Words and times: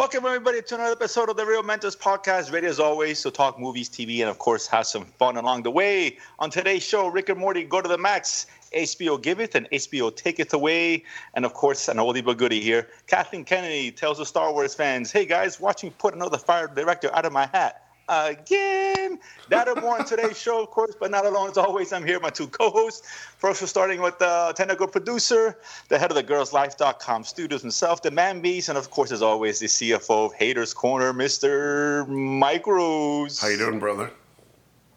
Welcome, 0.00 0.24
everybody, 0.24 0.62
to 0.62 0.76
another 0.76 0.92
episode 0.92 1.28
of 1.28 1.36
the 1.36 1.44
Reel 1.44 1.62
Mentors 1.62 1.94
Podcast. 1.94 2.50
Ready 2.50 2.66
as 2.66 2.80
always 2.80 3.22
to 3.22 3.30
talk 3.30 3.60
movies, 3.60 3.90
TV, 3.90 4.20
and 4.20 4.30
of 4.30 4.38
course, 4.38 4.66
have 4.66 4.86
some 4.86 5.04
fun 5.04 5.36
along 5.36 5.64
the 5.64 5.70
way. 5.70 6.16
On 6.38 6.48
today's 6.48 6.82
show, 6.82 7.08
Rick 7.08 7.28
and 7.28 7.38
Morty 7.38 7.64
go 7.64 7.82
to 7.82 7.88
the 7.88 7.98
max. 7.98 8.46
HBO 8.74 9.20
giveth 9.20 9.54
and 9.54 9.68
HBO 9.68 10.16
taketh 10.16 10.54
away. 10.54 11.04
And 11.34 11.44
of 11.44 11.52
course, 11.52 11.86
an 11.86 11.98
oldie 11.98 12.24
but 12.24 12.38
goodie 12.38 12.62
here. 12.62 12.88
Kathleen 13.08 13.44
Kennedy 13.44 13.90
tells 13.90 14.16
the 14.16 14.24
Star 14.24 14.50
Wars 14.54 14.74
fans, 14.74 15.12
hey 15.12 15.26
guys, 15.26 15.60
watching 15.60 15.90
put 15.90 16.14
another 16.14 16.38
fire 16.38 16.66
director 16.66 17.14
out 17.14 17.26
of 17.26 17.34
my 17.34 17.44
hat 17.52 17.89
again. 18.08 19.18
That 19.48 19.68
and 19.68 19.80
more 19.80 19.98
on 19.98 20.04
today's 20.04 20.38
show, 20.40 20.62
of 20.62 20.70
course, 20.70 20.94
but 20.98 21.10
not 21.10 21.26
alone 21.26 21.50
as 21.50 21.58
always. 21.58 21.92
I'm 21.92 22.04
here 22.04 22.16
with 22.16 22.22
my 22.22 22.30
two 22.30 22.48
co-hosts. 22.48 23.06
First, 23.38 23.60
we're 23.60 23.68
starting 23.68 24.00
with 24.00 24.18
the 24.18 24.52
technical 24.56 24.86
producer, 24.86 25.58
the 25.88 25.98
head 25.98 26.10
of 26.10 26.16
the 26.16 26.24
girlslife.com 26.24 27.24
studios 27.24 27.62
himself, 27.62 28.02
the 28.02 28.10
man 28.10 28.40
beast, 28.40 28.68
and 28.68 28.78
of 28.78 28.90
course, 28.90 29.12
as 29.12 29.22
always, 29.22 29.58
the 29.58 29.66
CFO 29.66 30.26
of 30.26 30.34
Haters 30.34 30.74
Corner, 30.74 31.12
Mr. 31.12 32.06
Mike 32.08 32.66
Rose. 32.66 33.40
How 33.40 33.48
you 33.48 33.58
doing, 33.58 33.78
brother? 33.78 34.10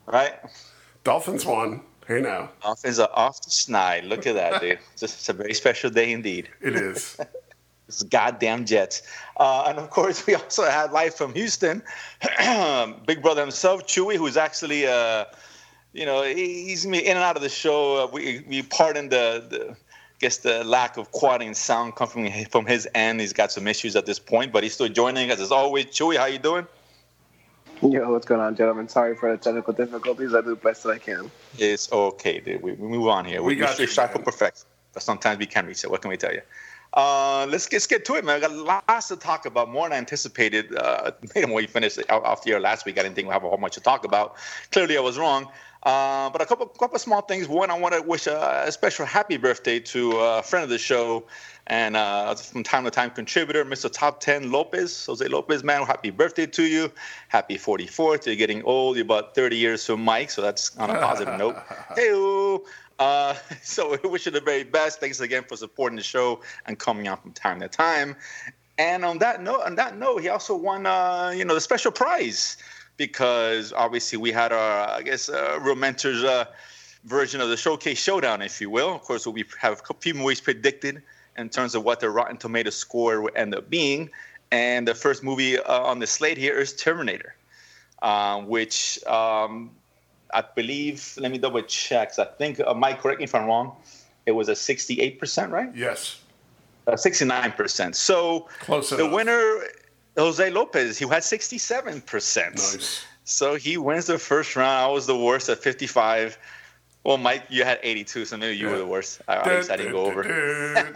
Right? 0.05 0.33
Dolphins 1.03 1.45
won. 1.45 1.81
Hey 2.07 2.19
now. 2.19 2.49
Dolphins 2.61 2.99
are 2.99 3.09
off 3.13 3.41
the 3.41 3.49
snide. 3.49 4.03
Look 4.03 4.27
at 4.27 4.35
that, 4.35 4.59
dude. 4.59 4.79
It's 5.01 5.29
a 5.29 5.33
very 5.33 5.53
special 5.53 5.89
day 5.89 6.11
indeed. 6.11 6.49
It 6.61 6.75
is. 6.75 7.17
This 7.93 8.03
goddamn 8.03 8.65
Jets. 8.65 9.03
Uh, 9.37 9.65
and 9.67 9.77
of 9.77 9.89
course, 9.89 10.25
we 10.25 10.35
also 10.35 10.63
had 10.63 10.91
live 10.91 11.13
from 11.13 11.33
Houston, 11.33 11.83
Big 13.05 13.21
Brother 13.21 13.41
himself, 13.41 13.85
Chewy, 13.85 14.15
who's 14.15 14.37
actually, 14.37 14.87
uh, 14.87 15.25
you 15.93 16.05
know, 16.05 16.23
he's 16.23 16.85
in 16.85 16.95
and 16.95 17.19
out 17.19 17.35
of 17.35 17.41
the 17.41 17.49
show. 17.49 18.03
Uh, 18.03 18.07
we 18.11 18.43
we 18.47 18.63
pardon 18.63 19.09
the, 19.09 19.45
the, 19.49 19.71
I 19.71 19.75
guess 20.19 20.37
the 20.37 20.63
lack 20.63 20.97
of 20.97 21.11
quality 21.11 21.45
and 21.45 21.55
sound 21.55 21.95
coming 21.95 22.45
from 22.45 22.65
his 22.65 22.87
end. 22.95 23.21
He's 23.21 23.33
got 23.33 23.51
some 23.51 23.67
issues 23.67 23.95
at 23.95 24.05
this 24.05 24.19
point, 24.19 24.51
but 24.51 24.63
he's 24.63 24.73
still 24.73 24.89
joining 24.89 25.29
us 25.31 25.39
as 25.39 25.51
always. 25.51 25.85
Chewy, 25.85 26.17
how 26.17 26.25
you 26.25 26.39
doing? 26.39 26.67
Yo, 27.81 28.09
what's 28.11 28.25
going 28.25 28.39
on, 28.39 28.55
gentlemen? 28.55 28.87
Sorry 28.87 29.13
for 29.13 29.31
the 29.31 29.37
technical 29.37 29.73
difficulties. 29.73 30.33
I 30.33 30.39
do 30.39 30.51
the 30.51 30.55
best 30.55 30.83
that 30.83 30.91
I 30.91 30.97
can. 30.99 31.29
It's 31.57 31.91
okay, 31.91 32.39
dude. 32.39 32.61
We, 32.61 32.73
we 32.73 32.87
move 32.87 33.07
on 33.07 33.25
here. 33.25 33.41
We, 33.41 33.55
we 33.55 33.55
got 33.55 33.77
we 33.77 33.87
strive 33.87 34.11
for 34.11 34.19
perfection, 34.19 34.65
but 34.93 35.03
sometimes 35.03 35.37
we 35.37 35.45
can't 35.45 35.67
reach 35.67 35.83
it. 35.83 35.91
What 35.91 36.01
can 36.01 36.09
we 36.09 36.15
tell 36.15 36.31
you? 36.31 36.41
Uh, 36.93 37.47
let's, 37.49 37.71
let's 37.71 37.87
get 37.87 38.05
to 38.05 38.15
it, 38.15 38.23
man. 38.23 38.37
I 38.37 38.39
got 38.39 38.51
lots 38.87 39.07
to 39.07 39.15
talk 39.15 39.45
about, 39.45 39.69
more 39.69 39.85
than 39.85 39.93
I 39.93 39.97
anticipated. 39.97 40.75
Uh, 40.75 41.11
when 41.33 41.51
we 41.53 41.67
finished 41.67 41.99
off 42.09 42.43
the 42.43 42.49
year 42.49 42.59
last 42.59 42.85
week, 42.85 42.99
I 42.99 43.03
didn't 43.03 43.15
think 43.15 43.27
we'd 43.27 43.33
have 43.33 43.43
a 43.43 43.49
whole 43.49 43.57
much 43.57 43.73
to 43.73 43.81
talk 43.81 44.05
about. 44.05 44.35
Clearly, 44.71 44.97
I 44.97 45.01
was 45.01 45.17
wrong. 45.17 45.47
Uh, 45.83 46.29
but 46.29 46.41
a 46.41 46.45
couple, 46.45 46.65
couple 46.67 46.97
small 46.97 47.21
things. 47.21 47.47
One, 47.47 47.69
I 47.69 47.77
want 47.77 47.93
to 47.93 48.01
wish 48.01 48.25
a, 48.27 48.63
a, 48.65 48.71
special 48.71 49.05
happy 49.05 49.35
birthday 49.35 49.81
to 49.81 50.11
a 50.13 50.41
friend 50.41 50.63
of 50.63 50.69
the 50.69 50.77
show 50.77 51.25
and 51.67 51.97
uh, 51.97 52.35
from 52.35 52.63
time 52.63 52.85
to 52.85 52.91
time 52.91 53.09
contributor, 53.09 53.65
Mr. 53.65 53.91
Top 53.91 54.21
10 54.21 54.49
Lopez, 54.49 55.05
Jose 55.05 55.27
Lopez, 55.27 55.61
man, 55.61 55.85
happy 55.85 56.09
birthday 56.09 56.45
to 56.45 56.63
you. 56.63 56.91
Happy 57.27 57.55
44th. 57.55 58.25
You're 58.25 58.35
getting 58.35 58.63
old. 58.63 58.95
You're 58.95 59.05
about 59.05 59.35
30 59.35 59.57
years 59.57 59.85
from 59.85 60.01
Mike, 60.03 60.29
so 60.29 60.41
that's 60.41 60.77
on 60.77 60.89
a 60.89 60.95
positive 60.95 61.37
note. 61.39 61.57
Hey, 61.95 62.13
uh, 63.03 63.35
so 63.61 63.97
we 64.03 64.09
wish 64.09 64.25
you 64.25 64.31
the 64.31 64.41
very 64.41 64.63
best. 64.63 64.99
Thanks 64.99 65.19
again 65.19 65.43
for 65.43 65.57
supporting 65.57 65.97
the 65.97 66.03
show 66.03 66.41
and 66.65 66.79
coming 66.79 67.07
out 67.07 67.21
from 67.21 67.33
time 67.33 67.59
to 67.59 67.67
time. 67.67 68.15
And 68.77 69.05
on 69.05 69.19
that 69.19 69.41
note, 69.43 69.61
on 69.65 69.75
that 69.75 69.97
note, 69.97 70.21
he 70.21 70.29
also 70.29 70.55
won, 70.55 70.85
uh, 70.85 71.31
you 71.35 71.45
know, 71.45 71.53
the 71.53 71.61
special 71.61 71.91
prize 71.91 72.57
because 72.97 73.73
obviously 73.73 74.17
we 74.17 74.31
had 74.31 74.51
our, 74.51 74.89
I 74.89 75.01
guess, 75.01 75.29
uh, 75.29 75.59
Reel 75.61 75.75
Mentors 75.75 76.23
uh, 76.23 76.45
version 77.03 77.41
of 77.41 77.49
the 77.49 77.57
Showcase 77.57 77.99
Showdown, 77.99 78.41
if 78.41 78.59
you 78.61 78.69
will. 78.69 78.95
Of 78.95 79.01
course, 79.01 79.27
we 79.27 79.45
have 79.59 79.81
a 79.89 79.93
few 79.95 80.13
movies 80.13 80.41
predicted 80.41 81.03
in 81.37 81.49
terms 81.49 81.75
of 81.75 81.83
what 81.83 81.99
the 81.99 82.09
Rotten 82.09 82.37
Tomato 82.37 82.69
score 82.69 83.21
will 83.21 83.31
end 83.35 83.53
up 83.53 83.69
being. 83.69 84.09
And 84.51 84.87
the 84.87 84.95
first 84.95 85.23
movie 85.23 85.59
uh, 85.59 85.81
on 85.81 85.99
the 85.99 86.07
slate 86.07 86.37
here 86.37 86.59
is 86.59 86.73
Terminator, 86.73 87.35
uh, 88.01 88.41
which 88.41 89.03
um, 89.05 89.71
I 90.33 90.43
believe, 90.55 91.15
let 91.17 91.31
me 91.31 91.37
double 91.37 91.61
check. 91.61 92.17
I 92.17 92.25
think, 92.25 92.59
uh, 92.59 92.73
Mike, 92.73 93.01
correct 93.01 93.19
me 93.19 93.25
if 93.25 93.35
I'm 93.35 93.45
wrong, 93.45 93.75
it 94.25 94.31
was 94.31 94.49
a 94.49 94.53
68%, 94.53 95.51
right? 95.51 95.69
Yes. 95.75 96.21
Uh, 96.87 96.93
69%. 96.93 97.95
So 97.95 98.47
Close 98.59 98.89
the 98.89 98.99
enough. 99.05 99.13
winner, 99.13 99.63
Jose 100.17 100.49
Lopez, 100.49 100.97
he 100.97 101.07
had 101.07 101.23
67%. 101.23 102.51
Nice. 102.55 103.05
So 103.25 103.55
he 103.55 103.77
wins 103.77 104.07
the 104.07 104.17
first 104.19 104.55
round. 104.55 104.85
I 104.85 104.87
was 104.87 105.07
the 105.07 105.17
worst 105.17 105.47
at 105.49 105.59
55. 105.59 106.37
Well, 107.03 107.17
Mike, 107.17 107.43
you 107.49 107.65
had 107.65 107.79
82, 107.83 108.23
so 108.23 108.37
maybe 108.37 108.55
you 108.55 108.67
yeah. 108.67 108.71
were 108.71 108.77
the 108.77 108.85
worst. 108.85 109.21
I, 109.27 109.35
I, 109.35 109.57
I 109.57 109.75
didn't 109.75 109.91
go 109.91 110.05
over. 110.05 110.23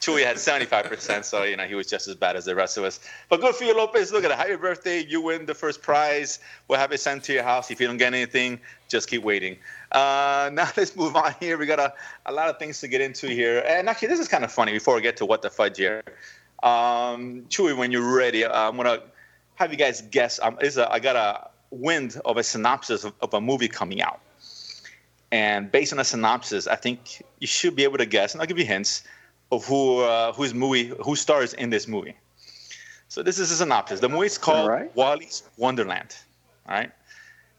Chewy 0.00 0.24
had 0.24 0.36
75%, 0.36 1.24
so 1.24 1.44
you 1.44 1.56
know 1.56 1.64
he 1.64 1.76
was 1.76 1.86
just 1.86 2.08
as 2.08 2.16
bad 2.16 2.34
as 2.34 2.44
the 2.44 2.56
rest 2.56 2.76
of 2.76 2.82
us. 2.82 2.98
But 3.28 3.40
good 3.40 3.54
for 3.54 3.62
you, 3.62 3.72
Lopez. 3.72 4.10
Look 4.12 4.24
at 4.24 4.32
it. 4.32 4.36
Happy 4.36 4.56
birthday. 4.56 5.04
You 5.04 5.20
win 5.20 5.46
the 5.46 5.54
first 5.54 5.80
prize. 5.80 6.40
We'll 6.66 6.80
have 6.80 6.90
it 6.90 6.98
sent 6.98 7.22
to 7.24 7.32
your 7.32 7.44
house. 7.44 7.70
If 7.70 7.80
you 7.80 7.86
don't 7.86 7.96
get 7.96 8.12
anything, 8.12 8.58
just 8.88 9.08
keep 9.08 9.22
waiting. 9.22 9.58
Uh, 9.92 10.50
now 10.52 10.68
let's 10.76 10.96
move 10.96 11.14
on 11.14 11.32
here. 11.38 11.56
We 11.56 11.66
got 11.66 11.78
a, 11.78 11.94
a 12.26 12.32
lot 12.32 12.48
of 12.48 12.58
things 12.58 12.80
to 12.80 12.88
get 12.88 13.00
into 13.00 13.28
here. 13.28 13.62
And 13.64 13.88
actually, 13.88 14.08
this 14.08 14.18
is 14.18 14.26
kind 14.26 14.42
of 14.42 14.50
funny 14.50 14.72
before 14.72 14.96
we 14.96 15.02
get 15.02 15.16
to 15.18 15.24
what 15.24 15.40
the 15.42 15.50
fudge 15.50 15.76
here. 15.76 16.02
Um, 16.64 17.44
Chewy, 17.48 17.76
when 17.76 17.92
you're 17.92 18.16
ready, 18.16 18.44
I'm 18.44 18.74
going 18.74 18.88
to 18.88 19.04
have 19.54 19.70
you 19.70 19.78
guys 19.78 20.02
guess. 20.02 20.40
Um, 20.42 20.58
is 20.60 20.78
a, 20.78 20.90
I 20.90 20.98
got 20.98 21.14
a 21.14 21.53
wind 21.74 22.20
of 22.24 22.36
a 22.36 22.42
synopsis 22.42 23.04
of, 23.04 23.12
of, 23.20 23.34
a 23.34 23.40
movie 23.40 23.68
coming 23.68 24.00
out. 24.02 24.20
And 25.32 25.70
based 25.70 25.92
on 25.92 25.98
a 25.98 26.04
synopsis, 26.04 26.66
I 26.66 26.76
think 26.76 27.22
you 27.40 27.46
should 27.46 27.74
be 27.74 27.84
able 27.84 27.98
to 27.98 28.06
guess, 28.06 28.32
and 28.32 28.40
I'll 28.40 28.46
give 28.46 28.58
you 28.58 28.64
hints 28.64 29.02
of 29.50 29.66
who 29.66 30.00
uh, 30.00 30.32
whose 30.32 30.54
movie 30.54 30.92
who 31.04 31.16
stars 31.16 31.54
in 31.54 31.70
this 31.70 31.88
movie. 31.88 32.14
So 33.08 33.22
this 33.22 33.38
is 33.38 33.50
a 33.50 33.56
synopsis. 33.56 34.00
The 34.00 34.08
movie 34.08 34.26
is 34.26 34.38
called 34.38 34.68
right. 34.68 34.96
Willy's 34.96 35.42
Wonderland. 35.56 36.16
All 36.68 36.74
right, 36.74 36.90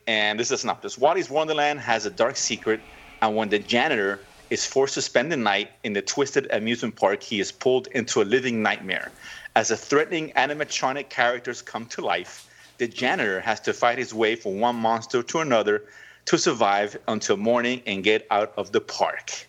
and 0.08 0.40
this 0.40 0.48
is 0.48 0.52
a 0.54 0.58
synopsis. 0.58 0.98
Wally's 0.98 1.30
Wonderland 1.30 1.80
has 1.82 2.06
a 2.06 2.10
dark 2.10 2.38
secret, 2.38 2.80
and 3.22 3.36
when 3.36 3.50
the 3.50 3.60
janitor 3.60 4.20
is 4.50 4.66
forced 4.66 4.94
to 4.94 5.02
spend 5.02 5.32
the 5.32 5.38
night 5.38 5.72
in 5.84 5.94
the 5.94 6.02
twisted 6.02 6.48
amusement 6.52 6.96
park, 6.96 7.24
he 7.24 7.40
is 7.40 7.52
pulled 7.52 7.88
into 7.88 8.22
a 8.22 8.26
living 8.26 8.62
nightmare. 8.62 9.12
As 9.56 9.70
the 9.70 9.78
threatening 9.78 10.32
animatronic 10.36 11.10
characters 11.10 11.62
come 11.62 11.86
to 11.88 12.02
life, 12.02 12.48
the 12.78 12.88
janitor 12.88 13.40
has 13.42 13.60
to 13.62 13.74
fight 13.74 13.98
his 13.98 14.14
way 14.14 14.36
from 14.36 14.60
one 14.60 14.76
monster 14.76 15.24
to 15.24 15.40
another 15.40 15.84
to 16.26 16.38
survive 16.38 16.98
until 17.08 17.38
morning 17.38 17.82
and 17.86 18.04
get 18.04 18.26
out 18.32 18.54
of 18.58 18.72
the 18.72 18.82
park. 18.82 19.48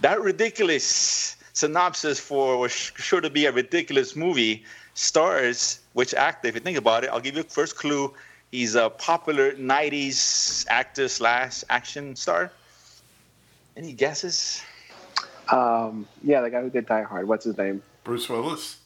That 0.00 0.20
ridiculous 0.20 1.36
synopsis 1.52 2.18
for 2.18 2.58
was 2.58 2.72
sure 2.72 3.20
to 3.20 3.30
be 3.30 3.46
a 3.46 3.52
ridiculous 3.52 4.16
movie 4.16 4.64
stars 4.94 5.80
which 5.92 6.14
actor, 6.14 6.48
if 6.48 6.54
you 6.54 6.60
think 6.60 6.78
about 6.78 7.04
it, 7.04 7.10
I'll 7.10 7.20
give 7.20 7.34
you 7.34 7.42
a 7.42 7.44
first 7.44 7.76
clue. 7.76 8.12
He's 8.50 8.74
a 8.74 8.90
popular 8.90 9.52
90s 9.52 10.66
actor 10.68 11.08
slash 11.08 11.64
action 11.70 12.16
star. 12.16 12.50
Any 13.76 13.92
guesses? 13.92 14.62
Um, 15.50 16.06
yeah, 16.22 16.40
the 16.40 16.50
guy 16.50 16.62
who 16.62 16.70
did 16.70 16.86
Die 16.86 17.02
Hard. 17.02 17.28
What's 17.28 17.44
his 17.44 17.56
name? 17.56 17.82
Bruce 18.04 18.28
Willis. 18.28 18.78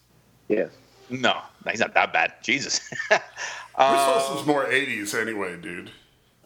Yes. 0.49 0.71
No, 1.11 1.41
he's 1.71 1.81
not 1.81 1.95
that 1.95 2.13
bad. 2.13 2.35
Jesus. 2.43 2.81
Bruce 3.09 3.21
Willis 3.79 4.41
is 4.41 4.47
more 4.47 4.65
'80s 4.67 5.21
anyway, 5.21 5.57
dude. 5.57 5.91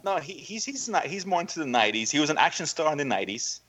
No, 0.05 0.17
he, 0.17 0.33
he's 0.33 0.65
he's 0.65 0.89
not. 0.89 1.07
He's 1.07 1.27
more 1.27 1.41
into 1.41 1.59
the 1.59 1.65
'90s. 1.65 2.11
He 2.11 2.19
was 2.19 2.31
an 2.31 2.39
action 2.39 2.67
star 2.67 2.91
in 2.93 2.99
the 2.99 3.05
'90s. 3.05 3.61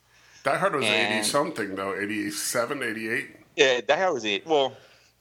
Die 0.44 0.58
Hard 0.58 0.76
was 0.76 0.86
and, 0.86 1.16
80 1.20 1.24
something 1.24 1.76
though, 1.76 1.96
87, 1.96 2.82
88. 2.82 3.30
Yeah, 3.56 3.82
Die 3.82 3.96
Hard 3.96 4.14
was 4.14 4.26
eight. 4.26 4.46
Well, 4.48 4.76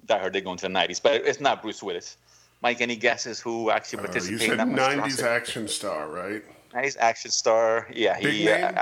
Die 0.06 0.18
Hard 0.18 0.32
did 0.32 0.44
go 0.44 0.52
into 0.52 0.68
the 0.68 0.72
'90s, 0.74 1.02
but 1.02 1.14
it's 1.14 1.40
not 1.40 1.62
Bruce 1.62 1.82
Willis. 1.82 2.16
Mike, 2.62 2.80
any 2.80 2.96
guesses 2.96 3.40
who 3.40 3.70
actually 3.70 3.98
participated? 3.98 4.40
Uh, 4.40 4.44
you 4.44 4.50
said 4.50 4.68
in 4.68 4.74
that 4.74 4.98
'90s 4.98 5.22
action 5.22 5.68
star, 5.68 6.08
right? 6.08 6.42
'90s 6.72 6.96
action 6.98 7.30
star. 7.30 7.86
Yeah, 7.92 8.18
Big 8.20 8.32
he. 8.32 8.44
Name? 8.46 8.78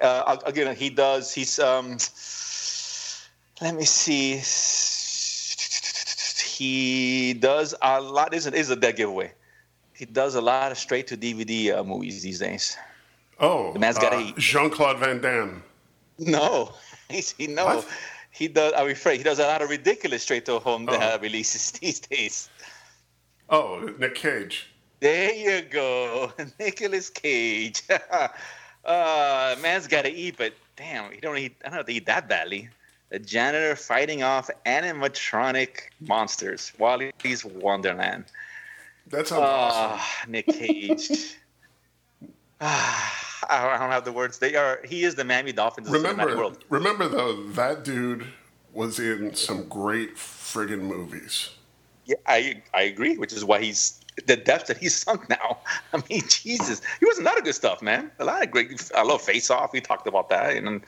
Uh, 0.00 0.04
uh, 0.04 0.36
again, 0.44 0.74
he 0.74 0.90
does. 0.90 1.32
He's. 1.32 1.58
um 1.58 1.98
Let 3.60 3.74
me 3.74 3.84
see 3.84 4.40
he 6.56 7.34
does 7.34 7.74
a 7.82 8.00
lot. 8.00 8.30
This 8.30 8.46
is 8.46 8.70
a 8.70 8.76
dead 8.76 8.96
giveaway. 8.96 9.32
He 9.94 10.04
does 10.04 10.34
a 10.34 10.40
lot 10.40 10.72
of 10.72 10.78
straight 10.78 11.06
to 11.08 11.16
DVD 11.16 11.76
uh, 11.78 11.84
movies 11.84 12.22
these 12.22 12.38
days. 12.38 12.76
Oh, 13.40 13.72
the 13.72 13.78
man's 13.78 13.98
got 13.98 14.12
uh, 14.12 14.20
to 14.20 14.26
eat. 14.28 14.36
Jean 14.38 14.70
Claude 14.70 14.98
Van 14.98 15.20
Damme. 15.20 15.62
No, 16.18 16.72
he's, 17.08 17.32
he 17.32 17.46
no. 17.46 17.64
What? 17.66 17.88
He 18.30 18.48
does. 18.48 18.72
I'm 18.76 18.90
afraid 18.90 19.18
he 19.18 19.22
does 19.24 19.38
a 19.38 19.46
lot 19.46 19.62
of 19.62 19.70
ridiculous 19.70 20.22
straight 20.22 20.44
to 20.46 20.58
home 20.58 20.86
Oh. 20.90 20.94
uh, 20.94 21.18
releases 21.20 21.70
these 21.80 22.00
days. 22.00 22.48
Oh, 23.48 23.90
Nick 23.98 24.14
Cage. 24.14 24.68
There 25.00 25.32
you 25.34 25.62
go, 25.68 26.32
Nicolas 26.58 27.10
Cage. 27.10 27.82
uh, 28.84 29.56
man's 29.60 29.86
got 29.86 30.02
to 30.06 30.10
eat, 30.12 30.36
but 30.38 30.54
damn, 30.76 31.12
he 31.12 31.20
don't 31.20 31.36
eat. 31.38 31.54
I 31.64 31.68
don't 31.68 31.76
have 31.78 31.86
to 31.86 31.92
eat 31.92 32.06
that 32.06 32.28
badly. 32.28 32.68
The 33.10 33.18
janitor 33.20 33.76
fighting 33.76 34.22
off 34.22 34.50
animatronic 34.66 35.82
monsters. 36.00 36.72
Wally's 36.78 37.44
Wonderland. 37.44 38.24
That 39.08 39.28
sounds 39.28 39.42
awesome. 39.42 39.98
Ah, 40.00 40.24
Nick 40.28 40.46
Cage. 40.46 41.08
Ah, 42.58 43.36
I 43.50 43.78
don't 43.78 43.90
have 43.90 44.06
the 44.06 44.12
words. 44.12 44.38
They 44.38 44.54
are. 44.54 44.80
He 44.82 45.04
is 45.04 45.14
the 45.14 45.24
Miami 45.24 45.52
Dolphins 45.52 45.88
of 45.88 45.92
the 45.92 45.98
Remember, 45.98 46.36
world. 46.38 46.64
remember 46.70 47.06
though, 47.06 47.42
that 47.48 47.84
dude 47.84 48.26
was 48.72 48.98
in 48.98 49.34
some 49.34 49.68
great 49.68 50.16
friggin' 50.16 50.80
movies. 50.80 51.50
Yeah, 52.06 52.16
I 52.26 52.62
I 52.72 52.82
agree, 52.82 53.18
which 53.18 53.34
is 53.34 53.44
why 53.44 53.60
he's 53.60 54.00
the 54.26 54.36
depth 54.38 54.68
that 54.68 54.78
he's 54.78 54.96
sunk 55.02 55.28
now. 55.28 55.58
I 55.92 56.02
mean, 56.08 56.22
Jesus, 56.28 56.80
he 56.98 57.04
was 57.04 57.18
a 57.18 57.22
lot 57.22 57.36
of 57.36 57.44
good 57.44 57.54
stuff, 57.54 57.82
man. 57.82 58.10
A 58.20 58.24
lot 58.24 58.42
of 58.42 58.50
great. 58.50 58.90
I 58.94 59.02
love 59.02 59.20
Face 59.20 59.50
Off. 59.50 59.74
We 59.74 59.82
talked 59.82 60.06
about 60.06 60.30
that, 60.30 60.56
and 60.56 60.80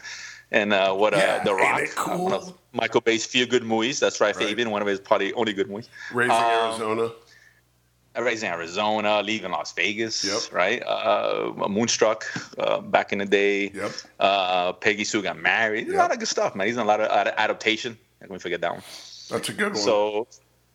and 0.51 0.73
uh, 0.73 0.93
what 0.95 1.15
uh, 1.15 1.19
Yeah, 1.19 1.45
the 1.45 1.55
Rock, 1.55 1.83
cool? 1.97 2.25
one 2.25 2.33
of 2.33 2.53
Michael 2.73 3.01
Bay's 3.01 3.25
few 3.27 3.47
good 3.47 3.63
movies. 3.65 4.01
That's 4.01 4.21
right, 4.21 4.35
Right. 4.37 4.47
Fabian. 4.49 4.71
One 4.71 4.83
of 4.83 4.89
his 4.89 5.01
probably 5.01 5.33
only 5.35 5.53
good 5.53 5.69
movies. 5.69 5.89
Raising 6.13 6.33
Um, 6.37 6.43
Arizona. 6.43 7.11
Raising 8.17 8.49
Arizona, 8.49 9.23
Leaving 9.23 9.53
Las 9.53 9.73
Vegas, 9.75 10.25
Yep. 10.25 10.53
right? 10.53 10.83
Uh, 10.85 11.53
Moonstruck, 11.69 12.25
uh, 12.59 12.81
back 12.81 13.13
in 13.13 13.19
the 13.21 13.25
day. 13.27 13.71
Yep. 13.73 13.93
Uh, 14.19 14.73
Peggy 14.73 15.05
Sue 15.05 15.23
got 15.23 15.39
married. 15.39 15.89
A 15.89 15.97
lot 15.97 16.11
of 16.11 16.19
good 16.19 16.27
stuff, 16.27 16.57
man. 16.57 16.67
He's 16.67 16.75
done 16.77 16.87
a 16.87 16.89
lot 16.89 17.01
of 17.01 17.11
ad- 17.13 17.33
adaptation. 17.37 17.97
Can 18.21 18.33
we 18.33 18.39
forget 18.41 18.61
that 18.63 18.73
one? 18.73 18.83
That's 19.31 19.49
a 19.51 19.53
good 19.53 19.75
one. 19.75 19.77
So, 19.83 20.27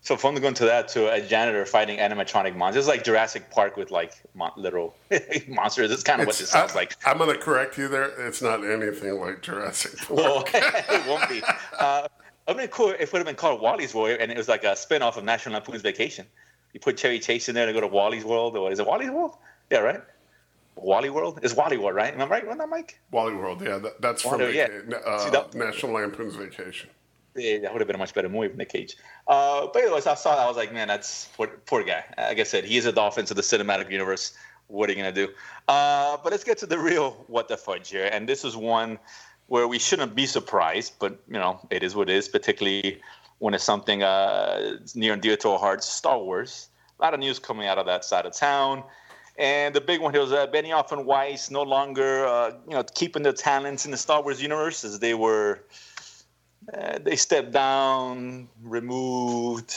so 0.04 0.18
fun 0.18 0.36
to 0.36 0.42
go 0.42 0.50
into 0.50 0.66
that 0.66 0.90
to 0.90 1.12
a 1.12 1.22
janitor 1.22 1.66
fighting 1.66 1.98
animatronic 1.98 2.56
monsters. 2.56 2.82
It's 2.86 2.88
like 2.90 3.06
Jurassic 3.06 3.50
Park 3.50 3.78
with 3.78 3.90
like 3.90 4.14
mon- 4.36 4.52
literal 4.58 4.94
monsters. 5.48 5.92
It's 5.92 6.04
kind 6.04 6.20
of 6.20 6.28
what 6.28 6.38
this 6.38 6.50
sounds 6.50 6.74
I, 6.74 6.76
like. 6.76 6.98
I'm 7.06 7.18
going 7.18 7.34
to 7.34 7.40
correct 7.40 7.78
you 7.78 7.88
there. 7.88 8.12
It's 8.28 8.42
not 8.42 8.66
anything 8.66 9.20
like 9.20 9.42
Jurassic 9.42 9.98
Park. 10.08 10.12
Well, 10.12 10.44
it 10.54 11.08
won't 11.08 11.30
be. 11.30 11.42
Uh, 11.80 12.08
I 12.50 12.54
mean, 12.54 12.68
cool 12.68 12.90
if 12.90 13.02
it 13.02 13.14
would 13.14 13.20
have 13.20 13.26
been 13.26 13.38
called 13.38 13.62
Wally's 13.62 13.96
World 13.96 14.18
and 14.20 14.30
it 14.30 14.38
was 14.38 14.50
like 14.50 14.66
a 14.66 14.76
spin-off 14.76 15.16
of 15.16 15.24
National 15.24 15.54
Lampoon's 15.54 15.82
Vacation. 15.82 16.26
You 16.74 16.82
put 16.82 17.00
Chevy 17.00 17.20
Chase 17.20 17.48
in 17.48 17.56
there 17.56 17.66
to 17.66 17.72
go 17.72 17.80
to 17.80 17.88
Wally's 17.88 18.26
World, 18.26 18.58
or 18.58 18.72
is 18.72 18.80
it 18.80 18.86
Wally's 18.86 19.10
World? 19.10 19.38
Yeah, 19.72 19.80
right. 19.80 20.02
Wally 20.76 21.12
World? 21.12 21.40
is 21.44 21.54
Wally 21.54 21.78
World, 21.78 21.96
right? 21.96 22.14
Am 22.14 22.22
I 22.22 22.26
right 22.26 22.48
on 22.48 22.58
that, 22.58 22.68
Mike? 22.68 23.00
Wally 23.12 23.36
World, 23.36 23.62
yeah, 23.62 23.78
that, 23.78 24.02
that's 24.02 24.24
from 24.24 24.42
yeah. 24.42 24.68
Uh, 25.06 25.20
See, 25.20 25.30
that- 25.30 25.54
National 25.54 25.94
Lampoon's 25.94 26.36
Vacation. 26.36 26.90
That 27.36 27.72
would 27.72 27.82
have 27.82 27.88
been 27.88 27.96
a 27.96 28.00
much 28.00 28.14
better 28.14 28.30
movie 28.30 28.50
from 28.50 28.58
Nick 28.58 28.70
Cage. 28.70 28.96
Uh, 29.28 29.68
but 29.74 29.82
anyways, 29.82 30.06
I 30.06 30.14
saw 30.14 30.36
that. 30.36 30.44
I 30.44 30.48
was 30.48 30.58
like, 30.58 30.72
man, 30.72 30.88
that's 30.88 31.30
poor, 31.36 31.48
poor 31.66 31.84
guy. 31.84 32.04
Like 32.18 32.40
I 32.40 32.44
said, 32.44 32.64
he 32.64 32.78
is 32.78 32.86
a 32.86 32.92
dolphin 32.92 33.26
to 33.26 33.34
the 33.34 33.42
cinematic 33.42 33.90
universe. 33.90 34.34
What 34.68 34.90
are 34.90 34.94
you 34.94 35.02
going 35.02 35.14
to 35.14 35.26
do? 35.26 35.34
Uh, 35.68 36.18
but 36.24 36.32
let's 36.32 36.44
get 36.44 36.58
to 36.60 36.66
the 36.68 36.78
real 36.78 37.26
what 37.28 37.48
the 37.48 37.58
fudge 37.58 37.90
here. 37.90 38.10
And 38.12 38.30
this 38.30 38.46
is 38.46 38.56
one 38.56 39.00
where 39.48 39.68
we 39.68 39.80
shouldn't 39.80 40.16
be 40.16 40.26
surprised, 40.26 40.94
but, 41.00 41.20
you 41.28 41.34
know, 41.34 41.60
it 41.70 41.84
is 41.84 41.96
what 41.96 42.10
it 42.10 42.16
is, 42.16 42.28
particularly 42.28 43.02
when 43.40 43.54
it's 43.54 43.64
something 43.64 44.04
uh, 44.04 44.78
near 44.96 45.14
and 45.14 45.22
dear 45.22 45.36
to 45.38 45.50
our 45.50 45.60
hearts, 45.60 45.88
Star 45.88 46.20
Wars. 46.20 46.70
A 47.00 47.04
lot 47.04 47.14
of 47.14 47.20
news 47.20 47.40
coming 47.40 47.68
out 47.68 47.78
of 47.78 47.86
that 47.88 48.06
side 48.06 48.26
of 48.26 48.34
town. 48.34 48.84
And 49.38 49.74
the 49.74 49.82
big 49.82 50.00
one 50.00 50.14
here 50.14 50.22
was 50.22 50.32
uh, 50.32 50.48
Benioff 50.48 50.92
and 50.92 51.06
Weiss 51.06 51.50
no 51.50 51.64
longer, 51.64 52.26
uh, 52.26 52.52
you 52.68 52.76
know, 52.76 52.84
keeping 52.84 53.24
their 53.24 53.34
talents 53.34 53.86
in 53.86 53.92
the 53.92 53.98
Star 53.98 54.22
Wars 54.22 54.42
universe 54.42 54.84
as 54.86 55.00
they 55.00 55.16
were 55.16 55.64
uh, 56.72 57.00
they 57.00 57.16
stepped 57.16 57.52
down, 57.52 58.48
removed. 58.64 59.74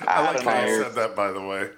I, 0.00 0.04
I, 0.04 0.20
like 0.20 0.36
don't 0.36 0.46
how 0.46 0.64
you 0.64 0.82
said 0.82 0.94
that, 0.94 1.16
by 1.16 1.32
the 1.32 1.40
way. 1.40 1.70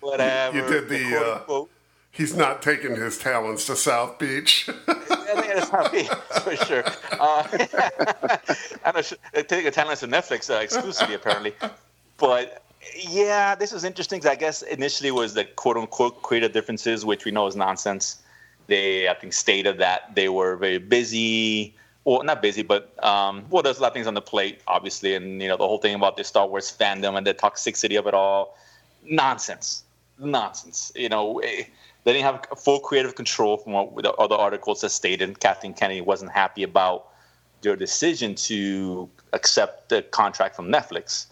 Whatever. 0.00 0.56
You 0.56 0.66
did 0.66 0.88
the, 0.88 1.42
quote, 1.46 1.68
uh. 1.68 1.74
He's 2.12 2.34
not 2.34 2.60
taking 2.60 2.96
his 2.96 3.18
talents 3.18 3.66
to 3.66 3.76
South 3.76 4.18
Beach. 4.18 4.68
I 4.88 4.94
think 4.94 5.46
that's 5.46 5.72
not 5.72 5.92
me, 5.92 6.08
for 6.42 6.56
sure. 6.56 6.84
Uh, 7.12 7.46
I 8.84 8.92
know 8.92 9.02
they 9.32 9.42
take 9.44 9.64
the 9.64 9.70
talents 9.70 10.00
to 10.00 10.08
Netflix 10.08 10.50
uh, 10.50 10.60
exclusively, 10.60 11.14
apparently. 11.14 11.54
But 12.18 12.64
yeah, 12.96 13.54
this 13.54 13.72
was 13.72 13.84
interesting. 13.84 14.26
I 14.26 14.34
guess 14.34 14.62
initially 14.62 15.10
was 15.12 15.34
the 15.34 15.44
quote 15.44 15.76
unquote 15.76 16.22
creative 16.22 16.52
differences, 16.52 17.04
which 17.04 17.24
we 17.24 17.30
know 17.30 17.46
is 17.46 17.54
nonsense. 17.54 18.22
They, 18.66 19.08
I 19.08 19.14
think, 19.14 19.32
stated 19.32 19.78
that 19.78 20.14
they 20.14 20.28
were 20.28 20.56
very 20.56 20.78
busy. 20.78 21.74
Well, 22.04 22.22
not 22.22 22.40
busy, 22.40 22.62
but 22.62 22.92
um, 23.04 23.44
well, 23.50 23.62
there's 23.62 23.78
a 23.78 23.82
lot 23.82 23.88
of 23.88 23.94
things 23.94 24.06
on 24.06 24.14
the 24.14 24.22
plate, 24.22 24.60
obviously, 24.66 25.14
and 25.14 25.40
you 25.42 25.48
know 25.48 25.56
the 25.56 25.66
whole 25.66 25.78
thing 25.78 25.94
about 25.94 26.16
the 26.16 26.24
Star 26.24 26.46
Wars 26.46 26.74
fandom 26.76 27.16
and 27.16 27.26
the 27.26 27.34
toxicity 27.34 27.98
of 27.98 28.06
it 28.06 28.14
all. 28.14 28.56
Nonsense, 29.04 29.84
nonsense. 30.18 30.92
You 30.96 31.10
know, 31.10 31.38
eh, 31.40 31.64
they 32.04 32.12
didn't 32.12 32.24
have 32.24 32.58
full 32.58 32.80
creative 32.80 33.14
control 33.16 33.58
from 33.58 33.72
what 33.74 34.02
the 34.02 34.12
other 34.14 34.34
articles 34.34 34.80
have 34.82 34.92
stated. 34.92 35.40
Kathleen 35.40 35.74
Kennedy 35.74 36.00
wasn't 36.00 36.32
happy 36.32 36.62
about 36.62 37.08
their 37.60 37.76
decision 37.76 38.34
to 38.34 39.08
accept 39.34 39.90
the 39.90 40.00
contract 40.00 40.56
from 40.56 40.68
Netflix, 40.72 41.26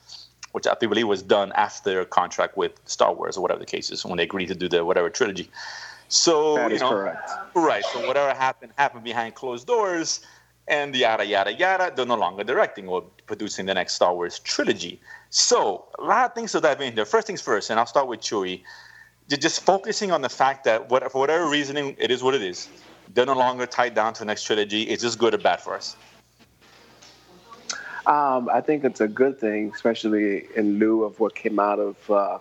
which 0.53 0.67
I 0.67 0.75
believe 0.75 1.09
was 1.09 1.23
done 1.23 1.51
after 1.53 1.91
their 1.91 2.05
contract 2.05 2.59
with 2.59 2.73
Star 2.85 3.15
Wars 3.15 3.39
or 3.39 3.41
whatever 3.41 3.61
the 3.61 3.67
case 3.67 3.91
is, 3.91 4.05
when 4.05 4.19
they 4.19 4.25
agreed 4.25 4.47
to 4.49 4.55
do 4.55 4.69
the 4.69 4.85
whatever 4.85 5.09
trilogy. 5.09 5.51
So 6.09 6.57
That 6.57 6.71
you 6.71 6.79
know, 6.79 6.91
correct. 6.91 7.31
right? 7.55 7.85
So 7.93 8.07
whatever 8.07 8.35
happened 8.35 8.73
happened 8.77 9.05
behind 9.05 9.35
closed 9.35 9.67
doors, 9.67 10.21
and 10.69 10.95
yada 10.95 11.25
yada 11.25 11.53
yada. 11.53 11.93
They're 11.95 12.07
no 12.07 12.17
longer 12.17 12.45
directing 12.45 12.89
or 12.89 13.03
producing 13.27 13.67
the 13.67 13.75
next 13.75 13.95
Star 13.95 14.15
Wars 14.15 14.39
trilogy. 14.39 15.01
So 15.31 15.87
a 15.99 16.03
lot 16.03 16.27
of 16.27 16.35
things 16.35 16.53
to 16.53 16.61
dive 16.61 16.81
into. 16.81 17.05
First 17.05 17.27
things 17.27 17.41
first, 17.41 17.71
and 17.71 17.81
I'll 17.81 17.87
start 17.87 18.07
with 18.07 18.21
Chewie. 18.21 18.63
Just 19.29 19.61
focusing 19.61 20.11
on 20.11 20.23
the 20.23 20.29
fact 20.29 20.65
that 20.65 20.89
for 20.89 21.21
whatever 21.21 21.49
reasoning, 21.49 21.97
it 21.99 22.11
is 22.11 22.23
what 22.23 22.35
it 22.35 22.43
is. 22.43 22.69
They're 23.13 23.27
no 23.27 23.35
longer 23.35 23.67
tied 23.67 23.95
down 23.95 24.15
to 24.15 24.21
the 24.21 24.25
next 24.27 24.45
trilogy. 24.45 24.83
Is 24.83 25.03
this 25.03 25.17
good 25.17 25.35
or 25.35 25.39
bad 25.39 25.61
for 25.61 25.75
us? 25.75 25.97
Um, 28.07 28.49
I 28.49 28.63
think 28.63 28.85
it's 28.85 29.03
a 29.03 29.09
good 29.09 29.39
thing, 29.39 29.71
especially 29.75 30.49
in 30.57 30.79
lieu 30.79 31.05
of 31.05 31.21
what 31.21 31.35
came 31.35 31.59
out 31.59 31.79
of 31.79 32.11
uh, 32.11 32.39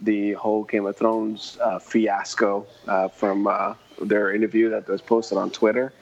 the 0.00 0.32
whole 0.32 0.64
Game 0.64 0.84
of 0.86 0.96
Thrones 0.96 1.58
uh, 1.62 1.78
fiasco 1.78 2.66
uh, 2.88 3.06
from 3.06 3.46
uh, 3.46 3.74
their 4.02 4.34
interview 4.34 4.68
that 4.70 4.88
was 4.88 5.00
posted 5.00 5.38
on 5.38 5.50
Twitter. 5.50 5.92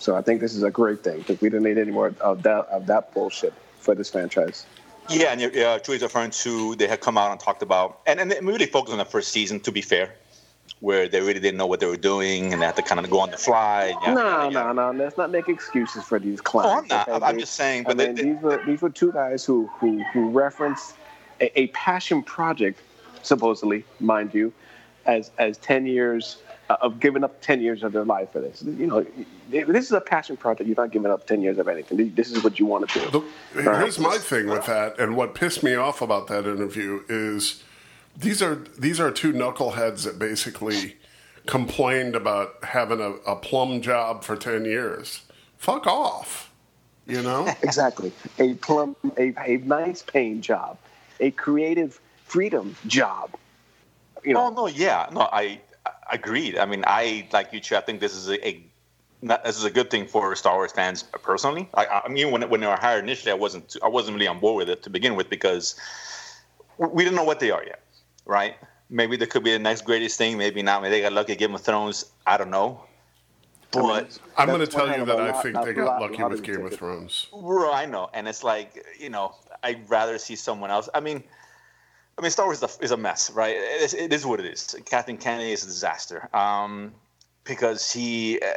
So 0.00 0.16
I 0.16 0.22
think 0.22 0.40
this 0.40 0.54
is 0.54 0.62
a 0.62 0.70
great 0.70 1.04
thing 1.04 1.18
because 1.18 1.40
we 1.40 1.50
don't 1.50 1.62
need 1.62 1.78
any 1.78 1.90
more 1.92 2.14
of 2.20 2.42
that 2.42 2.66
of 2.70 2.86
that 2.86 3.12
bullshit 3.14 3.52
for 3.78 3.94
this 3.94 4.10
franchise. 4.10 4.66
Yeah, 5.10 5.32
and 5.32 5.42
uh, 5.42 5.78
Chewie's 5.80 6.02
referring 6.02 6.30
to 6.30 6.74
they 6.76 6.86
had 6.88 7.00
come 7.00 7.18
out 7.18 7.30
and 7.32 7.38
talked 7.40 7.62
about, 7.62 8.00
and, 8.06 8.18
and 8.20 8.30
they 8.30 8.40
really 8.40 8.66
focused 8.66 8.92
on 8.92 8.98
the 8.98 9.04
first 9.04 9.30
season, 9.32 9.60
to 9.60 9.72
be 9.72 9.82
fair, 9.82 10.14
where 10.80 11.06
they 11.08 11.20
really 11.20 11.40
didn't 11.40 11.58
know 11.58 11.66
what 11.66 11.80
they 11.80 11.86
were 11.86 11.96
doing 11.96 12.52
and 12.52 12.62
they 12.62 12.66
had 12.66 12.76
to 12.76 12.82
kind 12.82 13.04
of 13.04 13.10
go 13.10 13.20
on 13.20 13.30
the 13.30 13.36
fly. 13.36 13.88
yada, 14.02 14.14
No, 14.14 14.22
yada, 14.24 14.50
no, 14.50 14.60
yada. 14.60 14.74
no. 14.98 15.04
Let's 15.04 15.18
not 15.18 15.30
make 15.30 15.48
excuses 15.48 16.02
for 16.04 16.18
these 16.18 16.40
clowns. 16.40 16.66
Oh, 16.68 16.78
I'm 16.78 16.86
not. 16.88 17.08
okay? 17.08 17.26
I'm 17.26 17.38
just 17.38 17.54
saying, 17.54 17.82
I 17.86 17.88
but 17.88 17.96
they- 17.98 18.06
mean, 18.06 18.14
they- 18.14 18.22
these 18.22 18.40
were 18.40 18.62
these 18.64 18.80
were 18.82 18.90
two 18.90 19.12
guys 19.12 19.44
who 19.44 19.66
who 19.80 20.02
who 20.12 20.30
referenced 20.30 20.94
a, 21.40 21.60
a 21.60 21.66
passion 21.68 22.22
project, 22.22 22.80
supposedly, 23.22 23.84
mind 23.98 24.32
you, 24.32 24.52
as 25.10 25.30
as 25.38 25.58
ten 25.58 25.86
years 25.86 26.38
uh, 26.68 26.76
of 26.80 27.00
giving 27.00 27.24
up 27.24 27.40
ten 27.40 27.60
years 27.60 27.82
of 27.82 27.92
their 27.92 28.04
life 28.04 28.32
for 28.32 28.40
this. 28.40 28.62
You 28.62 28.86
know, 28.86 29.06
this 29.48 29.86
is 29.86 29.92
a 29.92 30.00
passion 30.00 30.36
project. 30.36 30.68
You're 30.68 30.76
not 30.76 30.92
giving 30.92 31.10
up 31.10 31.26
ten 31.26 31.42
years 31.42 31.58
of 31.58 31.68
anything. 31.68 32.14
This 32.14 32.30
is 32.30 32.42
what 32.44 32.58
you 32.58 32.66
want 32.66 32.88
to 32.88 33.00
do. 33.00 33.24
The, 33.54 33.62
here's 33.78 33.98
my 33.98 34.18
thing 34.18 34.48
with 34.48 34.66
that, 34.66 34.98
and 34.98 35.16
what 35.16 35.34
pissed 35.34 35.62
me 35.62 35.74
off 35.74 36.00
about 36.00 36.28
that 36.28 36.46
interview 36.46 37.02
is 37.08 37.62
these 38.16 38.42
are 38.42 38.56
these 38.78 39.00
are 39.00 39.10
two 39.10 39.32
knuckleheads 39.32 40.04
that 40.04 40.18
basically 40.18 40.96
complained 41.46 42.14
about 42.14 42.62
having 42.62 43.00
a, 43.00 43.10
a 43.30 43.36
plum 43.36 43.80
job 43.80 44.22
for 44.22 44.36
ten 44.36 44.64
years. 44.64 45.22
Fuck 45.58 45.86
off, 45.86 46.50
you 47.06 47.22
know. 47.22 47.52
Exactly. 47.62 48.12
A 48.38 48.54
plum, 48.54 48.96
a, 49.18 49.34
a 49.44 49.56
nice 49.58 50.02
paying 50.02 50.40
job, 50.40 50.78
a 51.18 51.30
creative 51.32 52.00
freedom 52.24 52.76
job. 52.86 53.34
You 54.24 54.34
know, 54.34 54.46
Oh 54.46 54.50
no, 54.50 54.66
yeah, 54.66 55.08
no, 55.12 55.22
I, 55.32 55.60
I 55.86 55.90
agreed. 56.12 56.58
I 56.58 56.66
mean, 56.66 56.84
I 56.86 57.28
like 57.32 57.52
you, 57.52 57.60
Chu, 57.60 57.76
I 57.76 57.80
think 57.80 58.00
this 58.00 58.14
is 58.14 58.28
a, 58.28 58.46
a 58.48 58.64
not, 59.22 59.44
this 59.44 59.56
is 59.58 59.64
a 59.64 59.70
good 59.70 59.90
thing 59.90 60.06
for 60.06 60.34
Star 60.34 60.54
Wars 60.54 60.72
fans 60.72 61.02
personally. 61.02 61.68
I, 61.74 62.02
I 62.04 62.08
mean, 62.08 62.30
when 62.30 62.48
when 62.48 62.60
they 62.60 62.66
were 62.66 62.76
hired 62.76 63.04
initially, 63.04 63.32
I 63.32 63.34
wasn't 63.36 63.68
too- 63.70 63.80
I 63.82 63.88
wasn't 63.88 64.14
really 64.14 64.26
on 64.28 64.40
board 64.40 64.56
with 64.56 64.70
it 64.70 64.82
to 64.84 64.90
begin 64.90 65.14
with 65.16 65.28
because 65.30 65.74
we 66.78 67.04
didn't 67.04 67.16
know 67.16 67.24
what 67.24 67.40
they 67.40 67.50
are 67.50 67.64
yet, 67.64 67.82
right? 68.24 68.54
Maybe 68.88 69.16
there 69.16 69.26
could 69.28 69.44
be 69.44 69.52
the 69.52 69.58
next 69.58 69.82
greatest 69.84 70.18
thing. 70.18 70.36
Maybe 70.38 70.62
not. 70.62 70.82
Maybe 70.82 70.92
they 70.96 71.00
got 71.02 71.12
lucky 71.12 71.32
at 71.34 71.38
Game 71.38 71.54
of 71.54 71.60
Thrones. 71.60 72.06
I 72.26 72.36
don't 72.36 72.50
know. 72.50 72.82
But 73.72 74.18
I'm 74.36 74.48
going 74.48 74.58
to 74.60 74.66
tell 74.66 74.88
you 74.88 75.04
that 75.04 75.16
a 75.16 75.22
I 75.22 75.30
lot- 75.30 75.42
think 75.44 75.54
they 75.64 75.72
got 75.74 76.00
lot 76.00 76.10
lucky 76.10 76.24
with 76.24 76.42
Game 76.42 76.64
of. 76.66 76.72
Thrones. 76.74 77.28
Well, 77.32 77.72
I 77.72 77.86
know, 77.86 78.10
and 78.14 78.26
it's 78.26 78.42
like 78.42 78.84
you 78.98 79.10
know, 79.10 79.34
I'd 79.62 79.88
rather 79.88 80.18
see 80.18 80.34
someone 80.34 80.70
else. 80.72 80.88
I 80.92 80.98
mean, 80.98 81.22
I 82.18 82.22
mean, 82.22 82.30
Star 82.30 82.46
Wars 82.46 82.62
is 82.62 82.78
a, 82.78 82.84
is 82.84 82.90
a 82.90 82.96
mess, 82.96 83.30
right? 83.30 83.56
It 83.56 83.82
is, 83.82 83.94
it 83.94 84.12
is 84.12 84.26
what 84.26 84.40
it 84.40 84.46
is. 84.46 84.76
Kathleen 84.84 85.16
Kennedy 85.16 85.52
is 85.52 85.62
a 85.62 85.66
disaster 85.66 86.28
um, 86.36 86.92
because 87.44 87.90
he, 87.90 88.38
uh, 88.40 88.52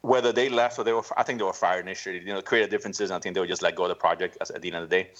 whether 0.00 0.32
they 0.32 0.48
left 0.48 0.78
or 0.78 0.84
they 0.84 0.92
were, 0.92 1.04
I 1.16 1.22
think 1.22 1.38
they 1.38 1.44
were 1.44 1.52
fired 1.52 1.84
initially. 1.84 2.18
You 2.18 2.34
know, 2.34 2.42
creative 2.42 2.70
differences, 2.70 3.10
and 3.10 3.16
I 3.16 3.20
think 3.20 3.34
they 3.34 3.40
would 3.40 3.48
just 3.48 3.62
let 3.62 3.76
go 3.76 3.84
of 3.84 3.90
the 3.90 3.94
project 3.94 4.36
at 4.40 4.60
the 4.60 4.68
end 4.68 4.82
of 4.82 4.90
the 4.90 4.96
day. 5.02 5.10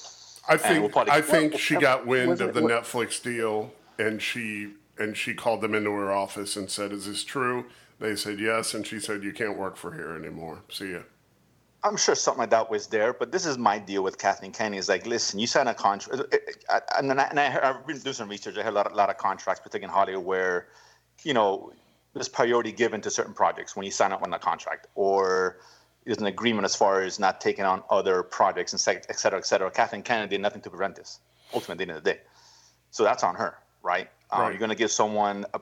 I 0.49 0.55
we'll 0.55 0.59
think 0.59 0.93
probably- 0.93 1.13
I 1.13 1.21
think 1.21 1.59
she 1.59 1.77
got 1.77 2.07
wind 2.07 2.41
of 2.41 2.55
the 2.55 2.63
what- 2.63 2.73
Netflix 2.73 3.23
deal, 3.23 3.73
and 3.99 4.21
she 4.21 4.75
and 4.99 5.17
she 5.17 5.33
called 5.33 5.61
them 5.61 5.75
into 5.75 5.93
her 5.93 6.11
office 6.11 6.57
and 6.57 6.69
said, 6.69 6.91
"Is 6.91 7.07
this 7.07 7.23
true?" 7.23 7.67
They 8.01 8.17
said 8.17 8.41
yes, 8.41 8.75
and 8.75 8.87
she 8.87 8.99
said, 8.99 9.23
"You 9.23 9.33
can't 9.33 9.57
work 9.57 9.77
for 9.77 9.93
here 9.93 10.17
anymore. 10.17 10.63
See 10.71 10.93
ya." 10.93 11.01
I'm 11.85 11.97
sure 11.97 12.15
something 12.15 12.41
like 12.41 12.51
that 12.51 12.71
was 12.71 12.89
there, 12.89 13.13
but 13.13 13.31
this 13.31 13.47
is 13.47 13.57
my 13.57 13.79
deal 13.79 14.03
with 14.03 14.19
Kathleen 14.19 14.53
Kennedy. 14.53 14.79
Is 14.79 14.89
like, 14.89 15.07
listen, 15.07 15.39
you 15.39 15.47
sign 15.47 15.69
a 15.69 15.75
contract, 15.75 16.21
uh, 16.21 16.25
uh, 16.37 16.77
uh, 16.77 16.81
and, 16.99 17.09
then 17.09 17.21
I, 17.21 17.25
and 17.25 17.39
I, 17.39 17.51
heard- 17.51 17.63
I've 17.63 17.87
been 17.87 17.99
doing 17.99 18.15
some 18.15 18.29
research. 18.29 18.57
I 18.59 18.65
had 18.65 18.73
a 18.73 18.77
lot, 18.77 18.91
a 18.91 18.95
lot 18.95 19.11
of 19.11 19.17
contracts, 19.17 19.61
particularly 19.61 19.93
in 19.93 19.95
Hollywood, 19.95 20.25
where, 20.25 20.69
you 21.23 21.35
know, 21.35 21.73
there's 22.15 22.29
priority 22.29 22.73
given 22.73 23.01
to 23.03 23.11
certain 23.11 23.35
projects 23.35 23.77
when 23.77 23.85
you 23.85 23.93
sign 23.93 24.13
up 24.13 24.23
on 24.23 24.35
a 24.35 24.39
contract, 24.39 24.89
or 24.97 25.61
there's 26.05 26.19
an 26.19 26.27
agreement 26.27 26.65
as 26.65 26.75
far 26.75 27.03
as 27.03 27.21
not 27.21 27.41
taking 27.41 27.65
on 27.65 27.83
other 27.91 28.23
projects 28.23 28.73
and 28.73 28.97
et 29.09 29.19
cetera, 29.19 29.39
et 29.39 29.47
cetera. 29.47 29.71
Kathleen 29.71 30.03
Kennedy 30.03 30.37
did 30.37 30.43
nothing 30.43 30.63
to 30.63 30.71
prevent 30.71 30.97
this. 30.97 31.21
Ultimately, 31.55 31.73
at 31.73 31.79
the 31.79 31.83
end 31.83 31.99
of 31.99 32.05
the 32.05 32.13
day, 32.13 32.21
so 32.91 33.05
that's 33.05 33.23
on 33.23 33.35
her, 33.37 33.57
right? 33.83 34.11
Um. 34.31 34.51
You're 34.51 34.59
going 34.59 34.71
to 34.71 34.77
give 34.77 34.91
someone 34.91 35.47
a, 35.55 35.61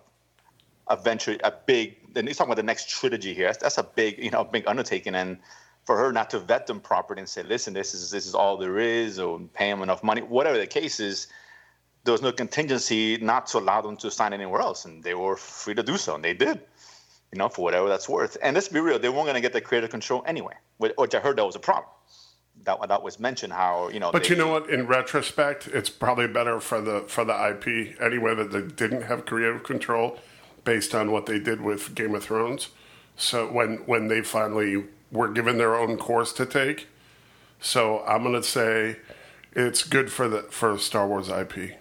a 0.88 0.96
venture, 0.96 1.36
a 1.44 1.52
big. 1.66 2.14
Then 2.14 2.26
he's 2.26 2.36
talking 2.36 2.50
about 2.50 2.56
the 2.56 2.62
next 2.62 2.88
trilogy 2.88 3.34
here. 3.34 3.46
That's, 3.46 3.58
that's 3.58 3.78
a 3.78 3.82
big, 3.82 4.18
you 4.18 4.30
know, 4.30 4.44
big 4.44 4.64
undertaking, 4.66 5.14
and 5.14 5.38
for 5.86 5.96
her 5.96 6.12
not 6.12 6.28
to 6.30 6.38
vet 6.38 6.66
them 6.66 6.80
properly 6.80 7.20
and 7.20 7.28
say, 7.28 7.42
listen, 7.42 7.72
this 7.72 7.94
is 7.94 8.10
this 8.10 8.26
is 8.26 8.34
all 8.34 8.58
there 8.58 8.78
is, 8.78 9.18
or 9.18 9.40
pay 9.54 9.70
them 9.70 9.82
enough 9.82 10.02
money, 10.02 10.20
whatever 10.20 10.58
the 10.58 10.66
case 10.66 11.00
is. 11.00 11.28
There 12.04 12.12
was 12.12 12.22
no 12.22 12.30
contingency 12.30 13.16
not 13.16 13.48
to 13.48 13.58
allow 13.58 13.80
them 13.80 13.96
to 13.96 14.10
sign 14.12 14.32
anywhere 14.32 14.60
else, 14.60 14.84
and 14.84 15.02
they 15.02 15.14
were 15.14 15.36
free 15.36 15.74
to 15.74 15.82
do 15.82 15.96
so, 15.96 16.14
and 16.14 16.24
they 16.24 16.34
did 16.34 16.60
you 17.32 17.38
know, 17.38 17.48
for 17.48 17.62
whatever 17.62 17.88
that's 17.88 18.08
worth. 18.08 18.36
And 18.42 18.54
let's 18.54 18.68
be 18.68 18.80
real, 18.80 18.98
they 18.98 19.08
weren't 19.08 19.24
going 19.24 19.34
to 19.34 19.40
get 19.40 19.52
the 19.52 19.60
creative 19.60 19.90
control 19.90 20.22
anyway, 20.26 20.54
which 20.78 21.14
I 21.14 21.20
heard 21.20 21.36
that 21.38 21.44
was 21.44 21.56
a 21.56 21.60
problem. 21.60 21.90
That, 22.64 22.88
that 22.88 23.02
was 23.02 23.20
mentioned 23.20 23.52
how 23.52 23.88
you 23.88 24.00
know. 24.00 24.10
But 24.10 24.24
they, 24.24 24.30
you 24.30 24.36
know 24.36 24.48
what? 24.48 24.70
In 24.70 24.86
retrospect, 24.86 25.68
it's 25.68 25.90
probably 25.90 26.26
better 26.26 26.58
for 26.58 26.80
the 26.80 27.02
for 27.02 27.22
the 27.22 27.34
IP 27.50 28.00
anyway 28.00 28.34
that 28.34 28.50
they 28.50 28.62
didn't 28.62 29.02
have 29.02 29.26
creative 29.26 29.62
control, 29.62 30.18
based 30.64 30.94
on 30.94 31.12
what 31.12 31.26
they 31.26 31.38
did 31.38 31.60
with 31.60 31.94
Game 31.94 32.14
of 32.14 32.24
Thrones. 32.24 32.70
So 33.16 33.50
when 33.50 33.78
when 33.86 34.08
they 34.08 34.22
finally 34.22 34.84
were 35.10 35.28
given 35.28 35.58
their 35.58 35.76
own 35.76 35.96
course 35.96 36.32
to 36.34 36.46
take, 36.46 36.88
so 37.60 38.04
I'm 38.06 38.22
going 38.22 38.34
to 38.34 38.42
say 38.42 38.96
it's 39.52 39.82
good 39.82 40.12
for 40.12 40.28
the 40.28 40.42
for 40.42 40.78
Star 40.78 41.06
Wars 41.06 41.28
IP. 41.28 41.78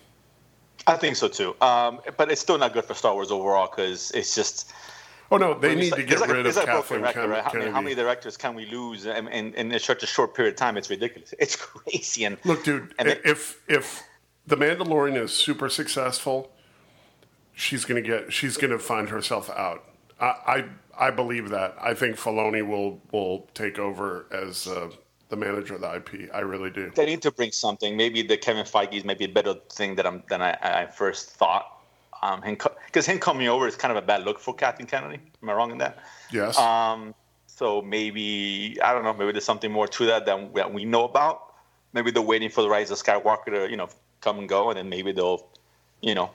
I 0.88 0.98
think 0.98 1.16
so 1.16 1.28
too, 1.28 1.56
um, 1.62 2.00
but 2.16 2.32
it's 2.32 2.42
still 2.42 2.58
not 2.58 2.74
good 2.74 2.86
for 2.86 2.94
Star 2.94 3.14
Wars 3.14 3.32
overall 3.32 3.68
because 3.68 4.12
it's 4.12 4.36
just 4.36 4.72
Oh 5.32 5.38
no, 5.38 5.58
they 5.58 5.74
need 5.74 5.92
like, 5.92 6.02
to 6.02 6.08
get 6.08 6.20
like 6.22 6.30
rid 6.30 6.46
of 6.46 6.54
Kathleen 6.54 7.02
record, 7.02 7.14
Kennedy. 7.14 7.32
Right? 7.32 7.44
How, 7.44 7.54
many, 7.54 7.72
how, 7.72 7.82
many, 7.82 7.96
directors 7.96 8.38
can 8.38 8.54
we 8.54 8.68
lose 8.68 9.06
in, 9.06 9.28
in, 9.30 9.54
in, 9.56 9.80
such 9.80 10.04
a 10.04 10.06
short 10.06 10.36
period 10.36 10.54
of 10.54 10.58
time? 10.58 10.78
It's 10.78 10.90
ridiculous. 10.90 11.34
It's 11.40 11.56
crazy. 11.56 12.26
And 12.26 12.38
look, 12.46 12.64
dude, 12.64 12.94
and 13.00 13.10
if 13.26 13.60
if 13.68 14.04
the 14.46 14.56
Mandalorian 14.56 15.18
is 15.18 15.34
super 15.34 15.68
successful, 15.68 16.52
she's 17.54 17.86
gonna 17.86 18.02
get 18.02 18.32
she's 18.32 18.56
gonna 18.58 18.78
find 18.78 19.10
herself 19.10 19.50
out. 19.50 19.84
I 20.22 20.66
I, 20.98 21.12
believe 21.12 21.50
that. 21.50 21.76
I 21.82 21.94
think 21.94 22.18
Filoni 22.18 22.66
will 22.66 23.02
will 23.12 23.48
take 23.54 23.80
over 23.80 24.26
as 24.32 24.68
uh, 24.68 24.90
the 25.30 25.36
manager 25.36 25.76
of 25.76 25.82
the 25.82 25.96
IP. 25.96 26.30
I 26.34 26.40
really 26.40 26.70
do. 26.70 26.92
They 26.96 27.06
need 27.06 27.22
to 27.24 27.32
bring 27.32 27.52
something. 27.52 27.96
Maybe 27.98 28.22
the 28.22 28.38
Kevin 28.38 28.66
Feige 28.66 28.94
is 28.94 29.06
maybe 29.06 29.26
a 29.26 29.30
better 29.30 29.56
thing 29.72 29.96
than 29.96 30.06
I'm 30.06 30.24
than 30.30 30.42
I, 30.42 30.58
I 30.62 30.86
first 30.88 31.32
thought 31.32 31.76
um, 32.26 32.42
because 32.42 33.06
him, 33.06 33.16
him, 33.16 33.20
coming 33.20 33.48
over 33.48 33.68
is 33.68 33.76
kind 33.76 33.96
of 33.96 34.04
a 34.04 34.06
bad 34.06 34.24
look 34.24 34.40
for 34.40 34.54
Kathleen 34.54 34.88
Kennedy. 34.88 35.20
Am 35.42 35.50
I 35.50 35.54
wrong 35.54 35.72
in 35.72 35.78
that? 35.80 36.00
Yes. 36.32 36.58
Um, 36.58 37.14
so 37.46 37.82
maybe 37.82 38.78
I 38.84 38.94
don't 38.94 39.04
know. 39.04 39.14
Maybe 39.14 39.32
there's 39.32 39.46
something 39.46 39.72
more 39.72 39.88
to 39.88 40.06
that 40.08 40.26
than 40.26 40.52
that 40.54 40.74
we 40.74 40.86
know 40.86 41.06
about. 41.06 41.54
Maybe 41.94 42.12
they're 42.12 42.22
waiting 42.22 42.50
for 42.50 42.62
the 42.62 42.70
rise 42.70 42.92
of 42.92 42.98
Skywalker 42.98 43.46
to 43.46 43.70
you 43.70 43.78
know 43.78 43.90
come 44.22 44.40
and 44.40 44.50
go, 44.50 44.70
and 44.70 44.78
then 44.78 44.90
maybe 44.90 45.12
they'll 45.12 45.48
you 46.02 46.16
know 46.16 46.32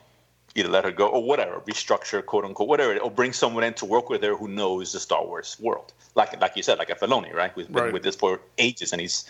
either 0.54 0.68
let 0.68 0.84
her 0.84 0.90
go 0.90 1.08
or 1.08 1.22
whatever, 1.22 1.60
restructure, 1.60 2.24
quote 2.24 2.44
unquote, 2.44 2.68
whatever, 2.68 2.96
or 2.98 3.10
bring 3.10 3.32
someone 3.32 3.64
in 3.64 3.74
to 3.74 3.84
work 3.84 4.08
with 4.10 4.22
her 4.22 4.34
who 4.36 4.48
knows 4.48 4.92
the 4.92 5.00
Star 5.00 5.24
Wars 5.24 5.56
world, 5.60 5.92
like 6.14 6.40
like 6.40 6.56
you 6.56 6.62
said, 6.62 6.78
like 6.78 6.90
a 6.90 6.94
Filoni, 6.94 7.32
right? 7.32 7.52
Who's 7.52 7.66
been 7.66 7.84
right. 7.84 7.92
with 7.92 8.02
this 8.02 8.16
for 8.16 8.40
ages, 8.58 8.92
and 8.92 9.00
he's 9.00 9.24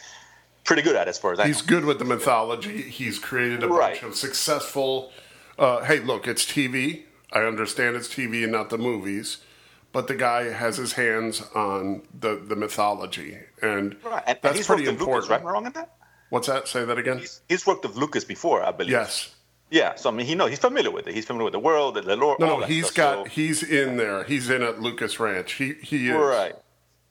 pretty 0.65 0.83
good 0.83 0.97
at 0.97 1.07
it 1.07 1.11
as 1.11 1.19
far 1.19 1.33
as 1.33 1.41
I 1.41 1.47
He's 1.47 1.63
know. 1.63 1.77
good 1.77 1.85
with 1.85 1.99
the 1.99 2.05
mythology. 2.05 2.83
He's 2.83 3.19
created 3.19 3.63
a 3.63 3.69
right. 3.69 4.01
bunch 4.01 4.03
of 4.03 4.15
successful 4.17 5.13
uh, 5.61 5.85
hey, 5.85 6.01
look, 6.01 6.27
it's 6.27 6.45
TV. 6.45 7.03
I 7.33 7.41
understand 7.41 7.95
it's 7.95 8.09
TV 8.09 8.43
and 8.43 8.51
not 8.51 8.71
the 8.71 8.79
movies, 8.79 9.45
but 9.93 10.09
the 10.09 10.15
guy 10.15 10.45
has 10.51 10.79
his 10.79 10.95
hands 10.95 11.43
on 11.55 12.03
the, 12.19 12.37
the 12.37 12.57
mythology, 12.57 13.39
and, 13.61 13.97
right. 14.03 14.23
and 14.27 14.39
that's 14.43 14.59
and 14.59 14.67
pretty 14.67 14.87
important. 14.87 15.29
Lucas, 15.29 15.31
right? 15.31 15.41
Am 15.43 15.47
I 15.47 15.51
wrong 15.51 15.67
in 15.67 15.73
that? 15.73 15.95
What's 16.31 16.47
that? 16.47 16.67
Say 16.67 16.85
that 16.85 16.97
again. 16.97 17.19
He's, 17.19 17.43
he's, 17.49 17.67
worked 17.67 17.85
with 17.85 17.97
Lucas 17.97 18.25
before, 18.25 18.65
I 18.65 18.73
believe. 18.73 18.93
Yes. 18.93 19.35
Yeah, 19.71 19.95
so 19.95 20.11
I 20.11 20.13
mean, 20.13 20.27
he 20.27 20.35
knows 20.35 20.51
he's 20.51 20.59
familiar 20.59 20.91
with 20.91 21.07
it. 21.07 21.15
He's 21.15 21.25
familiar 21.25 21.45
with 21.45 21.53
the 21.53 21.61
world, 21.61 21.95
the 21.95 22.17
lore. 22.17 22.37
No, 22.41 22.59
no, 22.59 22.67
he's 22.67 22.91
got 22.91 23.25
so. 23.27 23.31
he's 23.31 23.63
in 23.63 23.97
there. 23.97 24.25
He's 24.25 24.51
in 24.51 24.63
at 24.63 24.81
Lucas 24.81 25.21
Ranch. 25.21 25.53
He 25.53 25.75
he 25.75 26.09
is 26.09 26.17
right, 26.17 26.57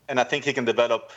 and 0.09 0.19
I 0.19 0.25
think 0.25 0.43
he 0.43 0.51
can 0.51 0.65
develop 0.65 1.11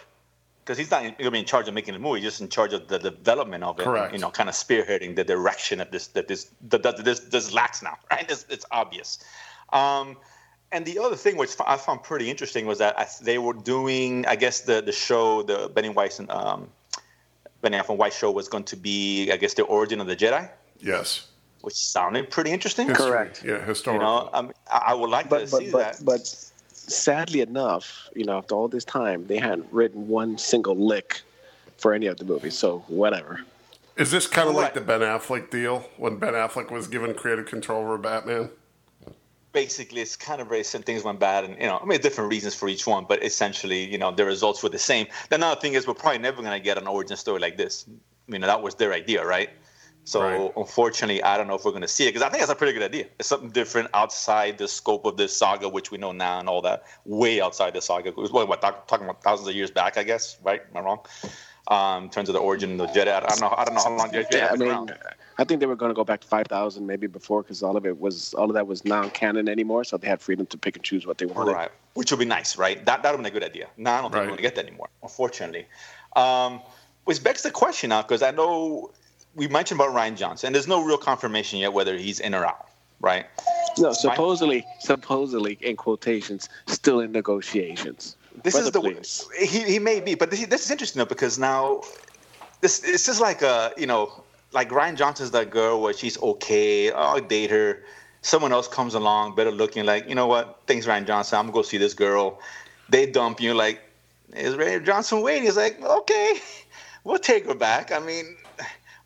because 0.64 0.78
he's 0.78 0.90
not 0.90 1.02
going 1.02 1.16
to 1.16 1.30
be 1.30 1.38
in 1.40 1.44
charge 1.44 1.66
of 1.66 1.74
making 1.74 1.94
the 1.94 2.00
movie, 2.00 2.20
he's 2.20 2.30
just 2.30 2.40
in 2.40 2.48
charge 2.48 2.72
of 2.72 2.86
the 2.86 2.98
development 2.98 3.64
of 3.64 3.80
it. 3.80 3.82
Correct. 3.82 4.12
You 4.12 4.20
know, 4.20 4.30
kind 4.30 4.48
of 4.48 4.54
spearheading 4.54 5.16
the 5.16 5.24
direction 5.24 5.80
of 5.80 5.90
this 5.90 6.08
that 6.08 6.28
this 6.28 6.50
that, 6.68 6.82
that 6.84 7.04
this 7.04 7.20
this 7.20 7.52
lacks 7.52 7.82
now, 7.82 7.98
right? 8.10 8.30
It's, 8.30 8.46
it's 8.48 8.64
obvious. 8.70 9.18
Um, 9.72 10.16
and 10.70 10.86
the 10.86 10.98
other 11.00 11.16
thing 11.16 11.36
which 11.36 11.50
I 11.66 11.76
found 11.76 12.02
pretty 12.02 12.30
interesting 12.30 12.66
was 12.66 12.78
that 12.78 13.18
they 13.20 13.38
were 13.38 13.52
doing, 13.52 14.26
I 14.26 14.36
guess 14.36 14.60
the 14.60 14.80
the 14.80 14.92
show, 14.92 15.42
the 15.42 15.68
Benny 15.74 15.88
Weiss 15.88 16.20
and 16.20 16.30
um, 16.30 16.68
Benny 17.60 17.78
Affleck 17.78 17.96
White 17.96 18.12
show 18.12 18.30
was 18.30 18.48
going 18.48 18.64
to 18.64 18.76
be, 18.76 19.30
I 19.32 19.36
guess, 19.36 19.54
the 19.54 19.64
origin 19.64 20.00
of 20.00 20.06
the 20.06 20.16
Jedi. 20.16 20.48
Yes. 20.80 21.28
Which 21.62 21.74
sounded 21.74 22.30
pretty 22.30 22.50
interesting. 22.50 22.88
History. 22.88 23.06
Correct. 23.06 23.42
Yeah, 23.44 23.64
historical. 23.64 24.30
You 24.34 24.48
know, 24.48 24.52
I, 24.70 24.78
I 24.88 24.94
would 24.94 25.10
like 25.10 25.28
but, 25.28 25.46
to 25.46 25.50
but, 25.50 25.60
see 25.60 25.70
but, 25.70 25.92
that. 25.92 26.04
But 26.04 26.52
sadly 26.72 27.40
enough, 27.40 28.08
you 28.14 28.24
know, 28.24 28.38
after 28.38 28.54
all 28.54 28.68
this 28.68 28.84
time, 28.84 29.26
they 29.26 29.38
hadn't 29.38 29.66
written 29.72 30.08
one 30.08 30.38
single 30.38 30.76
lick 30.76 31.22
for 31.78 31.94
any 31.94 32.06
of 32.06 32.18
the 32.18 32.24
movies. 32.24 32.58
So 32.58 32.80
whatever. 32.88 33.40
Is 33.96 34.10
this 34.10 34.26
kind 34.26 34.48
of 34.48 34.54
like 34.54 34.74
the 34.74 34.80
Ben 34.80 35.00
Affleck 35.00 35.50
deal 35.50 35.84
when 35.98 36.16
Ben 36.16 36.32
Affleck 36.32 36.70
was 36.70 36.88
given 36.88 37.14
creative 37.14 37.46
control 37.46 37.82
over 37.82 37.98
Batman? 37.98 38.48
Basically, 39.52 40.00
it's 40.00 40.16
kind 40.16 40.40
of 40.40 40.48
very 40.48 40.64
same 40.64 40.82
things 40.82 41.04
went 41.04 41.20
bad, 41.20 41.44
and 41.44 41.54
you 41.60 41.66
know, 41.66 41.78
I 41.78 41.84
mean, 41.84 42.00
different 42.00 42.30
reasons 42.30 42.54
for 42.54 42.68
each 42.68 42.86
one, 42.86 43.04
but 43.06 43.22
essentially, 43.22 43.84
you 43.84 43.98
know, 43.98 44.10
the 44.10 44.24
results 44.24 44.62
were 44.62 44.70
the 44.70 44.78
same. 44.78 45.06
The 45.28 45.34
another 45.34 45.60
thing 45.60 45.74
is, 45.74 45.86
we're 45.86 45.92
probably 45.92 46.20
never 46.20 46.40
going 46.40 46.58
to 46.58 46.64
get 46.64 46.78
an 46.78 46.86
origin 46.86 47.18
story 47.18 47.38
like 47.38 47.58
this. 47.58 47.84
You 48.28 48.38
know, 48.38 48.46
that 48.46 48.62
was 48.62 48.76
their 48.76 48.94
idea, 48.94 49.26
right? 49.26 49.50
So 50.04 50.20
right. 50.20 50.52
unfortunately, 50.56 51.22
I 51.22 51.36
don't 51.36 51.46
know 51.46 51.54
if 51.54 51.64
we're 51.64 51.70
going 51.70 51.82
to 51.82 51.88
see 51.88 52.04
it 52.04 52.08
because 52.08 52.22
I 52.22 52.28
think 52.28 52.40
that's 52.40 52.50
a 52.50 52.56
pretty 52.56 52.72
good 52.72 52.82
idea. 52.82 53.06
It's 53.20 53.28
something 53.28 53.50
different 53.50 53.88
outside 53.94 54.58
the 54.58 54.66
scope 54.66 55.04
of 55.04 55.16
this 55.16 55.36
saga, 55.36 55.68
which 55.68 55.92
we 55.92 55.98
know 55.98 56.10
now 56.10 56.40
and 56.40 56.48
all 56.48 56.60
that, 56.62 56.82
way 57.04 57.40
outside 57.40 57.74
the 57.74 57.80
saga. 57.80 58.10
What, 58.10 58.48
what 58.48 58.60
talking 58.60 59.04
about 59.04 59.22
thousands 59.22 59.48
of 59.48 59.54
years 59.54 59.70
back, 59.70 59.96
I 59.96 60.02
guess, 60.02 60.38
right? 60.42 60.60
Am 60.70 60.76
I 60.76 60.80
wrong? 60.80 61.00
Um, 61.68 62.04
in 62.04 62.10
terms 62.10 62.28
of 62.28 62.32
the 62.32 62.40
origin 62.40 62.72
of 62.72 62.78
the 62.78 62.86
Jedi, 63.00 63.12
I 63.12 63.20
don't 63.20 63.40
know. 63.40 63.54
I 63.56 63.64
don't 63.64 63.74
know 63.74 63.82
how 63.82 63.96
long 63.96 64.10
Jedi. 64.10 64.32
Yeah, 64.32 64.48
I 64.50 64.56
mean, 64.56 64.68
around. 64.68 64.98
I 65.38 65.44
think 65.44 65.60
they 65.60 65.66
were 65.66 65.76
going 65.76 65.90
to 65.90 65.94
go 65.94 66.02
back 66.02 66.20
to 66.22 66.26
five 66.26 66.48
thousand 66.48 66.86
maybe 66.88 67.06
before 67.06 67.42
because 67.42 67.62
all 67.62 67.76
of 67.76 67.86
it 67.86 68.00
was 68.00 68.34
all 68.34 68.46
of 68.46 68.54
that 68.54 68.66
was 68.66 68.84
non-canon 68.84 69.48
anymore, 69.48 69.84
so 69.84 69.96
they 69.96 70.08
had 70.08 70.20
freedom 70.20 70.46
to 70.46 70.58
pick 70.58 70.74
and 70.74 70.84
choose 70.84 71.06
what 71.06 71.18
they 71.18 71.26
wanted. 71.26 71.52
Right, 71.52 71.70
which 71.94 72.10
would 72.10 72.18
be 72.18 72.26
nice, 72.26 72.58
right? 72.58 72.84
That 72.84 73.04
that 73.04 73.14
would 73.14 73.22
be 73.22 73.28
a 73.28 73.32
good 73.32 73.44
idea. 73.44 73.68
Now 73.76 73.98
I 73.98 74.02
don't 74.02 74.10
think 74.10 74.14
right. 74.14 74.20
we're 74.22 74.26
going 74.26 74.36
to 74.38 74.42
get 74.42 74.56
that 74.56 74.66
anymore, 74.66 74.88
unfortunately. 75.04 75.66
Um, 76.16 76.60
which 77.04 77.22
begs 77.22 77.42
the 77.42 77.52
question 77.52 77.90
now, 77.90 78.02
because 78.02 78.22
I 78.22 78.32
know 78.32 78.90
we 79.34 79.48
mentioned 79.48 79.80
about 79.80 79.94
Rian 79.94 80.16
Johnson. 80.16 80.52
There's 80.52 80.68
no 80.68 80.84
real 80.84 80.98
confirmation 80.98 81.58
yet 81.58 81.72
whether 81.72 81.96
he's 81.96 82.20
in 82.20 82.34
or 82.34 82.44
out, 82.44 82.68
right? 83.00 83.26
No, 83.78 83.92
supposedly, 83.92 84.64
supposedly 84.80 85.58
in 85.60 85.76
quotations, 85.76 86.48
still 86.66 87.00
in 87.00 87.12
negotiations. 87.12 88.16
This 88.42 88.54
is 88.54 88.70
the 88.70 88.80
please. 88.80 89.26
he 89.38 89.62
he 89.64 89.78
may 89.78 90.00
be, 90.00 90.14
but 90.14 90.30
this, 90.30 90.46
this 90.46 90.64
is 90.64 90.70
interesting 90.70 91.00
though 91.00 91.06
because 91.06 91.38
now 91.38 91.82
this 92.60 92.80
this 92.80 93.08
is 93.08 93.20
like 93.20 93.42
a 93.42 93.72
you 93.76 93.86
know 93.86 94.24
like 94.52 94.70
Rian 94.70 94.96
Johnson's 94.96 95.30
that 95.32 95.50
girl 95.50 95.80
where 95.80 95.92
she's 95.92 96.20
okay, 96.22 96.90
I'll 96.90 97.20
date 97.20 97.50
her. 97.50 97.84
Someone 98.22 98.52
else 98.52 98.68
comes 98.68 98.94
along, 98.94 99.34
better 99.34 99.50
looking, 99.50 99.84
like 99.84 100.08
you 100.08 100.14
know 100.14 100.26
what? 100.26 100.62
Thanks, 100.66 100.86
Rian 100.86 101.06
Johnson. 101.06 101.38
I'm 101.38 101.46
gonna 101.46 101.54
go 101.54 101.62
see 101.62 101.78
this 101.78 101.94
girl. 101.94 102.40
They 102.88 103.06
dump 103.06 103.40
you, 103.40 103.54
like 103.54 103.80
is 104.34 104.54
Rian 104.54 104.84
Johnson 104.84 105.20
waiting? 105.22 105.44
He's 105.44 105.56
like, 105.56 105.80
okay, 105.80 106.40
we'll 107.04 107.18
take 107.18 107.46
her 107.46 107.54
back. 107.54 107.92
I 107.92 107.98
mean, 107.98 108.36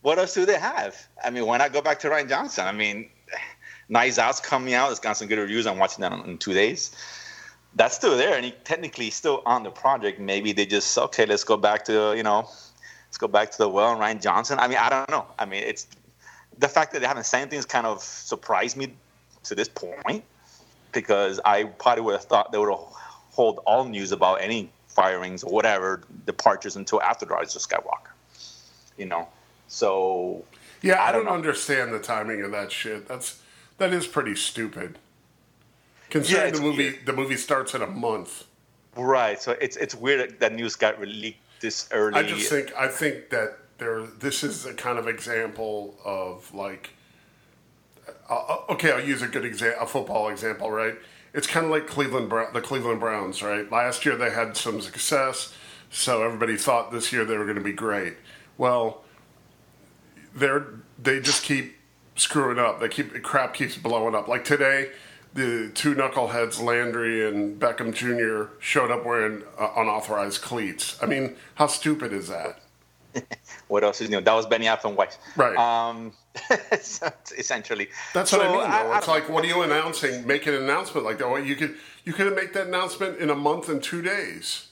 what 0.07 0.21
else 0.21 0.35
do 0.35 0.47
they 0.47 0.57
have? 0.57 0.97
I 1.25 1.31
mean, 1.31 1.47
why 1.47 1.59
not 1.59 1.73
go 1.73 1.83
back 1.83 1.99
to 2.01 2.09
Rian 2.09 2.29
Johnson? 2.29 2.65
I 2.65 2.71
mean, 2.71 3.11
Knives 3.89 4.21
Out's 4.21 4.39
coming 4.39 4.73
out. 4.73 4.93
It's 4.93 5.01
got 5.01 5.17
some 5.17 5.27
good 5.27 5.41
reviews. 5.41 5.67
I'm 5.67 5.79
watching 5.79 6.03
that 6.03 6.13
in 6.13 6.39
two 6.39 6.53
days. 6.53 6.95
That's 7.75 7.97
still 7.97 8.17
there, 8.17 8.37
and 8.37 8.45
he 8.45 8.53
technically 8.63 9.11
still 9.11 9.43
on 9.45 9.65
the 9.65 9.71
project. 9.71 10.21
Maybe 10.21 10.53
they 10.53 10.65
just 10.65 10.97
okay, 10.97 11.27
let's 11.27 11.43
go 11.43 11.57
back 11.57 11.85
to 11.87 12.15
you 12.17 12.23
know, 12.23 12.49
let's 13.09 13.19
go 13.19 13.27
back 13.27 13.51
to 13.51 13.59
the 13.59 13.69
well 13.69 13.91
and 13.91 14.01
Rian 14.01 14.23
Johnson. 14.23 14.61
I 14.61 14.69
mean, 14.69 14.79
I 14.79 14.91
don't 14.91 15.11
know. 15.11 15.27
I 15.41 15.45
mean, 15.45 15.65
it's 15.65 15.89
the 16.57 16.69
fact 16.69 16.93
that 16.93 17.01
they 17.01 17.09
haven't 17.09 17.27
said 17.27 17.41
anything 17.41 17.61
kind 17.65 17.85
of 17.85 18.01
surprised 18.01 18.77
me 18.77 18.95
to 19.43 19.57
this 19.57 19.69
point 19.69 20.23
because 20.93 21.41
I 21.45 21.65
probably 21.65 22.05
would 22.05 22.13
have 22.13 22.25
thought 22.27 22.53
they 22.53 22.59
would 22.59 22.73
hold 23.33 23.59
all 23.67 23.85
news 23.85 24.13
about 24.13 24.37
any 24.37 24.71
firings 24.87 25.43
or 25.43 25.53
whatever 25.53 26.05
departures 26.27 26.77
until 26.77 27.03
after 27.03 27.27
Rise 27.27 27.57
of 27.57 27.63
Skywalker. 27.63 28.13
You 28.97 29.07
know, 29.07 29.29
so 29.69 30.45
yeah, 30.83 30.95
I, 30.95 31.09
I 31.09 31.13
don't, 31.13 31.25
don't 31.25 31.35
understand 31.35 31.93
the 31.93 31.99
timing 31.99 32.43
of 32.43 32.51
that 32.53 32.73
shit. 32.73 33.09
That's 33.09 33.41
that 33.79 33.93
is 33.93 34.07
pretty 34.07 34.35
stupid. 34.35 34.99
Considering 36.11 36.55
yeah, 36.55 36.61
the 36.61 36.63
movie, 36.63 36.91
weird. 36.91 37.07
the 37.07 37.13
movie 37.13 37.37
starts 37.37 37.75
in 37.75 37.83
a 37.83 37.87
month. 37.87 38.45
Right. 38.97 39.41
So 39.41 39.53
it's 39.61 39.77
it's 39.77 39.95
weird 39.95 40.41
that 40.41 40.55
news 40.55 40.77
got 40.77 41.01
leaked 41.01 41.41
this 41.61 41.89
early. 41.93 42.15
I 42.19 42.23
just 42.23 42.49
think 42.49 42.73
I 42.77 42.89
think 42.89 43.31
that 43.31 43.59
there. 43.79 44.03
This 44.03 44.45
is 44.45 44.67
a 44.67 44.75
kind 44.75 44.99
of 44.99 45.09
example 45.09 45.97
of 46.05 46.53
like. 46.55 46.91
Uh, 48.29 48.35
uh 48.35 48.73
okay, 48.73 48.93
I'll 48.93 49.05
use 49.05 49.23
a 49.23 49.29
good 49.29 49.45
example, 49.45 49.83
a 49.83 49.87
football 49.87 50.29
example, 50.29 50.71
right? 50.71 50.97
it's 51.37 51.47
kind 51.47 51.67
of 51.67 51.71
like 51.71 51.87
Cleveland 51.87 52.33
the 52.55 52.63
Cleveland 52.63 52.99
Browns, 52.99 53.43
right? 53.43 53.71
Last 53.71 54.07
year 54.07 54.17
they 54.17 54.31
had 54.31 54.57
some 54.57 54.81
success, 54.81 55.53
so 55.91 56.25
everybody 56.25 56.57
thought 56.57 56.91
this 56.91 57.13
year 57.13 57.27
they 57.27 57.37
were 57.37 57.45
going 57.45 57.59
to 57.59 57.63
be 57.63 57.75
great. 57.75 58.15
Well, 58.57 59.05
they're 60.37 60.67
they 61.03 61.21
just 61.21 61.43
keep 61.43 61.77
screwing 62.15 62.59
up. 62.59 62.81
They 62.81 62.89
keep 62.89 63.23
crap 63.23 63.55
keeps 63.55 63.77
blowing 63.77 64.15
up. 64.15 64.29
Like 64.29 64.45
today, 64.45 64.91
the 65.35 65.71
two 65.75 65.95
knuckleheads, 65.95 66.63
Landry 66.63 67.29
and 67.29 67.61
Beckham 67.61 67.95
Jr., 67.95 68.53
showed 68.59 68.91
up 68.91 69.05
wearing 69.05 69.43
uh, 69.59 69.71
unauthorized 69.77 70.43
cleats. 70.43 70.99
I 71.03 71.07
mean, 71.07 71.37
how 71.57 71.67
stupid 71.67 72.13
is 72.13 72.29
that? 72.29 72.61
what 73.69 73.85
else 73.85 74.01
is 74.01 74.11
new? 74.11 74.21
That 74.21 74.33
was 74.35 74.47
Benioff 74.47 74.85
and 74.85 74.97
Weiss. 74.97 75.19
Right. 75.37 75.57
Um, 75.57 76.13
essentially. 76.73 77.89
That's 78.13 78.31
so, 78.31 78.39
what 78.39 78.47
I 78.47 78.51
mean. 78.51 78.61
Though. 78.61 78.93
I, 78.93 78.99
it's 78.99 79.09
I 79.09 79.13
like, 79.13 79.29
what 79.29 79.45
are 79.45 79.49
you 79.49 79.63
announcing? 79.63 80.27
Make 80.27 80.47
an 80.47 80.55
announcement 80.55 81.07
like 81.07 81.19
that. 81.19 81.29
Well, 81.29 81.43
you 81.43 81.57
could 81.57 81.77
you 82.05 82.13
could 82.13 82.35
make 82.35 82.53
that 82.55 82.69
announcement 82.69 83.19
in 83.19 83.31
a 83.31 83.35
month 83.35 83.69
and 83.69 83.83
two 83.83 84.03
days. 84.03 84.69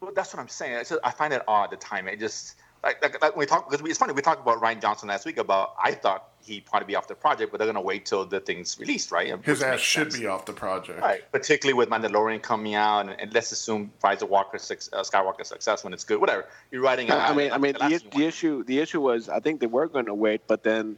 Well, 0.00 0.12
that's 0.14 0.34
what 0.34 0.40
I'm 0.40 0.48
saying. 0.48 0.84
Just, 0.88 1.00
I 1.02 1.10
find 1.10 1.32
it 1.32 1.42
odd 1.48 1.70
the 1.70 1.76
time. 1.76 2.06
It 2.06 2.20
just 2.20 2.56
like, 2.86 3.02
like, 3.02 3.22
like 3.22 3.36
we 3.36 3.46
talk 3.46 3.68
because 3.68 3.84
it's 3.86 3.98
funny. 3.98 4.12
We 4.12 4.22
talked 4.22 4.40
about 4.40 4.62
Rian 4.62 4.80
Johnson 4.80 5.08
last 5.08 5.26
week 5.26 5.38
about 5.38 5.74
I 5.82 5.92
thought 5.92 6.30
he'd 6.44 6.64
probably 6.64 6.86
be 6.86 6.94
off 6.94 7.08
the 7.08 7.14
project, 7.14 7.50
but 7.50 7.58
they're 7.58 7.66
gonna 7.66 7.80
wait 7.80 8.06
till 8.06 8.24
the 8.24 8.40
thing's 8.40 8.78
released, 8.78 9.10
right? 9.10 9.44
His 9.44 9.62
ass 9.62 9.80
should 9.80 10.12
sense. 10.12 10.20
be 10.20 10.26
off 10.26 10.46
the 10.46 10.52
project, 10.52 11.00
right? 11.00 11.20
Particularly 11.32 11.74
with 11.74 11.88
Mandalorian 11.88 12.40
coming 12.40 12.74
out, 12.74 13.08
and, 13.08 13.20
and 13.20 13.34
let's 13.34 13.50
assume 13.50 13.92
Rise 14.02 14.22
of 14.22 14.30
Walker, 14.30 14.56
uh, 14.56 14.58
Skywalker 14.58 15.44
success 15.44 15.82
when 15.82 15.92
it's 15.92 16.04
good, 16.04 16.20
whatever. 16.20 16.46
You're 16.70 16.82
writing. 16.82 17.10
I 17.10 17.34
mean, 17.34 17.52
I 17.52 17.58
mean, 17.58 17.72
the, 17.72 17.88
the, 17.88 18.18
the 18.18 18.24
issue, 18.24 18.62
the 18.64 18.78
issue 18.78 19.00
was 19.00 19.28
I 19.28 19.40
think 19.40 19.60
they 19.60 19.66
were 19.66 19.88
going 19.88 20.06
to 20.06 20.14
wait, 20.14 20.42
but 20.46 20.62
then 20.62 20.96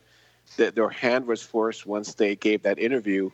the, 0.57 0.71
their 0.71 0.91
hand 0.91 1.27
was 1.27 1.43
forced 1.43 1.87
once 1.87 2.15
they 2.15 2.37
gave 2.37 2.63
that 2.63 2.79
interview 2.79 3.31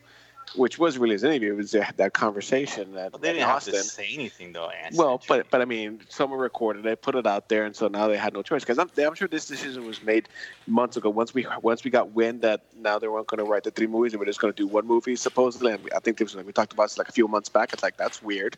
which 0.55 0.77
was 0.77 0.97
really 0.97 1.13
his 1.13 1.23
interview. 1.23 1.53
It 1.53 1.57
was 1.57 1.71
that 1.71 2.13
conversation 2.13 2.93
that 2.93 3.13
well, 3.13 3.19
they 3.19 3.33
didn't 3.33 3.49
Austin. 3.49 3.75
have 3.75 3.83
to 3.83 3.89
say 3.89 4.09
anything 4.13 4.53
though. 4.53 4.71
Well, 4.93 5.21
but 5.27 5.49
but 5.49 5.61
I 5.61 5.65
mean, 5.65 6.01
someone 6.09 6.39
recorded 6.39 6.85
it, 6.85 7.01
put 7.01 7.15
it 7.15 7.25
out 7.25 7.49
there, 7.49 7.65
and 7.65 7.75
so 7.75 7.87
now 7.87 8.07
they 8.07 8.17
had 8.17 8.33
no 8.33 8.41
choice 8.41 8.61
because 8.63 8.79
I'm, 8.79 8.89
I'm 8.97 9.15
sure 9.15 9.27
this 9.27 9.47
decision 9.47 9.85
was 9.85 10.03
made 10.03 10.29
months 10.67 10.97
ago. 10.97 11.09
Once 11.09 11.33
we 11.33 11.47
once 11.61 11.83
we 11.83 11.91
got 11.91 12.11
wind 12.11 12.41
that 12.41 12.61
now 12.77 12.99
they 12.99 13.07
weren't 13.07 13.27
going 13.27 13.43
to 13.43 13.49
write 13.49 13.63
the 13.63 13.71
three 13.71 13.87
movies 13.87 14.13
and 14.13 14.19
we're 14.19 14.25
just 14.25 14.39
going 14.39 14.53
to 14.53 14.57
do 14.57 14.67
one 14.67 14.85
movie 14.85 15.15
supposedly. 15.15 15.73
And 15.73 15.89
I 15.95 15.99
think 15.99 16.17
this 16.17 16.33
was, 16.33 16.45
we 16.45 16.51
talked 16.51 16.73
about 16.73 16.83
this 16.83 16.97
like 16.97 17.09
a 17.09 17.13
few 17.13 17.27
months 17.27 17.49
back. 17.49 17.73
It's 17.73 17.83
like 17.83 17.97
that's 17.97 18.21
weird. 18.21 18.57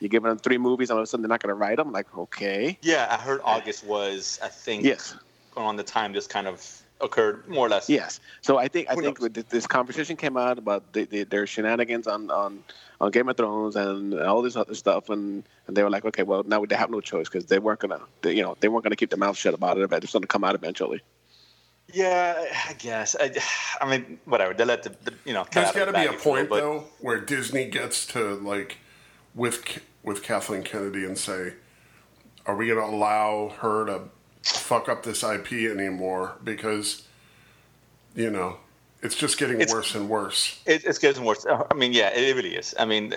You're 0.00 0.08
giving 0.08 0.28
them 0.28 0.38
three 0.38 0.58
movies, 0.58 0.90
and 0.90 0.96
all 0.96 1.02
of 1.02 1.04
a 1.04 1.06
sudden 1.06 1.22
they're 1.22 1.28
not 1.28 1.42
going 1.42 1.54
to 1.54 1.54
write 1.54 1.76
them. 1.76 1.92
Like 1.92 2.16
okay. 2.16 2.78
Yeah, 2.82 3.06
I 3.10 3.16
heard 3.16 3.40
August 3.44 3.84
was 3.84 4.38
I 4.42 4.48
think 4.48 4.84
yes 4.84 5.14
on 5.56 5.76
the 5.76 5.82
time 5.82 6.14
just 6.14 6.30
kind 6.30 6.46
of 6.46 6.82
occurred 7.00 7.48
more 7.48 7.66
or 7.66 7.68
less. 7.68 7.88
Yes. 7.88 8.20
So 8.40 8.58
I 8.58 8.68
think 8.68 8.88
I 8.90 8.94
Who 8.94 9.02
think 9.02 9.20
knows? 9.20 9.44
this 9.48 9.66
conversation 9.66 10.16
came 10.16 10.36
out 10.36 10.58
about 10.58 10.92
the, 10.92 11.04
the, 11.04 11.24
their 11.24 11.46
shenanigans 11.46 12.06
on, 12.06 12.30
on 12.30 12.62
on 13.00 13.12
Game 13.12 13.28
of 13.28 13.36
Thrones 13.36 13.76
and 13.76 14.18
all 14.20 14.42
this 14.42 14.56
other 14.56 14.74
stuff, 14.74 15.08
and, 15.08 15.44
and 15.68 15.76
they 15.76 15.84
were 15.84 15.90
like, 15.90 16.04
okay, 16.04 16.24
well 16.24 16.42
now 16.44 16.64
they 16.64 16.74
have 16.74 16.90
no 16.90 17.00
choice 17.00 17.28
because 17.28 17.46
they 17.46 17.58
weren't 17.58 17.80
gonna, 17.80 18.00
they, 18.22 18.34
you 18.34 18.42
know, 18.42 18.56
they 18.60 18.68
weren't 18.68 18.82
gonna 18.82 18.96
keep 18.96 19.10
their 19.10 19.18
mouth 19.18 19.36
shut 19.36 19.54
about 19.54 19.78
it. 19.78 19.88
But 19.88 20.02
it's 20.02 20.12
gonna 20.12 20.26
come 20.26 20.44
out 20.44 20.54
eventually. 20.54 21.00
Yeah, 21.92 22.44
I 22.68 22.74
guess. 22.74 23.16
I, 23.18 23.32
I 23.80 23.88
mean, 23.90 24.18
whatever. 24.26 24.52
They 24.52 24.64
let 24.64 24.82
the, 24.82 24.90
the 25.04 25.14
you 25.24 25.32
know. 25.32 25.46
There's 25.50 25.72
got 25.72 25.86
to 25.86 25.92
be 25.92 26.04
a 26.04 26.12
point 26.12 26.48
but... 26.48 26.60
though 26.60 26.84
where 27.00 27.20
Disney 27.20 27.66
gets 27.66 28.06
to 28.08 28.34
like 28.34 28.78
with 29.34 29.80
with 30.02 30.22
Kathleen 30.22 30.64
Kennedy 30.64 31.04
and 31.04 31.16
say, 31.16 31.54
"Are 32.44 32.54
we 32.56 32.66
going 32.66 32.78
to 32.78 32.84
allow 32.84 33.54
her 33.60 33.86
to 33.86 34.02
fuck 34.52 34.88
up 34.88 35.02
this 35.02 35.22
IP 35.22 35.52
anymore 35.52 36.36
because 36.44 37.02
you 38.14 38.30
know 38.30 38.58
it's 39.02 39.14
just 39.14 39.38
getting 39.38 39.60
it's, 39.60 39.72
worse 39.72 39.94
and 39.94 40.08
worse. 40.08 40.60
It, 40.66 40.84
it's 40.84 40.98
getting 40.98 41.24
worse. 41.24 41.46
I 41.48 41.74
mean, 41.74 41.92
yeah, 41.92 42.08
it 42.08 42.34
really 42.34 42.56
is. 42.56 42.74
I 42.78 42.84
mean, 42.84 43.14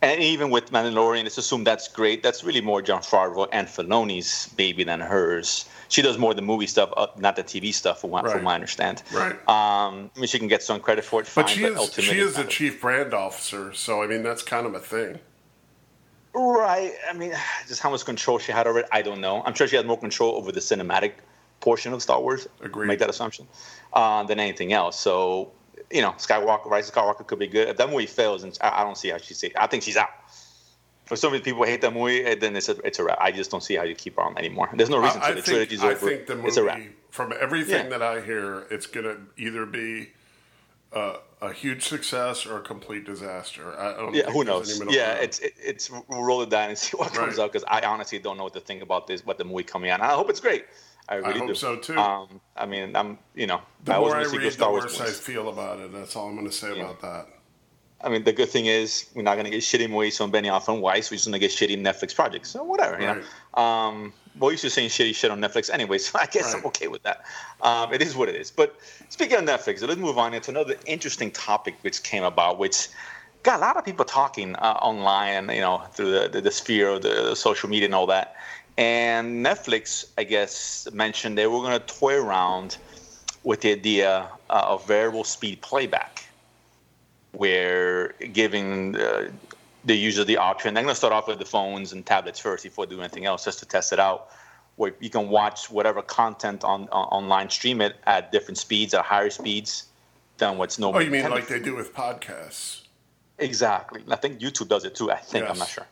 and 0.00 0.20
even 0.20 0.50
with 0.50 0.70
Mandalorian, 0.70 1.24
let's 1.24 1.38
assume 1.38 1.64
that's 1.64 1.88
great. 1.88 2.22
That's 2.22 2.44
really 2.44 2.60
more 2.60 2.80
Jon 2.80 3.02
Favreau 3.02 3.48
and 3.52 3.68
Filoni's 3.68 4.48
baby 4.54 4.84
than 4.84 5.00
hers. 5.00 5.68
She 5.88 6.02
does 6.02 6.18
more 6.18 6.34
the 6.34 6.42
movie 6.42 6.66
stuff, 6.66 6.92
uh, 6.96 7.06
not 7.18 7.36
the 7.36 7.44
TV 7.44 7.72
stuff, 7.72 8.00
from 8.00 8.10
what, 8.10 8.24
right. 8.24 8.32
from 8.32 8.44
what 8.44 8.52
I 8.52 8.54
understand. 8.54 9.02
Right. 9.12 9.34
Um, 9.48 10.10
I 10.16 10.20
mean, 10.20 10.26
she 10.26 10.38
can 10.38 10.48
get 10.48 10.62
some 10.62 10.80
credit 10.80 11.04
for 11.04 11.20
it. 11.20 11.26
Fine, 11.26 11.44
but 11.44 11.50
she 11.50 11.62
but 11.62 11.98
is 11.98 12.04
she 12.04 12.18
is 12.18 12.34
the 12.34 12.44
chief 12.44 12.80
brand 12.80 13.12
officer, 13.12 13.72
so 13.74 14.02
I 14.02 14.06
mean 14.06 14.22
that's 14.22 14.42
kind 14.42 14.66
of 14.66 14.74
a 14.74 14.80
thing. 14.80 15.18
Right. 16.34 16.92
I 17.08 17.12
mean, 17.12 17.32
just 17.68 17.80
how 17.80 17.90
much 17.90 18.04
control 18.04 18.38
she 18.38 18.52
had 18.52 18.66
over 18.66 18.80
it, 18.80 18.86
I 18.92 19.02
don't 19.02 19.20
know. 19.20 19.42
I'm 19.44 19.54
sure 19.54 19.66
she 19.66 19.76
had 19.76 19.86
more 19.86 19.98
control 19.98 20.34
over 20.34 20.52
the 20.52 20.60
cinematic 20.60 21.12
portion 21.60 21.92
of 21.92 22.02
Star 22.02 22.20
Wars. 22.20 22.46
Agree. 22.60 22.86
Make 22.86 22.98
that 22.98 23.10
assumption. 23.10 23.46
Uh, 23.92 24.24
than 24.24 24.40
anything 24.40 24.72
else. 24.72 24.98
So, 24.98 25.52
you 25.90 26.02
know, 26.02 26.12
Skywalker, 26.12 26.66
Rise 26.66 26.88
of 26.88 26.94
Skywalker 26.94 27.26
could 27.26 27.38
be 27.38 27.46
good. 27.46 27.68
If 27.68 27.76
that 27.76 27.90
movie 27.90 28.06
fails, 28.06 28.42
and 28.42 28.56
I, 28.60 28.82
don't 28.82 28.98
see 28.98 29.08
how 29.08 29.18
she's. 29.18 29.44
I 29.56 29.66
think 29.66 29.82
she's 29.82 29.96
out. 29.96 30.10
For 31.04 31.16
some 31.16 31.38
people 31.40 31.64
hate 31.64 31.82
that 31.82 31.92
movie, 31.92 32.34
then 32.34 32.56
it's 32.56 32.68
a, 32.70 32.78
it's 32.78 32.98
a 32.98 33.04
wrap. 33.04 33.18
I 33.20 33.30
just 33.30 33.50
don't 33.50 33.62
see 33.62 33.74
how 33.76 33.82
you 33.82 33.94
keep 33.94 34.16
her 34.16 34.22
on 34.22 34.38
anymore. 34.38 34.70
There's 34.74 34.88
no 34.88 34.98
reason 34.98 35.20
to. 35.20 35.26
I 35.26 35.30
the 35.32 35.42
think, 35.42 35.46
trilogy's 35.46 35.84
I 35.84 35.92
over. 35.92 36.08
think 36.08 36.26
the 36.26 36.36
movie, 36.36 36.48
it's 36.48 36.56
a 36.56 36.64
wrap. 36.64 36.80
From 37.10 37.34
everything 37.38 37.84
yeah. 37.84 37.98
that 37.98 38.02
I 38.02 38.22
hear, 38.22 38.66
it's 38.70 38.86
gonna 38.86 39.18
either 39.36 39.66
be 39.66 40.12
a, 40.94 41.16
a 41.42 41.52
huge 41.52 41.84
success 41.84 42.46
or 42.46 42.58
a 42.58 42.60
complete 42.60 43.04
disaster. 43.04 43.78
I 43.78 43.92
don't 43.96 44.14
yeah, 44.14 44.30
who 44.30 44.44
knows? 44.44 44.80
Yeah, 44.88 45.14
it's 45.14 45.40
it, 45.40 45.54
it's 45.62 45.90
roll 46.08 46.42
it 46.42 46.50
down 46.50 46.70
and 46.70 46.78
see 46.78 46.96
what 46.96 47.12
comes 47.12 47.36
right. 47.36 47.44
out 47.44 47.52
because 47.52 47.64
I 47.68 47.82
honestly 47.82 48.18
don't 48.18 48.36
know 48.36 48.44
what 48.44 48.54
to 48.54 48.60
think 48.60 48.82
about 48.82 49.06
this, 49.06 49.24
what 49.24 49.38
the 49.38 49.44
movie 49.44 49.64
coming 49.64 49.90
out. 49.90 50.00
I 50.00 50.08
hope 50.08 50.30
it's 50.30 50.40
great. 50.40 50.64
I 51.08 51.16
really 51.16 51.34
I 51.34 51.38
hope 51.38 51.48
do. 51.48 51.54
so 51.54 51.76
too. 51.76 51.98
Um, 51.98 52.40
I 52.56 52.64
mean, 52.66 52.96
I'm 52.96 53.18
you 53.34 53.46
know, 53.46 53.60
the 53.84 53.94
I 53.94 53.98
more 53.98 54.16
I 54.16 54.22
read, 54.24 54.52
the 54.52 54.70
worse 54.70 55.00
I 55.00 55.06
feel 55.06 55.48
about 55.48 55.80
it. 55.80 55.92
That's 55.92 56.16
all 56.16 56.28
I'm 56.28 56.34
going 56.34 56.46
to 56.46 56.52
say 56.52 56.74
yeah. 56.76 56.84
about 56.84 57.00
that. 57.02 57.26
I 58.00 58.08
mean, 58.10 58.24
the 58.24 58.32
good 58.32 58.50
thing 58.50 58.66
is 58.66 59.08
we're 59.14 59.22
not 59.22 59.34
going 59.34 59.46
to 59.46 59.50
get 59.50 59.60
shitty 59.60 59.88
movies 59.88 60.18
from 60.18 60.30
Benioff 60.30 60.68
and 60.68 60.82
Weiss. 60.82 61.10
We're 61.10 61.16
just 61.16 61.26
going 61.26 61.32
to 61.32 61.38
get 61.38 61.50
shitty 61.50 61.80
Netflix 61.80 62.14
projects. 62.14 62.50
So 62.50 62.62
whatever, 62.62 62.94
right. 62.94 63.00
you 63.00 63.22
know. 63.56 63.62
Um, 63.62 64.12
well, 64.38 64.50
used 64.50 64.62
to 64.62 64.70
saying 64.70 64.88
shitty 64.88 65.14
shit 65.14 65.30
on 65.30 65.40
Netflix 65.40 65.70
anyway, 65.72 65.98
so 65.98 66.18
I 66.18 66.26
guess 66.26 66.52
right. 66.52 66.60
I'm 66.60 66.66
okay 66.66 66.88
with 66.88 67.02
that. 67.04 67.24
Um, 67.62 67.92
it 67.92 68.02
is 68.02 68.16
what 68.16 68.28
it 68.28 68.34
is. 68.34 68.50
But 68.50 68.76
speaking 69.08 69.36
of 69.38 69.44
Netflix, 69.44 69.86
let's 69.86 70.00
move 70.00 70.18
on 70.18 70.34
into 70.34 70.50
another 70.50 70.74
interesting 70.86 71.30
topic 71.30 71.76
which 71.82 72.02
came 72.02 72.24
about, 72.24 72.58
which 72.58 72.88
got 73.44 73.58
a 73.58 73.60
lot 73.60 73.76
of 73.76 73.84
people 73.84 74.04
talking 74.04 74.56
uh, 74.56 74.78
online, 74.80 75.48
you 75.50 75.60
know, 75.60 75.82
through 75.92 76.10
the, 76.10 76.28
the, 76.28 76.40
the 76.40 76.50
sphere 76.50 76.88
of 76.88 77.02
the, 77.02 77.08
the, 77.08 77.36
social 77.36 77.68
media 77.68 77.86
and 77.86 77.94
all 77.94 78.06
that. 78.06 78.36
And 78.76 79.44
Netflix, 79.44 80.06
I 80.18 80.24
guess, 80.24 80.88
mentioned 80.92 81.38
they 81.38 81.46
were 81.46 81.60
going 81.60 81.78
to 81.78 81.86
toy 81.86 82.20
around 82.20 82.78
with 83.44 83.60
the 83.60 83.70
idea 83.70 84.26
uh, 84.50 84.64
of 84.66 84.86
variable 84.86 85.22
speed 85.22 85.60
playback, 85.60 86.23
where 87.34 88.08
giving 88.32 88.96
uh, 88.96 89.30
the 89.84 89.94
user 89.94 90.24
the 90.24 90.36
option. 90.36 90.76
I'm 90.76 90.84
going 90.84 90.92
to 90.92 90.98
start 90.98 91.12
off 91.12 91.28
with 91.28 91.38
the 91.38 91.44
phones 91.44 91.92
and 91.92 92.04
tablets 92.04 92.38
first 92.38 92.64
before 92.64 92.86
doing 92.86 93.00
anything 93.00 93.26
else, 93.26 93.44
just 93.44 93.58
to 93.58 93.66
test 93.66 93.92
it 93.92 93.98
out. 93.98 94.30
Where 94.76 94.92
you 94.98 95.10
can 95.10 95.28
watch 95.28 95.70
whatever 95.70 96.02
content 96.02 96.64
on, 96.64 96.88
on 96.90 97.06
online, 97.08 97.48
stream 97.50 97.80
it 97.80 97.96
at 98.06 98.32
different 98.32 98.58
speeds, 98.58 98.92
at 98.92 99.04
higher 99.04 99.30
speeds 99.30 99.84
than 100.38 100.58
what's 100.58 100.78
normal. 100.78 101.00
Oh, 101.00 101.04
you 101.04 101.10
mean 101.10 101.28
like 101.30 101.46
they 101.46 101.60
do 101.60 101.76
with 101.76 101.94
podcasts? 101.94 102.82
Exactly. 103.38 104.02
I 104.10 104.16
think 104.16 104.40
YouTube 104.40 104.68
does 104.68 104.84
it 104.84 104.94
too. 104.94 105.12
I 105.12 105.16
think 105.16 105.44
yes. 105.44 105.52
I'm 105.52 105.58
not 105.58 105.68
sure. 105.68 105.86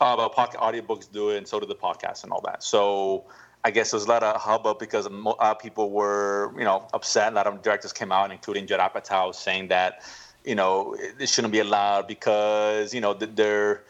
Uh, 0.00 0.16
but 0.16 0.28
pocket 0.34 0.60
audiobooks 0.60 1.10
do 1.10 1.30
it, 1.30 1.38
and 1.38 1.48
so 1.48 1.58
do 1.58 1.66
the 1.66 1.74
podcasts 1.74 2.22
and 2.22 2.32
all 2.32 2.42
that. 2.42 2.62
So 2.62 3.24
I 3.64 3.70
guess 3.70 3.90
there's 3.90 4.04
a 4.04 4.08
lot 4.08 4.22
of 4.22 4.40
hubbub 4.40 4.78
because 4.78 5.08
uh, 5.08 5.54
people 5.54 5.90
were, 5.90 6.52
you 6.56 6.64
know, 6.64 6.86
upset. 6.92 7.32
A 7.32 7.34
lot 7.34 7.46
of 7.46 7.62
directors 7.62 7.92
came 7.92 8.12
out, 8.12 8.30
including 8.30 8.66
Judd 8.66 8.78
Apatow, 8.78 9.34
saying 9.34 9.68
that 9.68 10.02
you 10.46 10.54
know 10.54 10.96
this 11.18 11.34
shouldn't 11.34 11.52
be 11.52 11.58
allowed 11.58 12.06
because 12.06 12.94
you 12.94 13.00
know 13.00 13.12
they're 13.12 13.82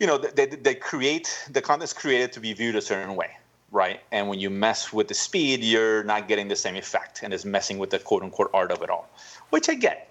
you 0.00 0.06
know 0.06 0.18
they, 0.18 0.46
they 0.46 0.74
create 0.74 1.48
the 1.50 1.60
content's 1.60 1.92
created 1.92 2.32
to 2.32 2.40
be 2.40 2.52
viewed 2.52 2.74
a 2.74 2.80
certain 2.80 3.14
way 3.14 3.30
right? 3.70 4.00
And 4.12 4.30
when 4.30 4.40
you 4.40 4.48
mess 4.48 4.94
with 4.94 5.08
the 5.08 5.14
speed 5.14 5.62
you're 5.62 6.02
not 6.02 6.26
getting 6.26 6.48
the 6.48 6.56
same 6.56 6.74
effect 6.74 7.22
and 7.22 7.34
it's 7.34 7.44
messing 7.44 7.76
with 7.78 7.90
the 7.90 7.98
quote 7.98 8.22
unquote 8.22 8.50
art 8.54 8.72
of 8.72 8.82
it 8.82 8.90
all 8.90 9.08
which 9.50 9.68
i 9.68 9.74
get. 9.74 10.06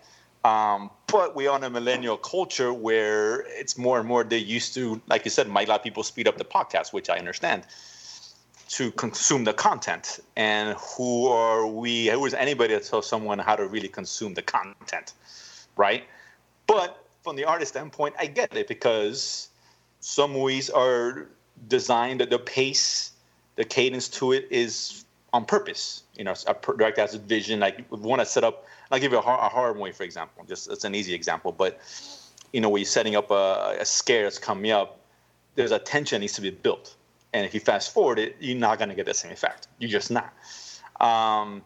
Um, 0.45 0.91
but 1.07 1.35
we 1.35 1.47
are 1.47 1.57
in 1.57 1.63
a 1.63 1.69
millennial 1.69 2.15
culture 2.15 2.71
where 2.71 3.41
it's 3.47 3.77
more 3.77 3.99
and 3.99 4.07
more 4.07 4.23
they 4.23 4.37
used 4.37 4.75
to 4.75 5.01
like 5.07 5.25
you 5.25 5.31
said 5.31 5.47
might 5.49 5.67
let 5.67 5.83
people 5.83 6.03
speed 6.03 6.27
up 6.27 6.37
the 6.37 6.45
podcast 6.45 6.93
which 6.93 7.09
i 7.09 7.17
understand 7.17 7.63
to 8.69 8.91
consume 8.91 9.43
the 9.43 9.53
content. 9.53 10.19
And 10.35 10.77
who 10.77 11.27
are 11.27 11.65
we 11.65 12.07
who 12.07 12.25
is 12.25 12.33
anybody 12.33 12.77
to 12.77 12.83
tell 12.83 13.01
someone 13.01 13.39
how 13.39 13.55
to 13.55 13.67
really 13.67 13.87
consume 13.87 14.33
the 14.33 14.41
content 14.41 15.13
right? 15.77 16.03
But 16.65 17.05
from 17.23 17.35
the 17.35 17.45
artist 17.45 17.73
standpoint, 17.73 18.15
I 18.19 18.25
get 18.27 18.55
it 18.55 18.67
because 18.67 19.49
some 19.99 20.33
movies 20.33 20.69
are 20.69 21.27
designed 21.67 22.19
that 22.21 22.29
the 22.29 22.39
pace, 22.39 23.11
the 23.55 23.63
cadence 23.63 24.07
to 24.09 24.33
it 24.33 24.47
is 24.49 25.05
on 25.33 25.45
purpose. 25.45 26.03
You 26.15 26.23
know, 26.23 26.33
a 26.47 26.53
director 26.53 27.01
has 27.01 27.13
a 27.15 27.19
vision. 27.19 27.59
Like 27.59 27.85
want 27.91 28.21
to 28.21 28.25
set 28.25 28.43
up. 28.43 28.65
I'll 28.91 28.99
give 28.99 29.11
you 29.11 29.17
a 29.17 29.21
horror, 29.21 29.39
a 29.39 29.49
horror 29.49 29.73
movie, 29.73 29.91
for 29.91 30.03
example. 30.03 30.45
Just 30.47 30.69
it's 30.71 30.83
an 30.83 30.95
easy 30.95 31.13
example, 31.13 31.51
but 31.51 31.79
you 32.53 32.61
know, 32.61 32.69
when 32.69 32.79
you're 32.79 32.85
setting 32.85 33.15
up 33.15 33.31
a, 33.31 33.75
a 33.79 33.85
scare 33.85 34.23
that's 34.23 34.39
coming 34.39 34.71
up, 34.71 34.99
there's 35.55 35.71
a 35.71 35.79
tension 35.79 36.17
that 36.17 36.21
needs 36.21 36.33
to 36.33 36.41
be 36.41 36.49
built. 36.49 36.95
And 37.33 37.45
if 37.45 37.53
you 37.53 37.59
fast 37.59 37.93
forward 37.93 38.19
it, 38.19 38.37
you're 38.39 38.57
not 38.57 38.77
going 38.77 38.89
to 38.89 38.95
get 38.95 39.05
the 39.05 39.13
same 39.13 39.31
effect. 39.31 39.67
You're 39.79 39.89
just 39.89 40.11
not. 40.11 40.33
Um, 41.01 41.61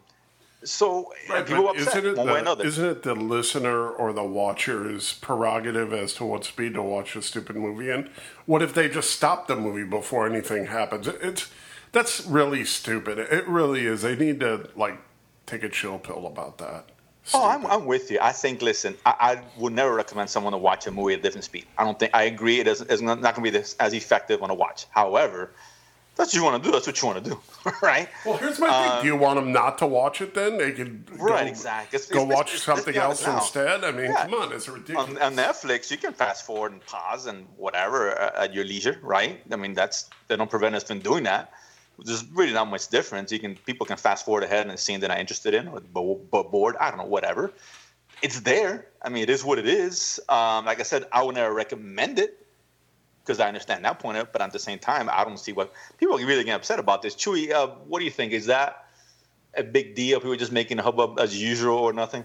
So 0.64 1.12
Right, 1.28 1.46
people 1.46 1.68
upset 1.70 1.88
isn't 2.04 2.06
it 2.06 2.16
one 2.16 2.26
way 2.26 2.32
or 2.32 2.34
the, 2.36 2.40
another. 2.42 2.66
isn't 2.66 2.84
it 2.84 3.02
the 3.02 3.14
listener 3.14 3.88
or 3.90 4.12
the 4.12 4.22
watcher's 4.24 5.14
prerogative 5.14 5.92
as 5.92 6.14
to 6.14 6.24
what 6.24 6.44
speed 6.44 6.74
to 6.74 6.82
watch 6.82 7.16
a 7.16 7.22
stupid 7.22 7.56
movie 7.56 7.90
in? 7.90 8.08
What 8.46 8.62
if 8.62 8.72
they 8.74 8.88
just 8.88 9.10
stop 9.10 9.46
the 9.48 9.56
movie 9.56 9.84
before 9.84 10.26
anything 10.26 10.66
happens? 10.66 11.08
It- 11.08 11.18
It's 11.22 11.50
that's 11.92 12.24
really 12.24 12.64
stupid. 12.64 13.18
It 13.18 13.46
really 13.46 13.86
is. 13.86 14.02
They 14.02 14.16
need 14.16 14.40
to 14.40 14.68
like 14.76 14.98
take 15.46 15.62
a 15.62 15.68
chill 15.68 15.98
pill 15.98 16.26
about 16.26 16.58
that. 16.58 16.86
Oh, 17.34 17.48
I'm, 17.48 17.64
I'm 17.66 17.86
with 17.86 18.10
you. 18.10 18.18
I 18.20 18.32
think, 18.32 18.62
listen, 18.62 18.96
I, 19.06 19.14
I 19.20 19.42
would 19.60 19.72
never 19.72 19.94
recommend 19.94 20.28
someone 20.28 20.52
to 20.54 20.58
watch 20.58 20.86
a 20.88 20.90
movie 20.90 21.12
at 21.14 21.20
a 21.20 21.22
different 21.22 21.44
speed. 21.44 21.66
I 21.78 21.84
don't 21.84 21.96
think, 21.96 22.12
I 22.14 22.24
agree, 22.24 22.58
it 22.58 22.66
isn't, 22.66 22.90
it's 22.90 23.00
not, 23.00 23.20
not 23.20 23.36
going 23.36 23.44
to 23.46 23.52
be 23.52 23.56
this, 23.56 23.76
as 23.78 23.92
effective 23.94 24.42
on 24.42 24.50
a 24.50 24.54
watch. 24.54 24.86
However, 24.90 25.52
that's 26.16 26.28
what 26.32 26.34
you 26.34 26.44
want 26.44 26.62
to 26.62 26.68
do. 26.68 26.72
That's 26.72 26.86
what 26.86 27.00
you 27.00 27.08
want 27.08 27.24
to 27.24 27.30
do, 27.30 27.40
right? 27.82 28.08
Well, 28.24 28.36
here's 28.36 28.58
my 28.58 28.68
thing. 28.70 29.02
Do 29.02 29.06
you 29.08 29.16
want 29.16 29.36
them 29.40 29.50
not 29.52 29.78
to 29.78 29.86
watch 29.86 30.20
it 30.20 30.34
then? 30.34 30.58
They 30.58 30.72
could 30.72 31.04
Uh, 31.12 31.16
Right, 31.24 31.44
go, 31.44 31.50
exactly. 31.50 31.96
It's- 31.96 32.10
go 32.10 32.22
it's- 32.22 32.36
watch 32.36 32.46
it's- 32.54 32.62
something 32.62 32.96
else 32.96 33.26
now. 33.26 33.38
instead. 33.38 33.84
I 33.84 33.90
mean, 33.92 34.06
Yeah. 34.10 34.22
come 34.24 34.34
on, 34.34 34.52
it's 34.52 34.68
ridiculous. 34.68 35.10
on, 35.10 35.22
on 35.22 35.34
Netflix, 35.36 35.90
you 35.90 35.96
can 35.96 36.12
fast 36.12 36.44
forward 36.46 36.72
and 36.72 36.84
pause 36.86 37.26
and 37.26 37.46
whatever 37.56 38.18
uh, 38.20 38.42
at 38.44 38.52
your 38.54 38.64
leisure, 38.64 38.98
right? 39.02 39.40
I 39.52 39.56
mean, 39.56 39.74
that's 39.74 40.10
they 40.28 40.36
don't 40.36 40.50
prevent 40.50 40.74
us 40.74 40.84
from 40.84 41.00
doing 41.00 41.24
that. 41.24 41.52
There's 41.98 42.24
really 42.32 42.52
not 42.52 42.68
much 42.68 42.88
difference. 42.88 43.30
You 43.32 43.38
can 43.38 43.56
people 43.66 43.86
can 43.86 43.96
fast 43.96 44.24
forward 44.24 44.42
ahead 44.44 44.66
and 44.66 44.78
see 44.78 44.96
that 44.96 45.10
I'm 45.10 45.18
interested 45.18 45.54
in 45.54 45.68
or 45.68 45.80
bo- 45.80 46.20
bo- 46.30 46.44
bored. 46.44 46.76
I 46.80 46.88
don't 46.90 46.98
know, 46.98 47.04
whatever. 47.04 47.52
It's 48.22 48.40
there. 48.40 48.86
I 49.02 49.08
mean, 49.08 49.22
it 49.22 49.30
is 49.30 49.44
what 49.44 49.58
it 49.58 49.66
is. 49.66 50.20
Um, 50.28 50.64
like 50.66 50.78
I 50.80 50.84
said, 50.84 51.06
I 51.12 51.22
would 51.22 51.34
never 51.34 51.52
recommend 51.52 52.18
it 52.18 52.41
because 53.24 53.40
I 53.40 53.48
understand 53.48 53.84
that 53.84 53.98
point 53.98 54.18
of 54.18 54.24
it. 54.24 54.32
But 54.32 54.42
at 54.42 54.52
the 54.52 54.58
same 54.58 54.78
time, 54.78 55.08
I 55.10 55.24
don't 55.24 55.38
see 55.38 55.52
what 55.52 55.72
people 55.98 56.18
are 56.18 56.26
really 56.26 56.44
get 56.44 56.56
upset 56.56 56.78
about 56.78 57.02
this. 57.02 57.14
Chewy, 57.14 57.52
uh, 57.52 57.68
what 57.86 57.98
do 57.98 58.04
you 58.04 58.10
think? 58.10 58.32
Is 58.32 58.46
that 58.46 58.86
a 59.54 59.62
big 59.62 59.94
deal? 59.94 60.20
People 60.20 60.36
just 60.36 60.52
making 60.52 60.78
a 60.78 60.82
hubbub 60.82 61.18
as 61.18 61.40
usual 61.40 61.78
or 61.78 61.92
nothing? 61.92 62.24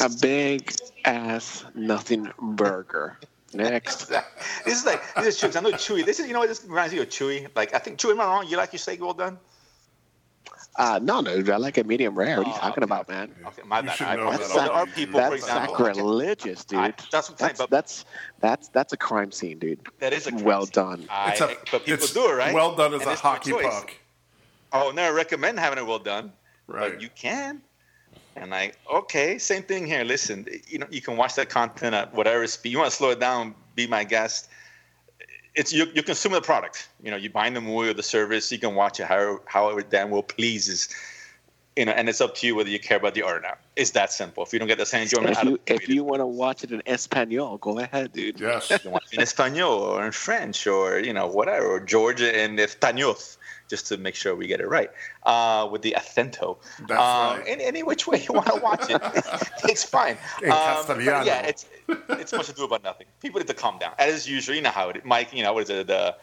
A 0.00 0.08
big 0.20 0.72
ass 1.04 1.64
nothing 1.74 2.30
burger. 2.38 3.18
Next. 3.52 4.06
this 4.64 4.78
is 4.78 4.84
like 4.84 5.02
this 5.14 5.42
is 5.42 5.50
Chewy. 5.50 5.56
I 5.56 5.60
know 5.60 5.70
Chewy. 5.72 6.04
This 6.04 6.20
is 6.20 6.26
you 6.26 6.32
know 6.32 6.40
what 6.40 6.48
this 6.48 6.64
reminds 6.64 6.92
me 6.92 7.00
of 7.00 7.08
Chewy. 7.08 7.48
Like 7.54 7.74
I 7.74 7.78
think 7.78 7.98
Chewy. 7.98 8.10
Am 8.12 8.20
I 8.20 8.24
wrong? 8.24 8.46
You 8.48 8.56
like 8.56 8.72
your 8.72 8.78
steak 8.78 9.00
well 9.00 9.14
done? 9.14 9.38
Uh, 10.78 11.00
no, 11.02 11.20
no, 11.20 11.30
I 11.32 11.56
like 11.56 11.78
it 11.78 11.86
medium 11.86 12.14
rare. 12.14 12.36
What 12.38 12.46
are 12.46 12.50
you 12.50 12.56
Oh, 12.56 12.60
talking 12.60 12.84
okay. 12.84 12.92
about, 12.92 13.08
man? 13.08 13.34
Okay, 13.46 13.62
my 13.64 13.80
bad. 13.80 13.96
should 13.96 14.06
I 14.08 14.16
know 14.16 14.30
that 14.30 14.42
So 14.42 14.60
are 14.72 14.86
people, 14.86 15.18
That's 15.20 15.34
example, 15.36 15.74
sacrilegious, 15.76 16.64
dude. 16.66 16.78
I- 16.78 16.94
that's 17.10 17.30
what 17.30 17.30
I'm 17.30 17.38
saying, 17.38 17.38
That's 17.38 17.58
but- 17.58 17.70
that's 17.70 18.04
that's 18.40 18.68
that's 18.68 18.92
a 18.92 18.96
crime 18.98 19.32
scene, 19.32 19.58
dude. 19.58 19.80
that 20.00 20.12
is 20.12 20.26
a 20.26 20.32
crime 20.32 20.44
well 20.44 20.66
scene. 20.66 20.72
done. 20.72 21.06
I, 21.10 21.30
It's 21.32 21.40
a- 21.40 21.56
but 21.72 21.84
people 21.86 21.94
it's 22.04 22.12
do 22.12 22.28
it 22.30 22.34
right. 22.34 22.54
Well 22.54 22.74
done 22.76 22.92
as 22.92 23.00
And 23.02 23.10
a 23.10 23.14
hockey 23.14 23.52
choice. 23.52 23.64
puck. 23.64 23.94
I 24.72 24.84
would 24.84 24.94
never 24.94 25.16
recommend 25.16 25.58
having 25.58 25.78
it 25.78 25.86
well 25.86 25.98
done, 25.98 26.32
Right. 26.66 26.92
but 26.92 27.00
you 27.00 27.08
can. 27.14 27.62
And 28.36 28.50
like, 28.50 28.76
okay, 28.92 29.38
same 29.38 29.62
thing 29.62 29.86
here. 29.86 30.04
Listen, 30.04 30.46
you 30.68 30.78
know, 30.78 30.86
you 30.90 31.00
can 31.00 31.16
watch 31.16 31.36
that 31.36 31.48
content 31.48 31.94
at 31.94 32.12
whatever 32.12 32.46
speed. 32.46 32.68
You 32.72 32.78
want 32.78 32.90
to 32.90 32.96
slow 32.96 33.10
it 33.10 33.20
down, 33.20 33.54
be 33.74 33.86
my 33.86 34.04
guest. 34.04 34.48
It's 35.56 35.72
you, 35.72 35.86
you're 35.94 36.04
consuming 36.04 36.36
the 36.36 36.44
product. 36.44 36.88
You 37.02 37.10
know, 37.10 37.16
you 37.16 37.30
buying 37.30 37.54
the 37.54 37.60
movie 37.60 37.88
or 37.88 37.94
the 37.94 38.02
service. 38.02 38.52
You 38.52 38.58
can 38.58 38.74
watch 38.74 39.00
it 39.00 39.06
however, 39.06 39.40
however 39.46 39.82
damn 39.82 40.10
well 40.10 40.22
pleases. 40.22 40.88
You 41.76 41.84
know, 41.84 41.92
and 41.92 42.08
it's 42.08 42.20
up 42.20 42.34
to 42.36 42.46
you 42.46 42.54
whether 42.54 42.70
you 42.70 42.78
care 42.78 42.96
about 42.96 43.14
the 43.14 43.22
art 43.22 43.38
or 43.38 43.40
not. 43.40 43.58
It's 43.74 43.90
that 43.90 44.12
simple. 44.12 44.42
If 44.42 44.52
you 44.52 44.58
don't 44.58 44.68
get 44.68 44.78
the 44.78 44.86
same 44.86 45.02
enjoyment 45.02 45.32
If 45.32 45.38
out 45.38 45.44
you 45.44 45.54
of 45.54 45.60
if 45.66 45.88
you 45.88 46.04
want 46.04 46.20
to 46.20 46.26
watch 46.26 46.64
it 46.64 46.72
in 46.72 46.82
Espanol, 46.86 47.58
go 47.58 47.78
ahead, 47.78 48.12
dude. 48.12 48.40
Yes. 48.40 48.70
you 48.82 48.90
want 48.90 49.04
it 49.10 49.16
in 49.16 49.22
Espanol 49.22 49.72
or 49.72 50.04
in 50.06 50.12
French 50.12 50.66
or 50.66 50.98
you 50.98 51.12
know 51.12 51.26
whatever 51.26 51.66
or 51.66 51.80
Georgia 51.80 52.42
in 52.42 52.56
Español, 52.56 53.36
just 53.68 53.86
to 53.88 53.96
make 53.96 54.14
sure 54.14 54.34
we 54.34 54.46
get 54.46 54.60
it 54.60 54.68
right 54.68 54.90
uh, 55.24 55.68
with 55.70 55.82
the 55.82 55.94
acento. 55.98 56.58
That's 56.80 56.90
um, 56.90 56.96
right. 56.98 57.44
Any, 57.46 57.64
any 57.64 57.82
which 57.82 58.06
way 58.06 58.24
you 58.26 58.34
want 58.34 58.46
to 58.46 58.56
watch 58.56 58.90
it, 58.90 59.00
it's 59.64 59.84
fine. 59.84 60.16
In 60.42 60.50
Castellano. 60.50 61.24
yeah, 61.24 61.42
it's 61.46 61.66
it's 62.08 62.32
much 62.32 62.48
ado 62.48 62.64
about 62.64 62.84
nothing. 62.84 63.06
People 63.20 63.40
need 63.40 63.48
to 63.48 63.54
calm 63.54 63.78
down 63.78 63.92
as 63.98 64.28
usual. 64.28 64.54
You 64.54 64.62
know 64.62 64.70
how 64.70 64.88
it. 64.90 65.04
Mike, 65.04 65.32
you 65.32 65.42
know 65.42 65.52
what 65.52 65.64
is 65.64 65.70
it 65.70 65.86
the 65.86 66.16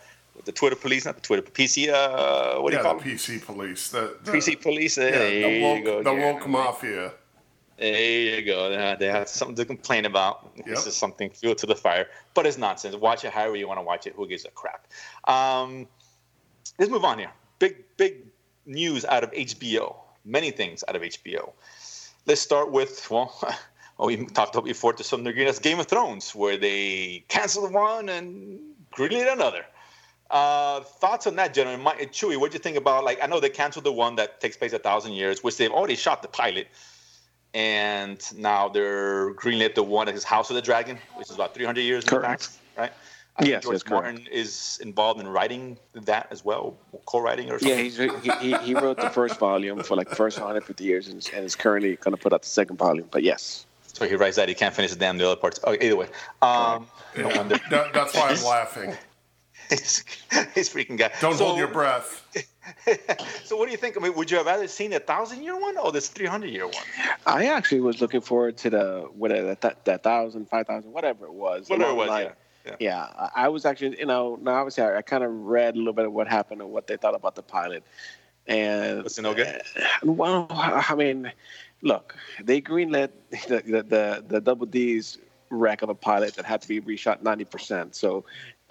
the 0.45 0.51
Twitter 0.51 0.75
police, 0.75 1.06
not 1.06 1.15
the 1.15 1.21
Twitter 1.21 1.43
PC. 1.43 1.89
Uh, 1.89 2.60
what 2.62 2.71
do 2.71 2.77
yeah, 2.77 2.82
you 2.82 2.84
call 2.84 2.97
the 2.97 3.03
them? 3.03 3.17
PC 3.17 3.45
police. 3.45 3.89
The, 3.89 4.17
the 4.23 4.32
PC 4.32 4.62
police. 4.62 4.97
Yeah, 4.97 5.12
there 5.12 5.29
the 5.29 5.58
you 5.58 5.63
woke, 5.63 5.86
go. 5.86 5.97
the 5.97 6.03
Jeremy. 6.03 6.34
woke 6.34 6.47
mafia. 6.49 7.12
There 7.77 8.39
you 8.39 8.45
go. 8.45 8.95
They- 8.97 9.08
have 9.08 9.27
something 9.27 9.56
to 9.56 9.65
complain 9.65 10.06
about. 10.06 10.56
This 10.65 10.86
is 10.86 10.95
something 10.95 11.29
fuel 11.32 11.56
to 11.56 11.65
the 11.65 11.75
fire, 11.75 12.08
but 12.34 12.45
it's 12.45 12.58
nonsense. 12.58 12.95
Watch 12.95 13.25
it 13.25 13.32
however 13.32 13.56
you 13.56 13.67
want 13.67 13.79
to 13.79 13.84
watch 13.84 14.08
it. 14.08 14.13
Who 14.15 14.27
gives 14.27 14.45
a 14.45 14.51
crap? 14.51 14.88
Um, 15.27 15.88
let's 16.80 16.92
move 16.92 17.04
on 17.04 17.20
here. 17.20 17.32
Big, 17.60 17.84
big 17.98 18.26
news 18.66 19.06
out 19.06 19.24
of 19.24 19.32
HBO. 19.32 19.96
Many 20.26 20.52
things 20.52 20.84
out 20.88 20.96
of 20.96 21.02
HBO. 21.02 21.52
Let's 22.26 22.42
start 22.42 22.72
with 22.72 23.08
well, 23.12 23.28
we 24.00 24.26
talked 24.26 24.56
about 24.56 24.66
before 24.66 24.94
to 24.94 25.04
some 25.04 25.24
degree. 25.24 25.46
That's 25.46 25.60
Game 25.60 25.80
of 25.80 25.88
Thrones, 25.88 26.34
where 26.34 26.58
they 26.58 27.26
canceled 27.28 27.74
one 27.74 28.10
and 28.10 28.60
greenlit 28.96 29.32
another. 29.32 29.66
Uh, 30.32 30.82
thoughts 30.82 31.28
on 31.28 31.36
that, 31.36 31.54
gentlemen? 31.54 31.86
Chewy, 32.10 32.38
what 32.38 32.52
do 32.52 32.56
you 32.56 32.60
think 32.60 32.78
about? 32.78 33.04
Like, 33.04 33.20
I 33.22 33.28
know 33.28 33.40
they 33.40 33.50
canceled 33.50 33.86
the 33.86 33.92
one 33.92 34.16
that 34.16 34.42
takes 34.42 34.58
place 34.58 34.74
a 34.74 34.80
thousand 34.80 35.14
years, 35.14 35.44
which 35.44 35.58
they've 35.58 35.72
already 35.72 35.96
shot 35.96 36.22
the 36.22 36.28
pilot 36.28 36.68
and 37.54 38.20
now 38.38 38.68
they're 38.68 39.34
greenlit 39.36 39.76
the 39.76 39.84
one 39.84 40.08
that 40.08 40.16
is 40.16 40.24
House 40.24 40.50
of 40.50 40.56
the 40.56 40.62
Dragon, 40.62 40.98
which 41.16 41.30
is 41.30 41.36
about 41.36 41.54
300 41.54 41.82
years 41.82 42.04
in 42.04 42.10
the 42.10 42.20
Correct. 42.20 42.42
past, 42.42 42.60
right? 42.78 42.94
I 43.38 43.46
Yes, 43.46 43.63
George 43.63 43.74
that's 43.74 43.84
correct. 43.84 44.04
Martin 44.06 44.28
is 44.32 44.80
involved 44.84 45.19
in 45.19 45.28
writing 45.28 45.78
that 45.93 46.28
as 46.30 46.46
well, 46.46 46.78
co-writing 47.06 47.50
or 47.50 47.58
Yeah, 47.60 47.78
something. 47.84 48.12
he's, 48.22 48.41
he, 48.41 48.54
he 48.54 48.58
he 48.58 48.74
wrote 48.76 48.98
the 48.98 49.10
first 49.10 49.39
volume 49.39 49.82
for 49.84 49.96
like 49.96 50.10
the 50.10 50.15
first 50.15 50.38
150 50.38 50.84
years 50.84 51.08
and, 51.08 51.28
and 51.34 51.43
is 51.43 51.56
currently 51.56 51.96
going 51.96 52.15
to 52.15 52.22
put 52.22 52.32
out 52.32 52.43
the 52.43 52.48
second 52.50 52.78
volume. 52.78 53.08
But 53.10 53.24
yes, 53.24 53.65
so 53.91 54.08
he 54.08 54.15
writes 54.15 54.36
that 54.36 54.50
he 54.50 54.56
can't 54.56 54.74
finish 54.76 54.91
the 54.91 55.00
damn 55.00 55.17
the 55.17 55.26
other 55.26 55.36
parts. 55.36 55.60
Oh, 55.63 55.74
either 55.74 55.96
way, 55.96 56.08
um, 56.43 56.88
no 57.17 57.28
wonder 57.30 57.60
That, 57.72 57.91
that's 57.93 58.13
why 58.13 58.30
I'm 58.30 58.43
laughing. 58.46 58.96
he's, 59.69 60.04
he's 60.54 60.69
freaking 60.69 60.98
guy. 60.98 61.12
Don't 61.19 61.36
so, 61.36 61.46
hold 61.46 61.58
your 61.58 61.67
breath. 61.69 62.22
so 63.46 63.58
what 63.58 63.65
do 63.65 63.72
you 63.72 63.78
think? 63.78 63.98
I 63.98 64.00
mean, 64.00 64.13
would 64.15 64.30
you 64.30 64.38
have 64.38 64.46
rather 64.46 64.67
seen 64.67 64.93
a 64.93 65.00
thousand 65.00 65.41
year 65.43 65.60
one 65.60 65.78
or 65.78 65.91
this 65.91 66.08
300 66.08 66.48
year 66.52 66.65
one? 66.65 66.76
I 67.26 67.46
actually 67.48 67.82
was 67.82 68.00
looking 68.00 68.22
forward 68.22 68.58
to 68.58 68.69
the 68.69 69.08
whatever 69.15 69.56
that 69.56 69.86
that 69.86 70.04
thousand, 70.04 70.50
five 70.50 70.67
thousand, 70.67 70.91
whatever 70.91 71.26
it 71.26 71.34
was. 71.34 71.67
Whatever 71.69 71.91
it 71.91 71.96
was, 71.96 72.10
the 72.10 72.19
yeah. 72.22 72.32
Yeah. 72.65 72.76
Yeah, 72.80 73.30
I 73.36 73.49
was 73.49 73.65
actually, 73.65 73.99
you 73.99 74.06
know, 74.06 74.38
now 74.41 74.54
obviously 74.56 74.84
I, 74.84 74.97
I 74.97 75.02
kind 75.02 75.23
of 75.23 75.32
read 75.32 75.76
a 75.76 75.78
little 75.78 75.93
bit 75.93 76.06
of 76.06 76.13
what 76.13 76.28
happened 76.28 76.62
and 76.62 76.71
what 76.71 76.88
they 76.88 76.97
thought 76.97 77.15
about 77.15 77.36
the 77.36 77.43
pilot. 77.43 77.84
And 78.47 79.04
Was 79.04 79.17
it 79.17 79.21
no 79.21 79.34
good? 79.34 79.47
uh, 79.47 79.84
well, 80.04 80.47
I 80.49 80.95
mean, 80.95 81.32
look, 81.82 82.15
they 82.41 82.62
greenlit 82.62 83.10
the 83.47 83.62
the 83.65 83.84
the, 83.84 84.23
the 84.28 84.41
double 84.41 84.65
D's 84.65 85.17
wreck 85.49 85.82
of 85.82 85.89
a 85.89 85.95
pilot 85.95 86.36
that 86.36 86.45
had 86.45 86.62
to 86.62 86.67
be 86.67 86.82
reshot 86.82 87.21
ninety 87.21 87.45
percent. 87.45 87.95
So 87.95 88.26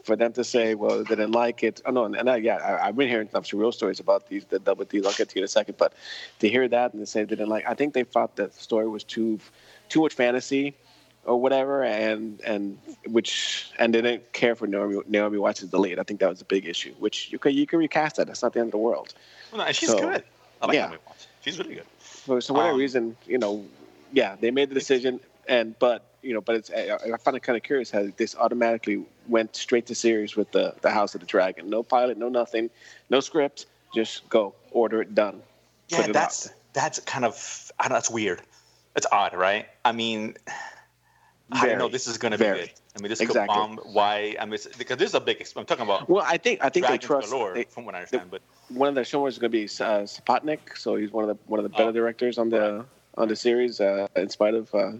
for 0.05 0.17
them 0.17 0.33
to 0.33 0.43
say, 0.45 0.75
well, 0.75 0.99
they 0.99 1.15
didn't 1.15 1.33
like 1.33 1.63
it. 1.63 1.81
Oh 1.87 1.91
no, 1.91 2.05
and 2.05 2.29
I, 2.29 2.37
yeah, 2.37 2.57
I, 2.57 2.89
I've 2.89 2.97
been 2.97 3.09
hearing 3.09 3.29
some 3.31 3.45
surreal 3.45 3.73
stories 3.73 4.01
about 4.01 4.29
these 4.29 4.45
the 4.45 4.59
double 4.59 4.85
D's. 4.85 5.07
I'll 5.07 5.13
get 5.13 5.31
to 5.31 5.37
you 5.37 5.41
in 5.41 5.45
a 5.45 5.49
second, 5.49 5.77
but 5.79 5.95
to 6.41 6.49
hear 6.49 6.69
that 6.69 6.93
and 6.93 7.03
to 7.03 7.07
say 7.07 7.21
they 7.21 7.37
didn't 7.37 7.49
like, 7.49 7.67
I 7.67 7.75
think 7.75 7.95
they 7.95 8.05
thought 8.05 8.37
that 8.37 8.53
the 8.53 8.63
story 8.63 8.89
was 8.89 9.05
too 9.05 9.39
too 9.89 10.01
much 10.01 10.15
fantasy 10.15 10.75
or 11.25 11.41
whatever, 11.41 11.85
and 11.85 12.41
and 12.43 12.79
which 13.07 13.71
and 13.79 13.95
they 13.95 14.03
didn't 14.03 14.33
care 14.33 14.55
for 14.55 14.67
Naomi 14.67 15.01
Naomi 15.07 15.39
Watts' 15.39 15.61
the 15.61 15.79
lead. 15.79 15.99
I 15.99 16.03
think 16.03 16.21
that 16.21 16.29
was 16.29 16.41
a 16.41 16.45
big 16.45 16.67
issue. 16.67 16.93
Which 16.99 17.31
you 17.33 17.39
can 17.39 17.53
you 17.55 17.67
can 17.67 17.79
recast 17.79 18.17
that. 18.17 18.27
That's 18.27 18.43
not 18.43 18.53
the 18.53 18.61
end 18.61 18.69
of 18.69 18.73
the 18.73 18.79
world. 18.79 19.15
Well, 19.53 19.65
no, 19.65 19.73
she's 19.73 19.91
So, 19.91 19.99
good. 20.01 20.25
I 20.61 20.67
like 20.67 20.75
yeah. 20.75 20.87
Naomi 20.87 20.99
Watts. 21.07 21.27
She's 21.43 21.59
really 21.59 21.75
good. 21.75 21.87
For 21.99 22.41
so 22.41 22.55
whatever 22.55 22.73
Um, 22.75 22.79
reason, 22.79 23.17
you 23.27 23.39
know, 23.39 23.65
yeah, 24.13 24.37
they 24.41 24.51
made 24.51 24.69
the 24.71 24.75
decision, 24.75 25.21
and 25.49 25.79
but 25.79 26.05
you 26.23 26.35
know, 26.35 26.41
but 26.41 26.57
it's 26.57 26.71
I 26.71 26.97
I 27.13 27.17
find 27.19 27.37
it 27.37 27.41
kind 27.41 27.57
of 27.57 27.63
curious 27.63 27.91
how 27.91 28.07
this 28.17 28.37
automatically 28.37 29.05
went 29.29 29.57
straight 29.57 29.87
to 29.87 29.95
series 29.95 30.37
with 30.37 30.51
the 30.53 30.75
the 30.83 30.91
House 30.91 31.15
of 31.15 31.21
the 31.21 31.27
Dragon. 31.27 31.69
No 31.69 31.83
pilot, 31.83 32.17
no 32.19 32.29
nothing, 32.29 32.71
no 33.11 33.21
script, 33.21 33.67
just 33.95 34.29
go 34.29 34.55
order 34.71 35.03
it 35.03 35.15
done. 35.15 35.43
Yeah, 35.89 36.03
it 36.07 36.13
that's 36.13 36.47
out. 36.49 36.55
that's 36.73 37.01
kind 37.01 37.25
of 37.25 37.73
I 37.79 37.85
don't 37.85 37.91
know, 37.91 37.97
that's 37.97 38.11
weird. 38.11 38.41
It's 38.95 39.07
odd, 39.11 39.35
right? 39.35 39.67
I 39.85 39.93
mean, 39.93 40.37
Very, 41.61 41.71
don't 41.71 41.79
know 41.79 41.89
this 41.89 42.07
is 42.07 42.19
going 42.19 42.33
to 42.33 42.39
be 42.39 42.45
good. 42.45 42.71
I 42.97 43.01
mean, 43.01 43.09
this 43.11 43.21
Exactly. 43.21 43.55
could 43.55 43.77
bomb. 43.77 43.77
Why? 43.93 44.37
I 44.41 44.45
mean, 44.45 44.59
because 44.79 44.97
this 44.97 45.09
is 45.11 45.15
a 45.15 45.21
big. 45.21 45.47
I'm 45.57 45.65
talking 45.65 45.85
about 45.85 46.09
Well, 46.09 46.25
I 46.27 46.37
think 46.37 46.65
I 46.65 46.69
think 46.69 46.87
they 46.87 46.99
trust 46.99 47.31
galore, 47.31 47.55
they- 47.55 47.65
from 47.65 47.85
what 47.85 47.95
I 47.95 47.99
understand. 47.99 48.31
but 48.31 48.43
one 48.69 48.89
of 48.89 48.95
the 48.95 49.03
showrunners 49.03 49.29
is 49.31 49.39
going 49.39 49.51
to 49.53 49.59
be 49.59 49.65
uh, 49.65 50.05
Sapochnik, 50.07 50.77
so 50.77 50.97
he's 50.97 51.11
one 51.13 51.29
of 51.29 51.37
the 51.37 51.43
one 51.47 51.59
of 51.59 51.65
the 51.65 51.71
better 51.71 51.89
Oh. 51.91 51.93
directors 51.93 52.39
on 52.39 52.49
the 52.51 52.85
on 53.19 53.29
the 53.29 53.37
series, 53.37 53.79
uh, 53.79 54.07
in 54.17 54.31
spite 54.31 54.55
of 54.55 54.75
uh, 54.75 54.93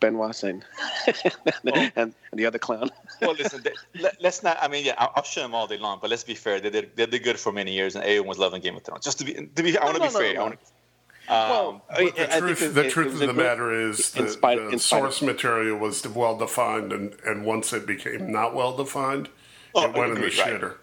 Benioff 0.00 0.42
and, 0.42 0.64
and 1.96 2.12
and 2.32 2.40
the 2.40 2.44
other 2.46 2.58
clown. 2.58 2.90
well, 3.20 3.34
listen. 3.34 3.62
They, 3.62 3.72
let, 4.00 4.24
us 4.24 4.42
not. 4.42 4.58
I 4.60 4.66
mean, 4.66 4.84
yeah, 4.84 4.94
I'll, 4.98 5.12
I'll 5.16 5.22
show 5.22 5.42
them 5.42 5.54
all 5.54 5.68
day 5.68 5.78
long. 5.78 5.98
But 6.00 6.10
let's 6.10 6.24
be 6.24 6.34
fair. 6.34 6.58
They 6.60 6.70
did 6.70 6.96
they 6.96 7.06
did 7.06 7.22
good 7.22 7.38
for 7.38 7.52
many 7.52 7.72
years, 7.72 7.94
and 7.94 8.04
everyone 8.04 8.28
was 8.28 8.38
loving 8.38 8.60
Game 8.60 8.76
of 8.76 8.82
Thrones. 8.82 9.04
Just 9.04 9.18
to 9.20 9.24
be 9.24 9.34
to 9.34 9.62
be, 9.62 9.78
I 9.78 9.84
want 9.84 9.96
to 9.98 10.02
no, 10.02 10.08
be 10.08 10.14
no, 10.14 10.18
fair. 10.48 10.58
No. 11.28 11.34
I 11.34 11.50
want 11.50 11.82
to. 11.88 11.94
Um, 11.96 12.08
well, 12.08 12.12
But 12.16 12.16
the 12.16 12.38
truth, 12.40 12.74
the 12.74 12.90
truth 12.90 13.12
of 13.14 13.18
the 13.20 13.32
matter 13.32 13.72
is 13.72 14.14
in 14.16 14.24
the, 14.26 14.30
spite- 14.30 14.58
the 14.58 14.68
in 14.70 14.78
spite 14.78 15.04
of- 15.04 15.12
source 15.14 15.22
material 15.22 15.78
was 15.78 16.06
well 16.06 16.36
defined, 16.36 16.92
and, 16.92 17.14
and 17.26 17.44
once 17.44 17.72
it 17.72 17.86
became 17.86 18.30
not 18.32 18.54
well 18.54 18.76
defined, 18.76 19.28
Oh, 19.74 19.84
it 19.84 19.94
went 19.94 20.12
in 20.12 20.20
the 20.20 20.26
agreed, 20.26 20.38
right. 20.40 20.60
shitter. 20.60 20.74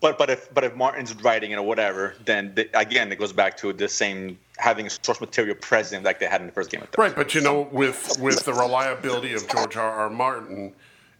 but 0.00 0.16
but 0.16 0.30
if 0.30 0.52
but 0.54 0.64
if 0.64 0.74
Martin's 0.74 1.14
writing 1.22 1.50
it 1.50 1.56
or 1.56 1.62
whatever, 1.66 2.14
then 2.24 2.54
the, 2.54 2.68
again 2.78 3.12
it 3.12 3.18
goes 3.18 3.32
back 3.32 3.56
to 3.58 3.72
the 3.74 3.88
same 3.88 4.38
having 4.56 4.88
source 4.88 5.20
material 5.20 5.54
present 5.56 6.02
like 6.04 6.18
they 6.18 6.26
had 6.26 6.40
in 6.40 6.46
the 6.46 6.52
first 6.52 6.70
Game 6.70 6.80
of 6.82 6.88
Thrones. 6.88 7.10
Right, 7.10 7.16
but 7.16 7.34
you 7.34 7.42
know, 7.42 7.68
with 7.72 8.16
with 8.18 8.44
the 8.44 8.54
reliability 8.54 9.34
of 9.34 9.46
George 9.48 9.76
R. 9.76 9.90
R. 9.90 10.08
Martin, 10.08 10.72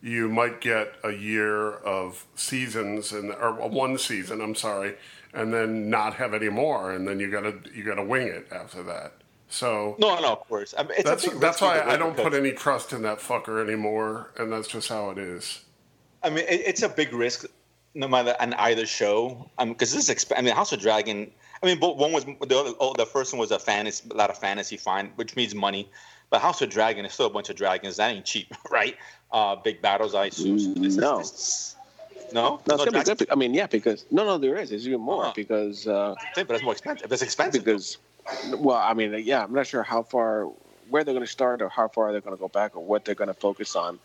you 0.03 0.29
might 0.31 0.62
get 0.62 0.94
a 1.05 1.11
year 1.12 1.72
of 1.72 2.25
seasons 2.35 3.12
and 3.12 3.31
or 3.33 3.53
one 3.68 3.98
season. 3.98 4.40
I'm 4.40 4.55
sorry, 4.55 4.96
and 5.35 5.53
then 5.53 5.88
not 5.90 6.14
have 6.14 6.35
any 6.35 6.49
more, 6.49 6.92
and 6.92 7.07
then 7.07 7.21
you 7.21 7.31
gotta 7.31 7.55
you 7.75 7.85
gotta 7.85 8.05
wing 8.05 8.27
it 8.29 8.49
after 8.53 8.83
that. 8.85 9.12
So 9.49 9.97
no, 9.99 10.18
no, 10.21 10.33
of 10.33 10.40
course. 10.49 10.75
I 10.77 10.83
mean, 10.83 10.99
that's 11.05 11.29
that's 11.38 11.61
why 11.61 11.83
I 11.83 11.97
don't 11.97 12.16
put 12.16 12.35
any 12.35 12.53
trust 12.53 12.92
in 12.92 13.03
that 13.03 13.18
fucker 13.18 13.62
anymore, 13.62 14.31
and 14.38 14.53
that's 14.53 14.68
just 14.68 14.88
how 14.88 15.11
it 15.11 15.18
is. 15.18 15.61
I 16.23 16.31
mean, 16.31 16.47
it, 16.49 16.62
it's 16.66 16.83
a 16.83 16.88
big 16.88 17.12
risk 17.12 17.47
no 17.95 18.09
matter 18.09 18.35
on 18.40 18.55
either 18.55 18.87
show. 18.87 19.51
I 19.59 19.64
mean, 19.64 19.75
because 19.75 19.92
this 19.92 20.09
is 20.09 20.14
exp- 20.14 20.33
I 20.37 20.40
mean, 20.42 20.55
House 20.55 20.73
of 20.73 20.81
Dragon. 20.81 21.31
I 21.62 21.66
mean, 21.66 21.79
one 21.79 22.12
was 22.12 22.25
the 22.25 22.59
other, 22.59 22.73
oh, 22.81 22.92
the 22.97 23.07
first 23.07 23.33
one 23.33 23.38
was 23.38 23.53
a 23.53 23.59
fantasy, 23.59 24.09
a 24.11 24.14
lot 24.14 24.31
of 24.31 24.38
fantasy, 24.38 24.77
fine, 24.77 25.12
which 25.14 25.37
means 25.37 25.55
money. 25.55 25.88
But 26.31 26.40
House 26.40 26.61
of 26.62 26.71
Dragon 26.71 27.05
is 27.05 27.12
still 27.12 27.27
a 27.27 27.31
bunch 27.31 27.51
of 27.51 27.57
dragons. 27.57 27.99
That 27.99 28.11
ain't 28.11 28.25
cheap, 28.25 28.53
right? 28.71 28.97
Uh, 29.31 29.57
big 29.57 29.83
battles, 29.83 30.14
I 30.14 30.27
assume. 30.27 30.59
So 30.59 30.81
this 30.81 30.97
no. 30.97 31.21
Is, 31.21 31.31
this, 31.31 31.77
no, 32.33 32.61
no, 32.68 32.75
it's 32.75 32.85
gonna 32.85 33.05
be 33.05 33.05
good. 33.05 33.31
I 33.31 33.35
mean, 33.35 33.55
yeah, 33.55 33.66
because 33.66 34.05
no, 34.11 34.25
no, 34.25 34.38
there 34.38 34.57
is. 34.57 34.71
There's 34.71 34.87
even 34.87 35.01
more 35.01 35.27
oh. 35.27 35.33
because. 35.35 35.87
Uh, 35.87 36.14
yeah, 36.37 36.45
but 36.45 36.55
it's 36.55 36.64
more 36.64 36.73
expensive. 36.73 37.12
It's 37.12 37.23
expensive 37.23 37.64
because. 37.64 37.99
Well, 38.57 38.77
I 38.77 38.95
mean, 38.95 39.14
yeah, 39.25 39.42
I'm 39.42 39.53
not 39.53 39.66
sure 39.66 39.83
how 39.83 40.05
far, 40.05 40.45
where 40.90 41.03
they're 41.03 41.14
going 41.14 41.27
to 41.27 41.31
start, 41.31 41.61
or 41.61 41.68
how 41.68 41.88
far 41.88 42.12
they're 42.12 42.21
going 42.21 42.37
to 42.37 42.40
go 42.40 42.49
back, 42.49 42.77
or 42.77 42.85
what 42.85 43.05
they're 43.05 43.16
going 43.16 43.29
to 43.29 43.35
focus 43.35 43.75
on. 43.75 43.99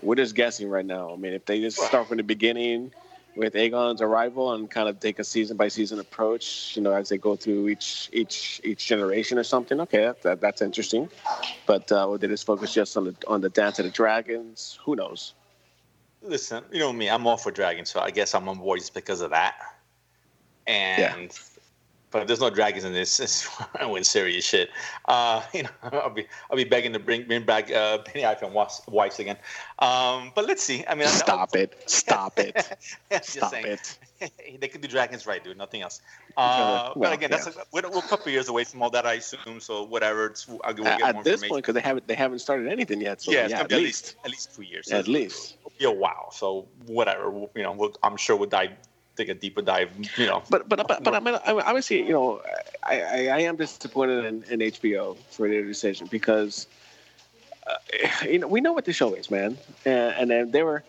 We're 0.00 0.14
just 0.14 0.36
guessing 0.36 0.68
right 0.68 0.86
now. 0.86 1.12
I 1.12 1.16
mean, 1.16 1.32
if 1.32 1.44
they 1.44 1.60
just 1.60 1.78
start 1.78 2.06
from 2.06 2.18
the 2.18 2.22
beginning 2.22 2.92
with 3.38 3.54
Aegon's 3.54 4.02
arrival 4.02 4.52
and 4.52 4.70
kind 4.70 4.88
of 4.88 5.00
take 5.00 5.18
a 5.18 5.24
season 5.24 5.56
by 5.56 5.68
season 5.68 6.00
approach, 6.00 6.76
you 6.76 6.82
know, 6.82 6.92
as 6.92 7.08
they 7.08 7.18
go 7.18 7.36
through 7.36 7.68
each 7.68 8.10
each 8.12 8.60
each 8.64 8.86
generation 8.86 9.38
or 9.38 9.44
something. 9.44 9.80
Okay, 9.80 10.12
that, 10.22 10.40
that's 10.40 10.60
interesting. 10.60 11.08
But 11.66 11.90
uh, 11.90 12.06
would 12.08 12.20
they 12.20 12.26
just 12.28 12.44
focus 12.44 12.74
just 12.74 12.96
on 12.96 13.04
the 13.04 13.14
on 13.26 13.40
the 13.40 13.48
Dance 13.48 13.78
of 13.78 13.84
the 13.84 13.90
Dragons? 13.90 14.78
Who 14.84 14.96
knows? 14.96 15.34
Listen, 16.22 16.64
you 16.72 16.80
know 16.80 16.92
me, 16.92 17.08
I'm 17.08 17.26
all 17.26 17.36
for 17.36 17.50
dragons, 17.50 17.90
so 17.90 18.00
I 18.00 18.10
guess 18.10 18.34
I'm 18.34 18.48
on 18.48 18.58
board 18.58 18.80
just 18.80 18.94
because 18.94 19.20
of 19.20 19.30
that. 19.30 19.54
And 20.66 21.30
but 22.10 22.22
if 22.22 22.28
there's 22.28 22.40
no 22.40 22.50
dragons 22.50 22.84
in 22.84 22.92
this, 22.92 23.20
it's 23.20 23.48
win 23.80 24.04
serious 24.04 24.44
shit. 24.44 24.70
Uh, 25.06 25.42
you 25.54 25.64
know, 25.64 25.70
I'll 25.82 26.10
be 26.10 26.26
I'll 26.50 26.56
be 26.56 26.64
begging 26.64 26.92
to 26.92 26.98
bring 26.98 27.26
bring 27.26 27.44
back 27.44 27.70
uh, 27.70 27.98
Benioff 27.98 28.42
and 28.42 28.54
Weiss 28.54 29.18
again. 29.18 29.36
Um, 29.78 30.32
but 30.34 30.46
let's 30.46 30.62
see. 30.62 30.84
I 30.88 30.94
mean, 30.94 31.08
stop 31.08 31.54
it, 31.54 31.82
stop 31.86 32.38
it, 32.38 32.56
stop 33.22 33.50
saying, 33.50 33.66
it. 33.66 34.60
they 34.60 34.68
could 34.68 34.80
do 34.80 34.88
dragons 34.88 35.26
right, 35.26 35.42
dude. 35.42 35.56
Nothing 35.56 35.82
else. 35.82 36.00
Uh, 36.36 36.92
well, 36.94 37.10
but 37.10 37.12
again, 37.12 37.30
that's 37.30 37.46
a, 37.46 37.52
we're, 37.72 37.88
we're, 37.88 37.98
a 37.98 38.02
couple 38.02 38.30
years 38.32 38.48
away 38.48 38.64
from 38.64 38.82
all 38.82 38.90
that, 38.90 39.06
I 39.06 39.14
assume. 39.14 39.60
So 39.60 39.84
whatever. 39.84 40.26
It's, 40.26 40.48
I'll, 40.64 40.74
we'll 40.74 40.84
get 40.84 41.02
at 41.02 41.24
this 41.24 41.40
point, 41.40 41.62
because 41.62 41.74
they 41.74 41.80
haven't 41.80 42.06
they 42.06 42.14
haven't 42.14 42.40
started 42.40 42.68
anything 42.68 43.00
yet. 43.00 43.22
So 43.22 43.32
yeah, 43.32 43.48
yeah 43.48 43.60
at, 43.60 43.70
least, 43.70 44.16
at 44.24 44.30
least 44.30 44.54
two 44.54 44.62
years. 44.62 44.90
At 44.90 45.08
least. 45.08 45.56
It'll 45.60 45.78
be 45.78 45.84
a 45.84 45.90
while. 45.90 46.30
So 46.32 46.66
whatever. 46.86 47.30
You 47.54 47.62
know, 47.62 47.72
we'll, 47.72 47.94
I'm 48.02 48.16
sure 48.16 48.36
we'll 48.36 48.48
dive 48.48 48.70
take 49.18 49.28
a 49.28 49.34
deeper 49.34 49.60
dive. 49.60 49.90
You 50.16 50.26
know, 50.26 50.42
but 50.48 50.68
but 50.68 50.86
but, 50.88 51.04
but 51.04 51.14
I 51.14 51.20
mean, 51.20 51.34
obviously, 51.44 52.02
you 52.02 52.12
know, 52.12 52.40
I, 52.82 53.02
I, 53.02 53.18
I 53.28 53.40
am 53.40 53.56
disappointed 53.56 54.24
in, 54.24 54.44
in, 54.44 54.60
HBO 54.72 55.16
for 55.30 55.48
their 55.48 55.64
decision 55.64 56.06
because 56.10 56.66
uh, 57.66 57.74
you 58.24 58.38
know 58.38 58.48
we 58.48 58.60
know 58.60 58.72
what 58.72 58.84
the 58.84 58.92
show 58.92 59.12
is, 59.14 59.30
man, 59.30 59.58
and, 59.84 60.30
and 60.30 60.52
they 60.52 60.62
were 60.62 60.82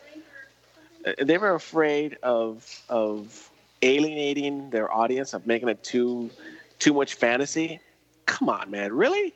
they 1.21 1.37
were 1.37 1.55
afraid 1.55 2.17
of 2.23 2.81
of 2.89 3.49
alienating 3.81 4.69
their 4.69 4.91
audience 4.91 5.33
of 5.33 5.47
making 5.47 5.69
it 5.69 5.83
too 5.83 6.29
too 6.77 6.93
much 6.93 7.15
fantasy. 7.15 7.79
Come 8.25 8.47
on, 8.49 8.69
man, 8.69 8.93
really? 8.93 9.33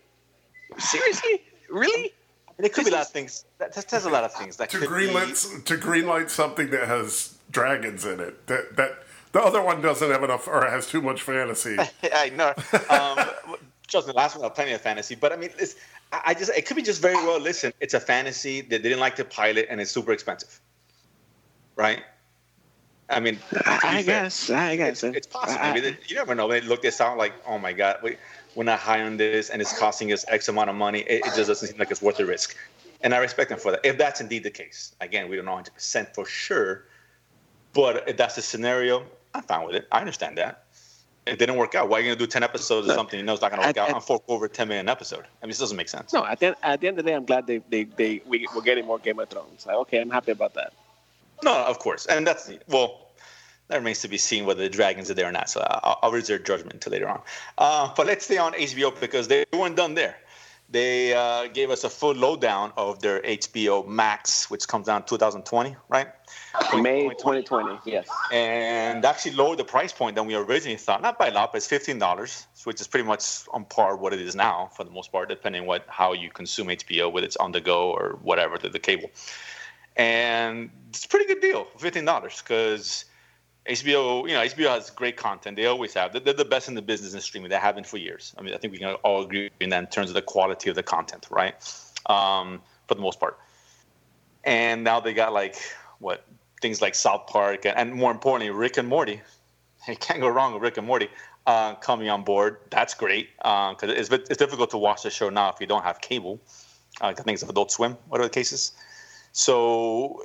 Seriously, 0.77 1.41
really? 1.69 2.13
And 2.57 2.65
it 2.67 2.73
could 2.73 2.85
be 2.85 2.91
a 2.91 2.93
lot 2.93 3.01
of 3.01 3.09
things. 3.09 3.45
That, 3.57 3.73
there's 3.89 4.05
a 4.05 4.09
lot 4.09 4.23
of 4.23 4.31
things 4.33 4.57
that 4.57 4.69
to 4.69 4.77
could 4.77 4.89
greenlight 4.89 5.55
be... 5.55 5.63
to 5.63 5.77
greenlight 5.77 6.29
something 6.29 6.69
that 6.69 6.87
has 6.87 7.32
dragons 7.53 8.03
in 8.03 8.19
it. 8.19 8.47
That 8.47 8.75
that 8.75 9.03
the 9.31 9.41
other 9.41 9.61
one 9.61 9.81
doesn't 9.81 10.09
have 10.09 10.23
enough 10.23 10.47
or 10.47 10.65
has 10.69 10.87
too 10.87 11.01
much 11.01 11.21
fantasy. 11.21 11.77
I 12.13 12.29
know. 12.29 12.53
Um, 12.89 13.25
just 13.87 14.07
the 14.07 14.13
last 14.13 14.35
one 14.35 14.43
had 14.43 14.55
plenty 14.55 14.73
of 14.73 14.81
fantasy, 14.81 15.15
but 15.15 15.31
I 15.31 15.37
mean, 15.37 15.49
it's, 15.57 15.75
I 16.11 16.33
just 16.33 16.51
it 16.51 16.65
could 16.65 16.75
be 16.75 16.83
just 16.83 17.01
very 17.01 17.15
well. 17.15 17.39
Listen, 17.39 17.71
it's 17.79 17.93
a 17.93 17.99
fantasy 17.99 18.61
that 18.61 18.69
they 18.69 18.89
didn't 18.89 18.99
like 18.99 19.15
to 19.17 19.25
pilot, 19.25 19.67
and 19.69 19.79
it's 19.79 19.91
super 19.91 20.11
expensive, 20.11 20.59
right? 21.75 22.01
I 23.09 23.19
mean, 23.19 23.39
I 23.65 24.01
guess, 24.03 24.49
I 24.49 24.75
guess 24.75 25.03
it's, 25.03 25.17
it's 25.17 25.27
possible. 25.27 25.61
I, 25.61 25.71
I, 25.71 25.97
you 26.07 26.15
never 26.15 26.33
know. 26.33 26.47
They 26.47 26.61
look 26.61 26.81
this 26.81 27.01
out 27.01 27.17
like, 27.17 27.33
oh 27.45 27.57
my 27.57 27.73
god, 27.73 27.97
we, 28.01 28.17
we're 28.55 28.63
not 28.63 28.79
high 28.79 29.01
on 29.01 29.17
this, 29.17 29.49
and 29.49 29.61
it's 29.61 29.77
costing 29.77 30.11
us 30.13 30.25
X 30.27 30.47
amount 30.47 30.69
of 30.69 30.75
money. 30.75 31.01
It, 31.01 31.25
it 31.25 31.35
just 31.35 31.47
doesn't 31.47 31.67
seem 31.67 31.77
like 31.77 31.91
it's 31.91 32.01
worth 32.01 32.17
the 32.17 32.25
risk, 32.25 32.55
and 33.01 33.13
I 33.13 33.17
respect 33.17 33.49
them 33.49 33.59
for 33.59 33.71
that. 33.71 33.81
If 33.83 33.97
that's 33.97 34.21
indeed 34.21 34.43
the 34.43 34.51
case, 34.51 34.95
again, 35.01 35.29
we 35.29 35.35
don't 35.35 35.45
know 35.45 35.51
100 35.51 35.73
percent 35.73 36.15
for 36.15 36.25
sure, 36.25 36.85
but 37.73 38.07
if 38.07 38.17
that's 38.17 38.35
the 38.35 38.41
scenario, 38.41 39.03
I'm 39.33 39.43
fine 39.43 39.65
with 39.65 39.75
it. 39.75 39.87
I 39.91 39.99
understand 39.99 40.37
that. 40.37 40.65
It 41.25 41.39
didn't 41.39 41.55
work 41.55 41.73
out. 41.73 41.87
Why 41.87 41.97
are 41.97 42.01
you 42.01 42.07
going 42.07 42.17
to 42.17 42.25
do 42.25 42.29
10 42.29 42.43
episodes 42.43 42.87
of 42.87 42.95
something 42.95 43.17
you 43.17 43.25
know 43.25 43.33
it's 43.33 43.41
not 43.41 43.51
going 43.51 43.61
to 43.61 43.67
work 43.67 43.77
at, 43.77 43.89
out 43.89 43.95
and 43.95 44.03
fork 44.03 44.23
over 44.27 44.47
10 44.49 44.67
million 44.67 44.89
episode? 44.89 45.21
I 45.41 45.45
mean, 45.45 45.49
this 45.49 45.59
doesn't 45.59 45.77
make 45.77 45.87
sense. 45.87 46.11
No, 46.11 46.25
at 46.25 46.39
the, 46.39 46.55
at 46.63 46.81
the 46.81 46.87
end 46.87 46.99
of 46.99 47.05
the 47.05 47.11
day, 47.11 47.15
I'm 47.15 47.25
glad 47.25 47.47
they, 47.47 47.61
they, 47.69 47.85
they 47.85 48.21
we, 48.27 48.45
we're 48.53 48.61
getting 48.61 48.85
more 48.85 48.99
Game 48.99 49.19
of 49.19 49.29
Thrones. 49.29 49.65
Like, 49.65 49.77
okay, 49.77 50.01
I'm 50.01 50.09
happy 50.09 50.33
about 50.33 50.53
that. 50.55 50.73
No, 51.43 51.53
of 51.53 51.79
course. 51.79 52.05
And 52.07 52.27
that's, 52.27 52.51
well, 52.67 53.07
that 53.69 53.77
remains 53.77 54.01
to 54.01 54.09
be 54.09 54.17
seen 54.17 54.45
whether 54.45 54.61
the 54.61 54.69
dragons 54.69 55.09
are 55.09 55.13
there 55.13 55.29
or 55.29 55.31
not. 55.31 55.49
So 55.49 55.65
I'll, 55.65 55.99
I'll 56.03 56.11
reserve 56.11 56.43
judgment 56.43 56.73
until 56.73 56.91
later 56.91 57.07
on. 57.07 57.21
Uh, 57.57 57.93
but 57.95 58.05
let's 58.05 58.25
stay 58.25 58.37
on 58.37 58.53
HBO 58.53 58.99
because 58.99 59.29
they 59.29 59.45
weren't 59.53 59.77
done 59.77 59.95
there. 59.95 60.17
They 60.73 61.13
uh, 61.13 61.49
gave 61.49 61.69
us 61.69 61.83
a 61.83 61.89
full 61.89 62.15
lowdown 62.15 62.73
of 62.77 62.99
their 62.99 63.21
HBO 63.21 63.87
Max, 63.87 64.49
which 64.49 64.67
comes 64.67 64.89
out 64.89 65.03
in 65.03 65.07
2020, 65.07 65.75
right? 65.87 66.07
May 66.81 67.09
2020, 67.09 67.77
yes. 67.85 68.07
And 68.31 69.05
actually 69.05 69.35
lowered 69.35 69.59
the 69.59 69.65
price 69.65 69.93
point 69.93 70.15
than 70.15 70.25
we 70.25 70.33
originally 70.33 70.77
thought. 70.77 71.03
Not 71.03 71.19
by 71.19 71.27
a 71.27 71.31
lot, 71.31 71.51
but 71.51 71.57
it's 71.57 71.67
$15, 71.67 72.47
which 72.63 72.81
is 72.81 72.87
pretty 72.87 73.05
much 73.05 73.43
on 73.53 73.65
par 73.65 73.95
what 73.95 74.13
it 74.13 74.21
is 74.21 74.35
now 74.35 74.71
for 74.75 74.83
the 74.83 74.89
most 74.89 75.11
part, 75.11 75.29
depending 75.29 75.61
on 75.61 75.67
what 75.67 75.85
how 75.89 76.13
you 76.13 76.31
consume 76.31 76.69
HBO, 76.69 77.11
whether 77.11 77.27
it's 77.27 77.37
on 77.37 77.51
the 77.51 77.61
go 77.61 77.91
or 77.91 78.17
whatever, 78.23 78.57
the, 78.57 78.69
the 78.69 78.79
cable. 78.79 79.11
And 79.95 80.71
it's 80.89 81.05
a 81.05 81.07
pretty 81.07 81.27
good 81.27 81.39
deal, 81.41 81.67
$15, 81.77 82.43
because 82.43 83.05
HBO, 83.67 84.27
you 84.27 84.33
know, 84.33 84.41
HBO 84.41 84.69
has 84.69 84.89
great 84.89 85.15
content. 85.15 85.55
They 85.55 85.65
always 85.67 85.93
have. 85.93 86.11
They're 86.11 86.33
the 86.33 86.43
best 86.43 86.67
in 86.67 86.75
the 86.75 86.81
business 86.81 87.13
in 87.13 87.21
streaming. 87.21 87.49
They 87.49 87.55
have 87.55 87.75
been 87.75 87.85
for 87.85 87.97
years. 87.97 88.33
I 88.37 88.41
mean, 88.41 88.53
I 88.53 88.57
think 88.57 88.73
we 88.73 88.79
can 88.79 88.93
all 88.95 89.23
agree 89.23 89.49
in 89.61 89.69
that 89.69 89.79
in 89.79 89.87
terms 89.87 90.09
of 90.09 90.15
the 90.15 90.21
quality 90.21 90.69
of 90.69 90.75
the 90.75 90.83
content, 90.83 91.27
right? 91.31 91.55
Um, 92.07 92.61
for 92.87 92.95
the 92.95 93.01
most 93.01 93.19
part. 93.19 93.39
And 94.43 94.83
now 94.83 94.99
they 94.99 95.13
got 95.13 95.31
like 95.31 95.55
what 95.99 96.25
things 96.61 96.81
like 96.81 96.95
South 96.95 97.27
Park 97.27 97.65
and, 97.65 97.77
and 97.77 97.93
more 97.93 98.11
importantly, 98.11 98.49
Rick 98.53 98.77
and 98.77 98.87
Morty. 98.87 99.21
You 99.85 99.97
can't 99.97 100.21
go 100.21 100.29
wrong 100.29 100.53
with 100.53 100.61
Rick 100.61 100.77
and 100.77 100.87
Morty 100.87 101.09
uh, 101.45 101.75
coming 101.75 102.09
on 102.09 102.23
board. 102.23 102.59
That's 102.69 102.93
great 102.93 103.35
because 103.35 103.83
uh, 103.83 103.87
it's, 103.89 104.09
it's 104.09 104.37
difficult 104.37 104.69
to 104.69 104.77
watch 104.77 105.03
the 105.03 105.09
show 105.09 105.29
now 105.29 105.49
if 105.49 105.59
you 105.59 105.67
don't 105.67 105.83
have 105.83 105.99
cable. 105.99 106.39
Uh, 107.01 107.07
I 107.07 107.13
think 107.13 107.35
it's 107.35 107.43
Adult 107.43 107.69
Swim. 107.69 107.97
What 108.07 108.21
are 108.21 108.23
the 108.23 108.29
cases? 108.29 108.71
So 109.33 110.23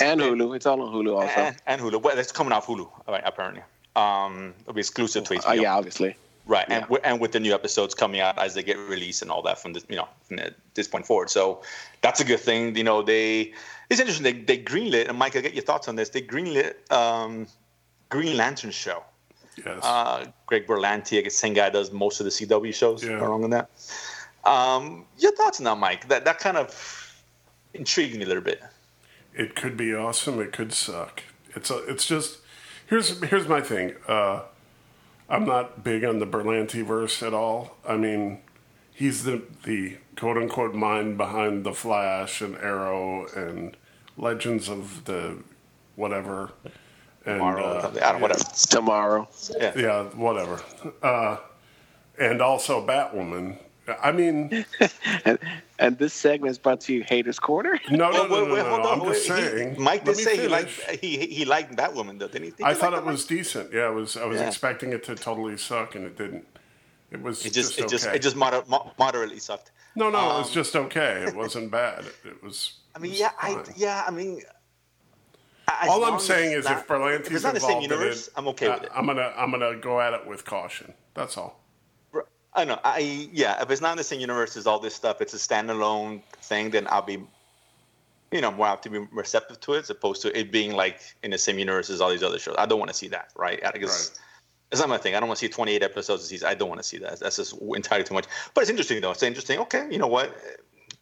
and 0.00 0.18
Hulu, 0.20 0.56
it's 0.56 0.64
all 0.64 0.80
on 0.80 0.92
Hulu 0.92 1.14
also. 1.14 1.28
And, 1.28 1.56
and 1.66 1.80
Hulu, 1.80 2.02
well, 2.02 2.18
it's 2.18 2.32
coming 2.32 2.52
off 2.52 2.66
Hulu 2.66 2.90
right, 3.06 3.22
apparently. 3.24 3.62
Um, 3.94 4.54
it'll 4.62 4.72
be 4.72 4.80
exclusive 4.80 5.24
to 5.24 5.34
HBO. 5.34 5.48
Uh, 5.48 5.52
yeah, 5.52 5.76
obviously. 5.76 6.16
Right, 6.46 6.64
yeah. 6.68 6.86
and 6.88 6.98
and 7.04 7.20
with 7.20 7.32
the 7.32 7.40
new 7.40 7.52
episodes 7.52 7.94
coming 7.94 8.20
out 8.20 8.38
as 8.38 8.54
they 8.54 8.62
get 8.62 8.78
released 8.78 9.20
and 9.20 9.30
all 9.30 9.42
that 9.42 9.58
from 9.58 9.74
this, 9.74 9.84
you 9.90 9.96
know, 9.96 10.08
from 10.22 10.38
this 10.72 10.88
point 10.88 11.06
forward. 11.06 11.28
So 11.28 11.62
that's 12.00 12.20
a 12.20 12.24
good 12.24 12.40
thing. 12.40 12.74
You 12.76 12.84
know, 12.84 13.02
they 13.02 13.52
it's 13.90 14.00
interesting. 14.00 14.24
They 14.24 14.32
they 14.32 14.62
greenlit, 14.62 15.08
and 15.08 15.18
Mike, 15.18 15.36
I 15.36 15.42
get 15.42 15.52
your 15.52 15.64
thoughts 15.64 15.86
on 15.86 15.96
this. 15.96 16.08
They 16.08 16.22
greenlit 16.22 16.90
um, 16.90 17.46
Green 18.08 18.38
Lantern 18.38 18.70
show. 18.70 19.02
Yes. 19.58 19.80
Uh, 19.82 20.26
Greg 20.46 20.66
Berlanti, 20.66 21.18
I 21.18 21.22
guess, 21.22 21.34
same 21.34 21.54
guy 21.54 21.68
does 21.68 21.90
most 21.90 22.20
of 22.20 22.24
the 22.24 22.30
CW 22.30 22.72
shows. 22.74 23.04
Yeah. 23.04 23.14
Wrong 23.14 23.44
on 23.44 23.50
that. 23.50 23.70
Um, 24.44 25.04
your 25.18 25.32
thoughts 25.32 25.60
on 25.60 25.64
that, 25.64 25.76
Mike? 25.76 26.08
That 26.08 26.24
that 26.24 26.38
kind 26.38 26.56
of 26.56 27.05
intrigued 27.78 28.16
me 28.16 28.24
a 28.24 28.28
little 28.28 28.42
bit. 28.42 28.62
It 29.34 29.54
could 29.54 29.76
be 29.76 29.94
awesome. 29.94 30.40
It 30.40 30.52
could 30.52 30.72
suck. 30.72 31.22
It's 31.54 31.70
a, 31.70 31.78
it's 31.86 32.06
just 32.06 32.38
here's 32.86 33.22
here's 33.24 33.48
my 33.48 33.60
thing. 33.60 33.94
Uh, 34.08 34.42
I'm 35.28 35.44
not 35.44 35.82
big 35.82 36.04
on 36.04 36.18
the 36.18 36.26
Berlanti 36.26 36.84
verse 36.84 37.22
at 37.22 37.34
all. 37.34 37.76
I 37.86 37.96
mean, 37.96 38.40
he's 38.92 39.24
the 39.24 39.42
the 39.64 39.98
quote 40.16 40.36
unquote 40.36 40.74
mind 40.74 41.18
behind 41.18 41.64
the 41.64 41.72
Flash 41.72 42.40
and 42.40 42.56
Arrow 42.56 43.26
and 43.34 43.76
Legends 44.16 44.68
of 44.68 45.04
the 45.04 45.38
whatever. 45.96 46.52
And, 47.24 47.38
tomorrow, 47.38 47.64
uh, 47.64 47.90
I 48.02 48.12
don't, 48.12 48.20
whatever. 48.20 48.44
Tomorrow. 48.70 49.28
Yeah, 49.58 49.72
yeah 49.76 50.02
whatever. 50.04 50.60
Uh, 51.02 51.38
and 52.18 52.40
also 52.40 52.86
Batwoman, 52.86 53.58
I 54.02 54.12
mean, 54.12 54.64
and, 55.24 55.38
and 55.78 55.98
this 55.98 56.12
segment 56.12 56.50
is 56.50 56.58
brought 56.58 56.80
to 56.82 56.92
you, 56.94 57.02
Haters 57.04 57.38
Corner. 57.38 57.78
no, 57.90 58.10
no, 58.10 58.10
no, 58.10 58.22
wait, 58.22 58.48
no, 58.48 58.54
wait, 58.54 58.62
no, 58.62 58.68
hold 58.70 58.82
no. 58.82 58.88
on. 58.90 59.00
I'm 59.00 59.12
just 59.12 59.28
wait. 59.30 59.38
He- 59.42 59.48
saying. 59.48 59.76
Mike 59.82 60.04
did 60.04 60.16
me 60.16 60.22
say 60.22 60.36
he 60.36 60.48
liked 60.48 60.70
he 61.00 61.26
he 61.26 61.44
liked 61.44 61.76
Batwoman 61.76 62.18
though, 62.18 62.28
didn't 62.28 62.44
he? 62.44 62.50
Did 62.52 62.62
I 62.66 62.70
you 62.70 62.74
thought 62.76 62.94
it 62.94 63.04
was 63.04 63.24
decent. 63.26 63.72
Yeah, 63.72 63.88
it 63.90 63.94
was. 63.94 64.16
I 64.16 64.24
was 64.24 64.40
Yeah. 64.40 64.48
expecting 64.48 64.92
it 64.92 65.02
to 65.04 65.14
totally 65.14 65.56
suck, 65.56 65.94
and 65.94 66.04
it 66.04 66.16
didn't. 66.16 66.46
It 67.10 67.22
was 67.22 67.46
It 67.46 67.52
just, 67.52 67.76
just, 67.76 67.78
it 67.78 67.82
okay. 67.82 67.90
just, 67.90 68.06
it 68.06 68.22
just 68.22 68.36
moder- 68.36 68.64
moderately 68.98 69.38
sucked. 69.38 69.70
no, 69.94 70.10
no, 70.10 70.18
it 70.18 70.22
um, 70.32 70.38
was 70.42 70.50
just 70.52 70.74
okay. 70.74 71.24
It 71.26 71.36
wasn't 71.36 71.70
bad. 71.70 72.04
It, 72.04 72.14
it 72.24 72.42
was. 72.42 72.74
I 72.94 72.98
mean, 72.98 73.12
it 73.12 73.14
was 73.14 73.20
yeah, 73.20 73.30
I, 73.40 73.64
yeah, 73.76 74.04
I 74.06 74.10
mean. 74.10 74.42
as 75.68 75.88
All 75.88 76.04
I'm 76.04 76.18
saying 76.18 76.52
is, 76.52 76.64
not- 76.64 76.78
if 76.78 76.86
Berlanti's 76.88 77.26
if 77.28 77.32
it's 77.34 77.44
not 77.44 77.54
the 77.54 77.60
same 77.60 77.70
involved 77.82 77.84
in 77.84 77.90
universe, 77.98 78.26
it, 78.28 78.32
I'm 78.36 78.48
okay 78.48 78.68
with 78.68 78.80
uh, 78.82 78.84
it. 78.86 78.90
I'm 78.94 79.06
gonna, 79.06 79.32
I'm 79.36 79.50
gonna 79.52 79.76
go 79.76 80.00
at 80.00 80.14
it 80.14 80.26
with 80.26 80.44
caution. 80.44 80.94
That's 81.14 81.36
all. 81.38 81.60
I 82.56 82.64
know. 82.64 82.80
I 82.82 83.28
yeah. 83.32 83.62
If 83.62 83.70
it's 83.70 83.80
not 83.80 83.92
in 83.92 83.98
the 83.98 84.04
same 84.04 84.20
universe 84.20 84.56
as 84.56 84.66
all 84.66 84.78
this 84.80 84.94
stuff, 84.94 85.20
it's 85.20 85.34
a 85.34 85.36
standalone 85.36 86.22
thing. 86.42 86.70
Then 86.70 86.86
I'll 86.90 87.02
be, 87.02 87.22
you 88.32 88.40
know, 88.40 88.50
more 88.50 88.66
have 88.66 88.80
to 88.82 88.90
be 88.90 88.98
receptive 89.12 89.60
to 89.60 89.74
it, 89.74 89.80
as 89.80 89.90
opposed 89.90 90.22
to 90.22 90.36
it 90.38 90.50
being 90.50 90.72
like 90.74 91.00
in 91.22 91.30
the 91.30 91.38
same 91.38 91.58
universe 91.58 91.90
as 91.90 92.00
all 92.00 92.10
these 92.10 92.22
other 92.22 92.38
shows. 92.38 92.56
I 92.58 92.66
don't 92.66 92.78
want 92.78 92.88
to 92.90 92.96
see 92.96 93.08
that, 93.08 93.30
right? 93.36 93.60
I 93.64 93.76
guess 93.78 94.10
Right. 94.10 94.20
it's 94.72 94.80
not 94.80 94.88
my 94.88 94.98
thing. 94.98 95.14
I 95.14 95.20
don't 95.20 95.28
want 95.28 95.38
to 95.38 95.46
see 95.46 95.52
28 95.52 95.82
episodes 95.82 96.24
a 96.24 96.26
season. 96.26 96.48
I 96.48 96.54
don't 96.54 96.68
want 96.68 96.80
to 96.80 96.86
see 96.88 96.98
that. 96.98 97.20
That's 97.20 97.36
just 97.36 97.52
entirely 97.60 98.04
too 98.04 98.14
much. 98.14 98.24
But 98.54 98.62
it's 98.62 98.70
interesting 98.70 99.00
though. 99.02 99.10
It's 99.12 99.22
interesting. 99.22 99.58
Okay, 99.60 99.86
you 99.90 99.98
know 99.98 100.08
what? 100.08 100.34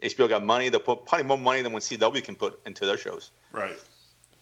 HBO 0.03 0.29
got 0.29 0.45
money. 0.45 0.69
They'll 0.69 0.81
put 0.81 1.07
probably 1.07 1.27
more 1.27 1.39
money 1.39 1.63
than 1.63 1.73
what 1.73 1.83
CW 1.83 2.23
can 2.23 2.35
put 2.35 2.61
into 2.67 2.85
their 2.85 2.99
shows. 2.99 3.31
Right. 3.53 3.79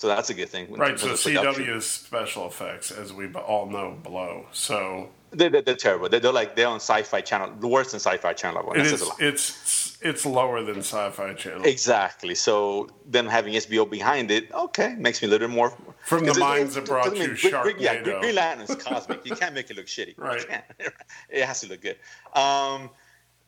So 0.03 0.09
that's 0.09 0.31
a 0.31 0.35
good 0.35 0.49
thing. 0.49 0.67
in 0.67 0.75
Right. 0.75 0.99
So 0.99 1.11
of 1.13 1.23
production. 1.23 1.63
CW 1.63 1.77
is 1.77 1.87
special 1.87 2.49
effects, 2.49 2.91
as 2.91 3.13
we 3.13 3.33
all 3.35 3.71
know 3.71 3.97
below. 4.03 4.47
So 4.51 5.11
They're, 5.31 5.49
they're, 5.49 5.63
they're 5.63 5.77
terrible. 5.77 6.09
They're, 6.09 6.19
they're 6.19 6.33
like 6.33 6.57
they're 6.57 6.67
on 6.67 6.81
Sci-Fi 6.81 7.21
Channel, 7.21 7.53
worse 7.69 7.93
than 7.93 8.01
Sci-Fi 8.01 8.33
Channel 8.33 8.73
it 8.73 8.85
is. 8.85 9.09
It's 9.21 9.97
it's 10.03 10.27
lower 10.27 10.65
than 10.65 10.79
Sci-Fi 10.79 11.35
Channel. 11.35 11.63
Exactly. 11.65 12.35
So 12.35 12.91
then 13.07 13.27
having 13.27 13.55
HBO 13.55 13.89
behind 13.89 14.33
it, 14.33 14.51
okay, 14.53 14.97
makes 14.99 15.23
me 15.23 15.29
a 15.29 15.31
little 15.31 15.47
bit 15.47 15.55
more. 15.55 15.73
From 16.01 16.25
the 16.25 16.35
minds 16.35 16.75
that 16.75 16.85
brought 16.87 17.13
mean, 17.13 17.23
you 17.23 17.29
Green- 17.37 17.77
Yeah, 17.79 17.95
Sharknado. 17.95 18.03
Green 18.03 18.21
Green 18.23 18.35
Lantern's 18.35 18.75
cosmic. 18.75 19.25
You 19.25 19.37
can't 19.37 19.55
make 19.55 19.71
it 19.71 19.77
look 19.77 19.87
shitty. 19.87 20.19
Right. 20.19 20.45
it 21.31 21.45
has 21.45 21.61
to 21.61 21.69
look 21.69 21.81
good. 21.81 21.99
Um, 22.35 22.91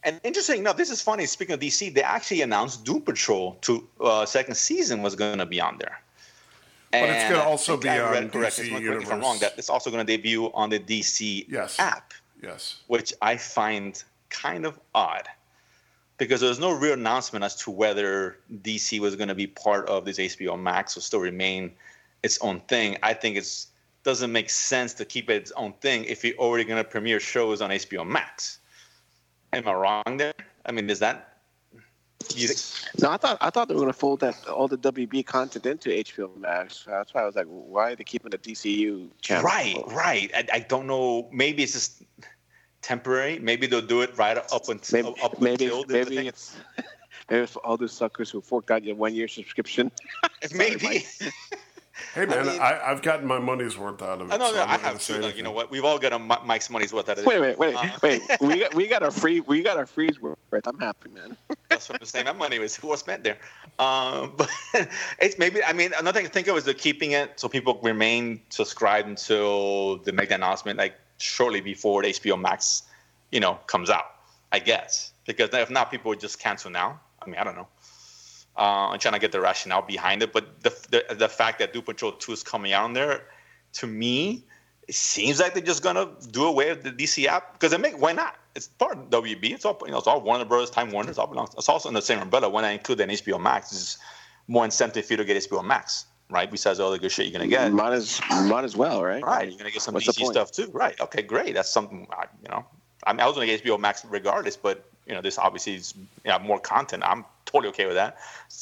and 0.05 0.21
interesting 0.23 0.61
enough, 0.61 0.77
this 0.77 0.90
is 0.90 1.03
funny. 1.03 1.27
Speaking 1.27 1.55
of 1.55 1.61
DC, 1.61 1.93
they 1.93 2.03
actually 2.03 2.43
announced 2.43 2.85
Doom 2.85 3.01
Patrol 3.01 3.55
to 3.62 3.88
uh, 4.01 4.25
second 4.25 4.55
season 4.55 5.03
was 5.03 5.17
going 5.17 5.38
to 5.38 5.47
be 5.47 5.61
on 5.61 5.79
there. 5.79 5.99
But 7.01 7.11
it's 7.11 7.25
gonna 7.31 7.43
also 7.49 7.77
be 7.77 7.89
I 7.89 8.01
on 8.01 8.13
read 8.13 8.33
correctly, 8.33 8.65
DC 8.65 8.71
correct 8.71 8.85
me 8.85 9.05
if 9.05 9.13
I'm 9.13 9.21
wrong, 9.21 9.39
that 9.41 9.55
it's 9.59 9.71
also 9.71 9.91
going 9.91 10.05
to 10.05 10.17
debut 10.17 10.51
on 10.53 10.71
the 10.71 10.79
DC 10.79 11.47
Yes. 11.49 11.79
app 11.79 12.13
Yes. 12.43 12.77
which 12.89 13.13
I 13.23 13.37
find 13.37 14.03
kind 14.29 14.67
of 14.67 14.79
odd 14.95 15.29
because 16.19 16.41
there's 16.41 16.59
no 16.59 16.73
real 16.73 16.93
announcement 16.93 17.45
as 17.45 17.57
to 17.57 17.71
whether 17.71 18.39
DC 18.63 19.01
was 19.01 19.17
going 19.17 19.29
to 19.29 19.35
be 19.35 19.47
part 19.47 19.89
of 19.89 20.05
this 20.05 20.19
HBO 20.19 20.61
Max 20.61 20.97
or 20.97 21.01
still 21.01 21.21
remain 21.21 21.73
its 22.23 22.39
own 22.41 22.61
thing. 22.69 22.97
I 23.03 23.15
think 23.15 23.37
it 23.37 23.67
doesn't 24.05 24.31
make 24.31 24.51
sense 24.51 24.95
to 24.95 25.05
keep 25.05 25.31
it 25.31 25.37
its 25.37 25.53
own 25.53 25.73
thing 25.81 26.05
if 26.05 26.23
you're 26.25 26.37
already 26.37 26.65
going 26.65 26.83
to 26.83 26.89
premiere 26.89 27.21
shows 27.21 27.61
on 27.61 27.71
HBO 27.71 28.07
Max. 28.07 28.59
Am 29.53 29.67
I 29.67 29.73
wrong 29.73 30.17
there? 30.17 30.35
I 30.67 30.73
mean, 30.73 30.89
is 30.91 30.99
that 30.99 31.34
No, 33.01 33.11
I 33.11 33.17
thought 33.17 33.39
I 33.41 33.51
thought 33.51 33.69
they 33.69 33.75
were 33.75 33.81
going 33.81 33.93
to 33.93 33.99
fold 33.99 34.21
that 34.21 34.47
all 34.49 34.69
the 34.69 34.79
WB 34.79 35.27
content 35.27 35.67
into 35.67 35.91
HBO 35.91 36.37
Max. 36.37 36.85
That's 36.87 37.13
why 37.13 37.23
I 37.23 37.27
was 37.27 37.35
like, 37.35 37.47
why 37.47 37.93
are 37.93 37.97
they 37.97 38.05
keeping 38.05 38.31
the 38.31 38.39
DCU 38.39 39.09
channel? 39.21 39.45
right? 39.45 39.83
Right. 39.89 40.31
I, 40.35 40.47
I 40.55 40.59
don't 40.61 40.87
know. 40.87 41.29
Maybe 41.33 41.63
it's 41.63 41.73
just 41.73 42.03
temporary. 42.83 43.39
Maybe 43.39 43.67
they'll 43.67 43.81
do 43.81 44.03
it 44.03 44.17
right 44.17 44.37
up 44.37 44.69
until 44.69 45.03
Maybe 45.03 45.23
up 45.23 45.41
maybe 45.41 45.65
until 45.65 45.85
maybe 45.89 46.29
it's 46.29 46.57
maybe 47.31 47.43
it's 47.43 47.53
for 47.53 47.61
all 47.61 47.77
those 47.77 47.93
suckers 47.93 48.31
who 48.31 48.41
forked 48.41 48.71
out 48.71 48.85
your 48.85 48.97
one 48.97 49.15
year 49.15 49.29
subscription. 49.29 49.91
maybe. 50.55 51.07
Hey 52.15 52.27
man, 52.27 52.41
I 52.41 52.43
mean- 52.43 52.61
have 52.61 53.03
gotten 53.03 53.27
my 53.27 53.39
money's 53.39 53.79
worth 53.79 54.03
out 54.03 54.21
of 54.21 54.29
it. 54.29 54.33
I 54.33 54.37
know, 54.37 54.49
so 54.49 54.55
no, 54.57 54.63
I'm 54.63 54.69
I 54.69 54.73
not 54.73 54.81
gonna 54.83 54.93
have 54.95 55.03
too. 55.03 55.19
Like, 55.21 55.37
you 55.37 55.43
know 55.43 55.53
what? 55.53 55.71
We've 55.71 55.85
all 55.85 55.99
got 55.99 56.13
a 56.13 56.19
Mike's 56.19 56.69
money's 56.69 56.93
worth 56.93 57.09
out 57.09 57.19
of 57.19 57.25
it. 57.25 57.27
wait, 57.27 57.41
wait, 57.41 57.59
wait, 57.59 57.77
Uh, 57.77 57.89
wait. 58.03 58.23
We 58.41 58.59
got 58.59 58.75
we 58.75 58.87
got 58.89 59.03
our 59.03 59.11
free 59.11 59.41
we 59.41 59.63
got 59.63 59.77
our 59.77 59.87
freeze 59.87 60.21
worth. 60.21 60.37
I'm 60.67 60.79
happy, 60.79 61.11
man. 61.11 61.37
That's 61.69 61.89
what 61.89 62.01
I'm 62.01 62.07
saying. 62.07 62.25
My 62.27 62.33
money 62.33 62.59
was 62.59 62.81
was 62.83 63.01
spent 63.01 63.23
there. 63.25 63.39
Um, 63.79 64.33
but 64.37 64.51
it's 65.21 65.39
maybe. 65.39 65.63
I 65.63 65.73
mean, 65.73 65.93
another 65.99 66.19
thing 66.19 66.27
to 66.27 66.33
think 66.33 66.49
of 66.49 66.57
is 66.57 66.65
they're 66.65 66.75
keeping 66.75 67.13
it 67.13 67.39
so 67.39 67.49
people 67.49 67.79
remain 67.83 68.41
subscribed 68.51 69.09
until 69.09 69.99
they 69.99 70.13
make 70.13 70.29
the 70.31 70.35
announcement, 70.37 70.79
like 70.79 70.95
shortly 71.19 71.61
before 71.61 72.03
the 72.03 72.09
HBO 72.09 72.41
Max, 72.41 72.83
you 73.31 73.41
know, 73.41 73.55
comes 73.67 73.91
out. 73.91 74.07
I 74.53 74.59
guess 74.59 75.13
because 75.27 75.51
if 75.53 75.71
not, 75.71 75.91
people 75.91 76.09
would 76.11 76.21
just 76.21 76.39
cancel 76.39 76.71
now. 76.71 77.01
I 77.23 77.27
mean, 77.27 77.37
I 77.37 77.45
don't 77.45 77.57
know. 77.57 77.67
Uh, 78.57 78.90
I'm 78.90 78.99
trying 78.99 79.14
to 79.14 79.21
get 79.21 79.33
the 79.33 79.40
rationale 79.40 79.83
behind 79.83 80.23
it, 80.23 80.33
but 80.33 80.62
the 80.62 80.71
the, 80.90 81.14
the 81.14 81.29
fact 81.29 81.59
that 81.59 81.73
Doom 81.73 81.83
Patrol 81.83 82.12
Two 82.12 82.33
is 82.33 82.43
coming 82.43 82.73
out 82.73 82.85
on 82.85 82.93
there, 82.93 83.23
to 83.75 83.87
me, 83.87 84.45
it 84.87 84.95
seems 84.95 85.40
like 85.40 85.55
they're 85.55 85.62
just 85.62 85.83
gonna 85.83 86.11
do 86.31 86.45
away 86.45 86.71
with 86.71 86.83
the 86.85 86.93
DC 86.93 87.27
app 87.27 87.55
because 87.55 87.73
they 87.73 87.79
make 87.79 88.01
why 88.01 88.12
not? 88.12 88.37
It's 88.55 88.69
part 88.69 88.97
of 88.97 89.11
WB. 89.11 89.53
It's 89.53 89.64
all 89.64 89.77
you 89.85 89.90
know. 89.90 89.99
It's 89.99 90.07
all 90.07 90.21
Warner 90.21 90.45
Brothers, 90.45 90.71
Time 90.71 90.90
Warner. 90.93 91.11
It's 91.11 91.19
all 91.19 91.27
belongs. 91.27 91.51
It's 91.59 91.69
also 91.69 91.88
in 91.88 91.95
the 91.95 92.03
same 92.03 92.21
umbrella. 92.21 92.49
When 92.49 92.64
I 92.64 92.71
include 92.71 93.01
an 93.01 93.11
HBO 93.11 93.40
Max, 93.40 93.73
it's 93.73 93.99
more 94.47 94.64
incentive 94.64 95.05
for 95.07 95.14
you 95.14 95.17
to 95.17 95.25
get 95.25 95.37
HBO 95.37 95.64
Max, 95.64 96.07
right? 96.31 96.49
Besides 96.49 96.79
all 96.79 96.93
the 96.93 96.99
good 96.99 97.11
shit 97.11 97.27
you're 97.27 97.33
gonna 97.33 97.49
get, 97.49 97.73
Might 97.73 97.93
as 97.93 98.21
might 98.31 98.64
as 98.64 98.77
well, 98.77 99.03
right? 99.03 99.25
right? 99.25 99.49
You're 99.49 99.59
gonna 99.59 99.73
get 99.73 99.83
some 99.83 99.95
What's 99.95 100.07
DC 100.07 100.25
stuff 100.27 100.53
too, 100.53 100.71
right? 100.73 100.99
Okay, 101.01 101.23
great. 101.23 101.55
That's 101.55 101.71
something 101.71 102.07
I, 102.12 102.27
you 102.43 102.49
know. 102.49 102.64
I 103.05 103.12
mean, 103.12 103.21
I 103.21 103.27
was 103.27 103.35
gonna 103.35 103.47
get 103.47 103.64
HBO 103.64 103.81
Max 103.81 104.05
regardless, 104.05 104.57
but 104.57 104.88
you 105.07 105.14
know, 105.14 105.21
this 105.21 105.38
obviously 105.38 105.75
is 105.75 105.95
you 105.97 106.31
know, 106.31 106.38
more 106.38 106.59
content. 106.59 107.03
I'm 107.05 107.25
totally 107.45 107.69
okay 107.71 107.87
with 107.87 107.95
that. 107.95 108.19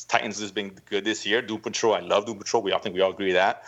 Titans 0.09 0.40
has 0.40 0.50
been 0.50 0.72
good 0.87 1.05
this 1.05 1.24
year. 1.24 1.42
Doom 1.42 1.61
Patrol, 1.61 1.94
I 1.94 2.00
love 2.00 2.26
Doom 2.26 2.38
Patrol. 2.38 2.62
We 2.62 2.72
all 2.72 2.81
think 2.81 2.94
we 2.94 3.00
all 3.00 3.12
agree 3.12 3.33
that. 3.33 3.64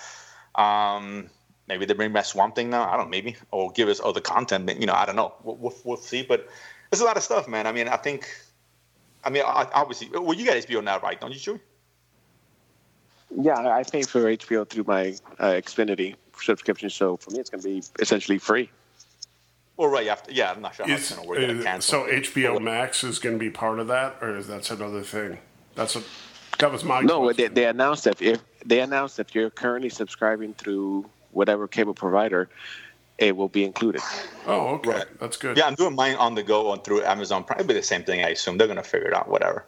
Um, 0.54 1.30
maybe 1.68 1.86
they 1.86 1.94
bring 1.94 2.12
back 2.12 2.24
Swamp 2.24 2.54
Thing 2.54 2.70
now. 2.70 2.88
I 2.88 2.96
don't 2.96 3.06
know, 3.06 3.10
maybe 3.10 3.36
or 3.50 3.70
give 3.72 3.88
us 3.88 4.00
other 4.04 4.20
content. 4.20 4.80
You 4.80 4.86
know, 4.86 4.94
I 4.94 5.06
don't 5.06 5.16
know. 5.16 5.34
We'll, 5.42 5.56
we'll, 5.56 5.74
we'll 5.84 5.96
see. 5.96 6.22
But 6.22 6.48
there's 6.90 7.00
a 7.00 7.04
lot 7.04 7.16
of 7.16 7.22
stuff, 7.22 7.48
man. 7.48 7.66
I 7.66 7.72
mean, 7.72 7.88
I 7.88 7.96
think. 7.96 8.28
I 9.26 9.30
mean, 9.30 9.42
obviously, 9.46 10.10
well, 10.12 10.34
you 10.34 10.44
got 10.44 10.56
HBO 10.56 10.84
now, 10.84 11.00
right? 11.00 11.18
Don't 11.18 11.32
you, 11.32 11.40
Chewy? 11.40 11.60
Yeah, 13.40 13.54
I 13.54 13.78
I 13.78 13.82
pay 13.82 14.02
for 14.02 14.20
HBO 14.20 14.68
through 14.68 14.84
my 14.84 15.14
uh, 15.38 15.52
Xfinity 15.52 16.14
subscription, 16.40 16.90
so 16.90 17.16
for 17.16 17.30
me, 17.30 17.38
it's 17.40 17.48
going 17.48 17.62
to 17.62 17.68
be 17.68 17.82
essentially 18.00 18.38
free. 18.38 18.70
Well, 19.76 19.88
right 19.88 20.06
after. 20.06 20.32
Yeah, 20.32 20.52
I'm 20.52 20.62
not 20.62 20.74
sure 20.74 20.86
how 20.86 20.94
it's 20.94 21.10
going 21.10 21.22
to 21.22 21.28
work. 21.28 21.38
Is- 21.38 21.60
uh, 21.60 21.62
cancel. 21.64 22.04
so 22.04 22.10
HBO 22.10 22.60
Max 22.60 23.02
is 23.02 23.18
going 23.18 23.34
to 23.34 23.40
be 23.40 23.50
part 23.50 23.80
of 23.80 23.88
that, 23.88 24.16
or 24.20 24.36
is 24.36 24.46
that's 24.46 24.70
another 24.70 25.02
thing? 25.02 25.38
That's 25.74 25.94
what 25.96 26.04
that 26.58 26.70
was 26.70 26.84
my 26.84 27.00
No, 27.00 27.32
they, 27.32 27.48
they 27.48 27.66
announced 27.66 28.04
that 28.04 28.22
if 28.22 28.40
they 28.64 28.80
announced 28.80 29.16
that 29.16 29.34
you're 29.34 29.50
currently 29.50 29.90
subscribing 29.90 30.54
through 30.54 31.06
whatever 31.32 31.66
cable 31.66 31.94
provider, 31.94 32.48
it 33.18 33.36
will 33.36 33.48
be 33.48 33.64
included. 33.64 34.02
oh, 34.46 34.74
okay, 34.76 34.90
Right. 34.90 35.20
that's 35.20 35.36
good. 35.36 35.56
Yeah, 35.56 35.66
I'm 35.66 35.74
doing 35.74 35.94
mine 35.94 36.16
on 36.16 36.34
the 36.34 36.42
go 36.42 36.70
on 36.70 36.82
through 36.82 37.04
Amazon 37.04 37.44
Prime. 37.44 37.60
It'll 37.60 37.68
be 37.68 37.74
the 37.74 37.82
same 37.82 38.02
thing, 38.02 38.24
I 38.24 38.30
assume. 38.30 38.58
They're 38.58 38.66
gonna 38.66 38.82
figure 38.82 39.08
it 39.08 39.14
out, 39.14 39.28
whatever. 39.28 39.64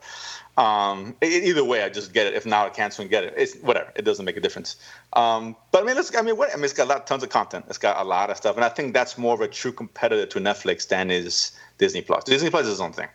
Um, 0.56 1.14
either 1.22 1.62
way, 1.64 1.82
I 1.82 1.90
just 1.90 2.14
get 2.14 2.26
it. 2.26 2.34
If 2.34 2.46
not, 2.46 2.66
I 2.66 2.70
cancel 2.70 3.02
and 3.02 3.10
get 3.10 3.24
it. 3.24 3.34
It's 3.36 3.56
whatever. 3.56 3.92
It 3.94 4.06
doesn't 4.06 4.24
make 4.24 4.38
a 4.38 4.40
difference. 4.40 4.76
Um, 5.12 5.54
but 5.70 5.82
I 5.82 5.86
mean, 5.86 5.98
it's, 5.98 6.16
I 6.16 6.22
mean, 6.22 6.36
what, 6.38 6.50
I 6.50 6.56
mean, 6.56 6.64
it's 6.64 6.72
got 6.72 6.84
a 6.84 6.88
lot, 6.90 7.06
tons 7.06 7.22
of 7.22 7.28
content. 7.28 7.66
It's 7.68 7.76
got 7.78 8.00
a 8.00 8.04
lot 8.04 8.30
of 8.30 8.38
stuff, 8.38 8.56
and 8.56 8.64
I 8.64 8.70
think 8.70 8.94
that's 8.94 9.18
more 9.18 9.34
of 9.34 9.42
a 9.42 9.48
true 9.48 9.72
competitor 9.72 10.24
to 10.26 10.38
Netflix 10.40 10.88
than 10.88 11.10
is 11.10 11.52
Disney 11.78 12.00
Plus. 12.00 12.24
Disney 12.24 12.48
Plus 12.48 12.64
is 12.66 12.72
its 12.72 12.80
own 12.80 12.92
thing. 12.92 13.08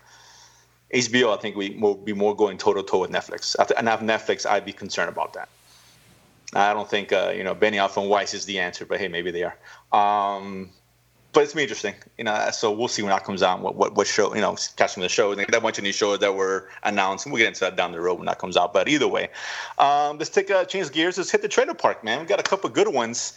HBO, 0.93 1.35
I 1.35 1.41
think 1.41 1.55
we 1.55 1.71
will 1.79 1.95
be 1.95 2.13
more 2.13 2.35
going 2.35 2.57
toe 2.57 2.73
to 2.73 2.83
toe 2.83 2.99
with 2.99 3.11
Netflix. 3.11 3.55
And 3.77 3.87
have 3.87 4.01
Netflix, 4.01 4.45
I'd 4.45 4.65
be 4.65 4.73
concerned 4.73 5.09
about 5.09 5.33
that. 5.33 5.49
I 6.53 6.73
don't 6.73 6.89
think 6.89 7.13
uh, 7.13 7.31
you 7.35 7.43
know 7.43 7.55
Benioff 7.55 7.95
and 7.95 8.09
Weiss 8.09 8.33
is 8.33 8.45
the 8.45 8.59
answer, 8.59 8.85
but 8.85 8.99
hey, 8.99 9.07
maybe 9.07 9.31
they 9.31 9.43
are. 9.43 9.55
Um, 9.91 10.71
but 11.33 11.43
it's 11.43 11.53
be 11.53 11.61
interesting, 11.61 11.95
you 12.17 12.25
know. 12.25 12.49
So 12.51 12.71
we'll 12.71 12.89
see 12.89 13.01
when 13.01 13.09
that 13.11 13.23
comes 13.23 13.41
out. 13.41 13.61
What 13.61 13.75
what, 13.75 13.95
what 13.95 14.05
show, 14.07 14.33
you 14.35 14.41
know, 14.41 14.57
catch 14.75 14.93
some 14.93 15.01
of 15.01 15.05
the 15.05 15.09
shows. 15.09 15.37
They 15.37 15.45
got 15.45 15.57
a 15.57 15.61
bunch 15.61 15.77
of 15.77 15.83
new 15.83 15.93
shows 15.93 16.19
that 16.19 16.35
were 16.35 16.67
announced, 16.83 17.25
and 17.25 17.31
we'll 17.31 17.39
get 17.39 17.47
into 17.47 17.61
that 17.61 17.77
down 17.77 17.91
the 17.93 18.01
road 18.01 18.15
when 18.15 18.25
that 18.25 18.39
comes 18.39 18.57
out. 18.57 18.73
But 18.73 18.89
either 18.89 19.07
way, 19.07 19.29
um, 19.77 20.17
let's 20.17 20.29
take 20.29 20.49
a 20.49 20.65
change 20.65 20.91
gears. 20.91 21.17
Let's 21.17 21.31
hit 21.31 21.41
the 21.41 21.47
trailer 21.47 21.73
park, 21.73 22.03
man. 22.03 22.19
We 22.19 22.25
got 22.25 22.39
a 22.39 22.43
couple 22.43 22.69
good 22.69 22.89
ones, 22.89 23.33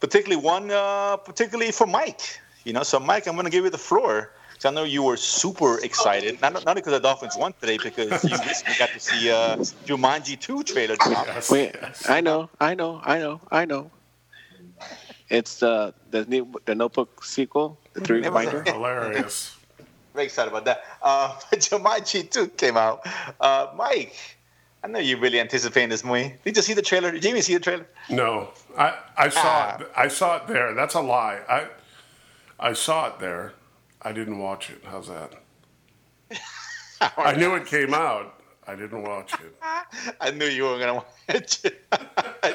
particularly 0.00 0.42
one, 0.42 0.70
uh, 0.70 1.16
particularly 1.16 1.72
for 1.72 1.86
Mike. 1.86 2.40
You 2.64 2.74
know, 2.74 2.82
so 2.82 3.00
Mike, 3.00 3.26
I'm 3.26 3.34
going 3.36 3.46
to 3.46 3.50
give 3.50 3.64
you 3.64 3.70
the 3.70 3.78
floor. 3.78 4.32
'cause 4.60 4.70
I 4.70 4.74
know 4.74 4.84
you 4.84 5.02
were 5.02 5.16
super 5.16 5.78
excited, 5.82 6.38
not 6.42 6.52
not 6.66 6.76
because 6.76 6.92
the 6.92 7.00
Dolphins 7.00 7.34
won 7.34 7.54
today, 7.58 7.78
because 7.78 8.22
you 8.22 8.36
recently 8.46 8.74
got 8.78 8.92
to 8.92 9.00
see 9.00 9.30
uh, 9.30 9.56
Jumanji 9.86 10.38
2 10.38 10.62
trailer 10.64 10.96
drop. 10.96 11.26
Yes, 11.26 11.50
Wait. 11.50 11.74
I 12.10 12.20
know, 12.20 12.50
I 12.60 12.74
know, 12.74 13.00
I 13.02 13.18
know, 13.18 13.40
I 13.50 13.64
know. 13.64 13.90
It's 15.30 15.62
uh, 15.62 15.92
the 16.10 16.24
new 16.26 16.50
the 16.64 16.74
Notebook 16.74 17.24
sequel, 17.24 17.78
the 17.94 18.00
three 18.00 18.20
Never 18.20 18.34
binder. 18.34 18.62
hilarious. 18.66 19.56
Very 20.12 20.26
excited 20.26 20.50
about 20.50 20.64
that. 20.64 20.82
Uh, 21.02 21.38
but 21.50 21.60
Jumanji 21.60 22.28
2 22.28 22.48
came 22.48 22.76
out. 22.76 23.06
Uh, 23.40 23.68
Mike, 23.76 24.16
I 24.82 24.88
know 24.88 24.98
you're 24.98 25.20
really 25.20 25.38
anticipating 25.38 25.88
this 25.88 26.02
movie. 26.04 26.34
Did 26.44 26.56
you 26.56 26.62
see 26.62 26.74
the 26.74 26.82
trailer? 26.82 27.12
Did 27.12 27.22
you 27.22 27.30
even 27.30 27.42
see 27.42 27.54
the 27.54 27.60
trailer? 27.60 27.86
No, 28.08 28.48
I 28.76 28.98
I 29.16 29.28
saw 29.28 29.40
Ah. 29.44 29.76
it. 29.78 29.90
I 29.96 30.08
saw 30.08 30.36
it 30.38 30.48
there. 30.48 30.74
That's 30.74 30.94
a 30.94 31.00
lie. 31.00 31.38
I 31.48 31.68
I 32.58 32.72
saw 32.72 33.06
it 33.06 33.20
there. 33.20 33.52
I 34.02 34.12
didn't 34.12 34.38
watch 34.38 34.68
it. 34.70 34.82
How's 34.84 35.08
that? 35.08 35.34
I 37.16 37.34
knew 37.36 37.54
it 37.54 37.66
came 37.66 37.94
out. 37.94 38.39
I 38.70 38.76
didn't 38.76 39.02
watch 39.02 39.34
it. 39.34 39.54
I 40.20 40.30
knew 40.30 40.46
you 40.46 40.62
weren't 40.64 40.80
gonna 40.80 40.94
watch 41.28 41.64
it. 41.64 41.90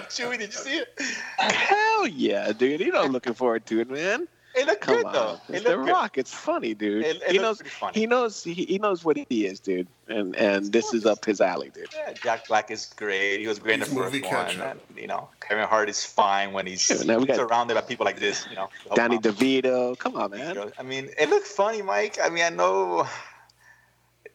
Chewy, 0.10 0.38
did 0.40 0.48
you 0.54 0.60
see 0.60 0.78
it? 0.78 1.00
Hell 1.38 2.08
yeah, 2.08 2.52
dude! 2.54 2.80
You 2.80 2.92
know, 2.94 3.04
I'm 3.04 3.12
looking 3.12 3.34
forward 3.34 3.66
to 3.68 3.82
it, 3.82 3.90
man. 3.90 4.28
It 4.58 4.68
looked 4.68 4.80
Come 4.82 4.96
good 4.96 5.06
on, 5.08 5.12
though. 5.14 5.40
It 5.50 5.56
it's 5.56 5.64
The 5.66 5.70
looked 5.72 5.86
good. 5.88 5.92
Rock. 5.92 6.18
It's 6.18 6.34
funny, 6.34 6.74
dude. 6.74 7.04
It- 7.06 7.22
it 7.24 7.32
he 7.34 7.38
knows. 7.40 7.58
pretty 7.58 7.70
funny. 7.72 8.00
He 8.00 8.08
knows. 8.08 8.42
He, 8.42 8.54
he 8.54 8.80
knows 8.80 9.04
what 9.04 9.18
he 9.18 9.46
is, 9.46 9.60
dude. 9.60 9.88
And 10.08 10.34
and 10.38 10.72
this 10.72 10.94
is 10.94 11.06
up 11.06 11.26
his 11.26 11.42
alley, 11.42 11.72
dude. 11.74 11.90
Yeah, 11.94 12.14
Jack 12.14 12.48
Black 12.48 12.72
is 12.72 12.86
great. 12.96 13.42
He 13.42 13.48
was 13.48 13.60
great 13.60 13.74
in 13.74 13.80
the 13.82 13.86
He's 13.88 13.94
movie 13.96 14.22
first 14.22 14.58
one. 14.58 14.68
And, 14.70 14.80
you 14.96 15.08
know, 15.08 15.28
Kevin 15.42 15.68
Hart 15.68 15.90
is 15.90 16.06
fine 16.06 16.54
when 16.54 16.66
he's, 16.68 16.90
Yeah, 16.90 17.18
he's 17.18 17.26
got- 17.26 17.36
surrounded 17.36 17.74
by 17.74 17.82
people 17.82 18.06
like 18.06 18.20
this. 18.22 18.48
You 18.50 18.56
know, 18.56 18.70
Danny. 18.96 19.18
DeVito. 19.18 19.98
Come 19.98 20.16
on, 20.16 20.32
man. 20.32 20.72
I 20.80 20.84
mean, 20.84 21.10
it 21.20 21.30
looked 21.30 21.48
funny, 21.48 21.82
Mike. 21.82 22.18
I 22.24 22.30
mean, 22.30 22.46
I 22.46 22.50
know. 22.50 23.06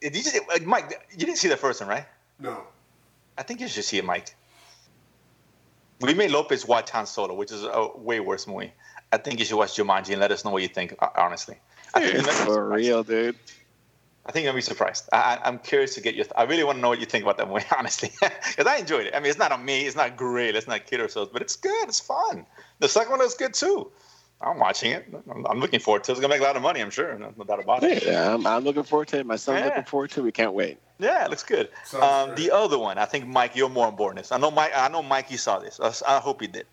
Did 0.00 0.16
you 0.16 0.22
just, 0.22 0.36
uh, 0.36 0.58
Mike? 0.64 1.06
You 1.12 1.18
didn't 1.18 1.36
see 1.38 1.48
the 1.48 1.56
first 1.56 1.80
one, 1.80 1.88
right? 1.90 2.06
No. 2.38 2.62
I 3.36 3.42
think 3.42 3.60
you 3.60 3.68
should 3.68 3.84
see 3.84 3.98
it, 3.98 4.04
Mike. 4.04 4.34
We 6.00 6.14
made 6.14 6.30
Lopez 6.30 6.66
watch 6.66 6.90
Han 6.90 7.06
Solo, 7.06 7.34
which 7.34 7.52
is 7.52 7.62
a 7.64 7.88
way 7.96 8.20
worse 8.20 8.46
movie. 8.46 8.72
I 9.12 9.18
think 9.18 9.38
you 9.38 9.44
should 9.44 9.56
watch 9.56 9.76
Jumanji 9.76 10.10
and 10.12 10.20
let 10.20 10.30
us 10.32 10.44
know 10.44 10.50
what 10.50 10.62
you 10.62 10.68
think. 10.68 10.94
uh, 11.00 11.08
Honestly, 11.16 11.56
I 11.94 12.00
think, 12.00 12.12
Dude, 12.12 12.24
you're 12.24 12.32
gonna 12.32 12.44
be 12.46 12.52
for 12.52 12.68
real, 12.68 13.02
dude. 13.04 13.36
I 14.24 14.32
think 14.32 14.44
you're 14.44 14.52
gonna 14.52 14.58
be 14.58 14.62
surprised. 14.62 15.08
I, 15.12 15.16
I- 15.36 15.40
I'm 15.48 15.58
curious 15.58 15.94
to 15.96 16.00
get 16.00 16.14
your. 16.14 16.24
I 16.36 16.44
really 16.44 16.64
want 16.64 16.78
to 16.78 16.82
know 16.82 16.88
what 16.88 17.00
you 17.00 17.06
think 17.06 17.24
about 17.24 17.36
that 17.38 17.48
movie, 17.48 17.64
honestly, 17.76 18.10
because 18.20 18.66
I 18.66 18.76
enjoyed 18.76 19.06
it. 19.06 19.14
I 19.14 19.20
mean, 19.20 19.28
it's 19.28 19.38
not 19.38 19.52
on 19.52 19.62
me. 19.64 19.82
It's 19.84 19.96
not 19.96 20.16
great. 20.16 20.54
Let's 20.54 20.68
not 20.68 20.86
kid 20.86 21.00
ourselves, 21.00 21.30
but 21.32 21.42
it's 21.42 21.56
good. 21.56 21.88
It's 21.88 22.00
fun. 22.00 22.46
The 22.78 22.88
second 22.88 23.10
one 23.10 23.18
was 23.20 23.34
good 23.34 23.52
too. 23.52 23.90
I'm 24.42 24.58
watching 24.58 24.92
it. 24.92 25.06
I'm, 25.30 25.46
I'm 25.46 25.60
looking 25.60 25.80
forward 25.80 26.04
to 26.04 26.12
it. 26.12 26.14
It's 26.14 26.20
gonna 26.20 26.32
make 26.32 26.40
a 26.40 26.44
lot 26.44 26.56
of 26.56 26.62
money. 26.62 26.80
I'm 26.80 26.90
sure. 26.90 27.16
No, 27.18 27.32
no 27.36 27.44
doubt 27.44 27.62
about 27.62 27.82
it. 27.82 28.04
Yeah, 28.04 28.34
I'm, 28.34 28.46
I'm 28.46 28.64
looking 28.64 28.84
forward 28.84 29.08
to 29.08 29.18
it. 29.18 29.26
My 29.26 29.36
son's 29.36 29.60
Yeah. 29.60 29.66
looking 29.66 29.84
forward 29.84 30.10
to 30.12 30.20
it. 30.20 30.22
We 30.24 30.32
can't 30.32 30.54
wait. 30.54 30.78
Yeah, 30.98 31.24
it 31.24 31.30
looks 31.30 31.42
good. 31.42 31.68
Um, 32.00 32.34
the 32.36 32.50
other 32.50 32.78
one, 32.78 32.96
I 32.98 33.04
think 33.04 33.26
Mike, 33.26 33.54
you're 33.56 33.68
more 33.68 33.86
on 33.86 33.96
board 33.96 34.16
this. 34.16 34.32
I 34.32 34.38
know 34.38 34.50
Mike. 34.50 34.72
I 34.74 34.88
know 34.88 35.02
Mikey 35.02 35.36
saw 35.36 35.58
this. 35.58 35.78
I, 35.80 36.16
I 36.16 36.20
hope 36.20 36.40
he 36.40 36.46
did. 36.46 36.66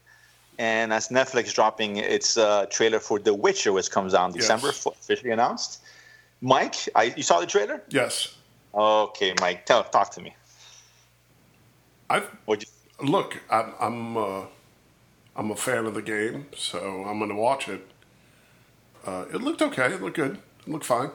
And 0.59 0.91
as 0.93 1.09
Netflix 1.09 1.53
dropping 1.53 1.97
its 1.97 2.37
uh, 2.37 2.65
trailer 2.69 2.99
for 2.99 3.19
The 3.19 3.33
Witcher, 3.33 3.71
which 3.73 3.91
comes 3.91 4.13
out 4.13 4.29
in 4.29 4.35
Yes. 4.35 4.43
December, 4.45 4.69
f- 4.69 4.87
officially 4.87 5.31
announced. 5.31 5.81
Mike, 6.41 6.75
I, 6.95 7.13
you 7.15 7.23
saw 7.23 7.39
the 7.39 7.45
trailer? 7.45 7.83
Yes. 7.89 8.33
Okay, 8.73 9.33
Mike, 9.41 9.65
tell 9.65 9.83
talk 9.83 10.11
to 10.11 10.21
me. 10.21 10.35
I 12.09 12.21
What 12.45 12.63
you? 12.63 13.07
look. 13.07 13.41
I'm 13.49 13.73
I'm 13.79 14.17
uh, 14.17 14.41
I'm 15.37 15.51
a 15.51 15.55
fan 15.55 15.85
of 15.85 15.93
the 15.93 16.01
game, 16.01 16.47
so 16.55 17.05
I'm 17.07 17.19
going 17.19 17.29
to 17.29 17.35
watch 17.35 17.69
it. 17.69 17.87
Uh, 19.05 19.25
it 19.33 19.41
looked 19.41 19.61
okay. 19.61 19.93
It 19.93 20.01
looked 20.01 20.17
good. 20.17 20.39
It 20.61 20.67
looked 20.67 20.85
fine. 20.85 21.11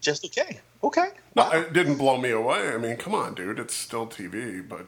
Just 0.00 0.24
okay. 0.26 0.60
Okay. 0.82 1.10
No, 1.36 1.48
it 1.52 1.72
didn't 1.72 1.96
blow 1.96 2.18
me 2.18 2.30
away. 2.30 2.70
I 2.74 2.76
mean, 2.76 2.96
come 2.96 3.14
on, 3.14 3.34
dude. 3.34 3.58
It's 3.60 3.74
still 3.74 4.06
TV, 4.06 4.68
but 4.68 4.86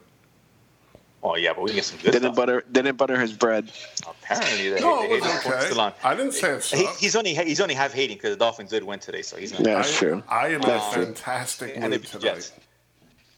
Oh 1.25 1.37
yeah, 1.37 1.55
but 1.55 1.63
we 1.63 1.71
can 1.71 1.77
get 1.77 1.85
some 1.87 1.99
good 1.99 2.13
Didn't 2.13 2.35
stuff. 2.35 2.37
butter. 2.37 2.65
Didn't 2.71 2.97
butter 2.97 3.19
his 3.19 3.33
bread. 3.33 3.73
Apparently, 4.07 4.69
the, 4.71 4.81
no, 4.81 4.99
the 5.09 5.15
it 5.15 5.23
was 5.23 5.25
haters 5.33 5.47
are 5.47 5.55
okay. 5.55 5.65
still 5.67 5.81
on. 5.81 5.93
I 6.05 6.15
didn't 6.15 6.33
say 6.33 6.51
it 6.53 6.65
He, 6.65 6.87
he's 6.99 7.17
only 7.17 7.35
he's 7.35 7.61
only 7.63 7.75
half 7.75 7.95
hating 7.95 8.19
because 8.19 8.31
the 8.33 8.37
Dolphins 8.37 8.69
did 8.71 8.85
win 8.85 8.99
today, 8.99 9.23
so 9.23 9.39
he's 9.39 9.53
not. 9.53 9.63
Yeah, 9.63 9.77
that's 9.77 9.97
true. 9.97 10.23
I 10.29 10.49
am 10.49 10.65
in 10.65 10.65
a 10.65 10.67
That's 10.67 10.93
true. 10.93 11.05
fantastic 11.07 11.73
and 11.77 11.91
mood 11.91 12.05
tonight. 12.05 12.23
Jets. 12.23 12.53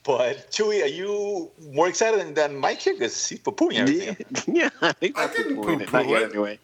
But 0.07 0.51
Chewy, 0.53 0.83
are 0.85 0.87
you 0.87 1.51
more 1.73 1.89
excited 1.89 2.21
than, 2.21 2.35
than 2.35 2.57
Mike 2.57 2.79
here? 2.79 2.95
Because 2.95 3.27
he's 3.29 3.41
poo-pooing 3.41 3.75
everything. 3.77 4.17
Yeah, 4.47 4.71
yeah. 4.81 4.89
I 4.89 4.93
think 4.93 5.19
I 5.19 5.27
that's 5.27 5.37
didn't 5.37 5.57
the 5.57 5.63
poo-poo 5.63 5.93
Not 5.93 6.09
yet, 6.09 6.23
it. 6.23 6.31
anyway. 6.31 6.59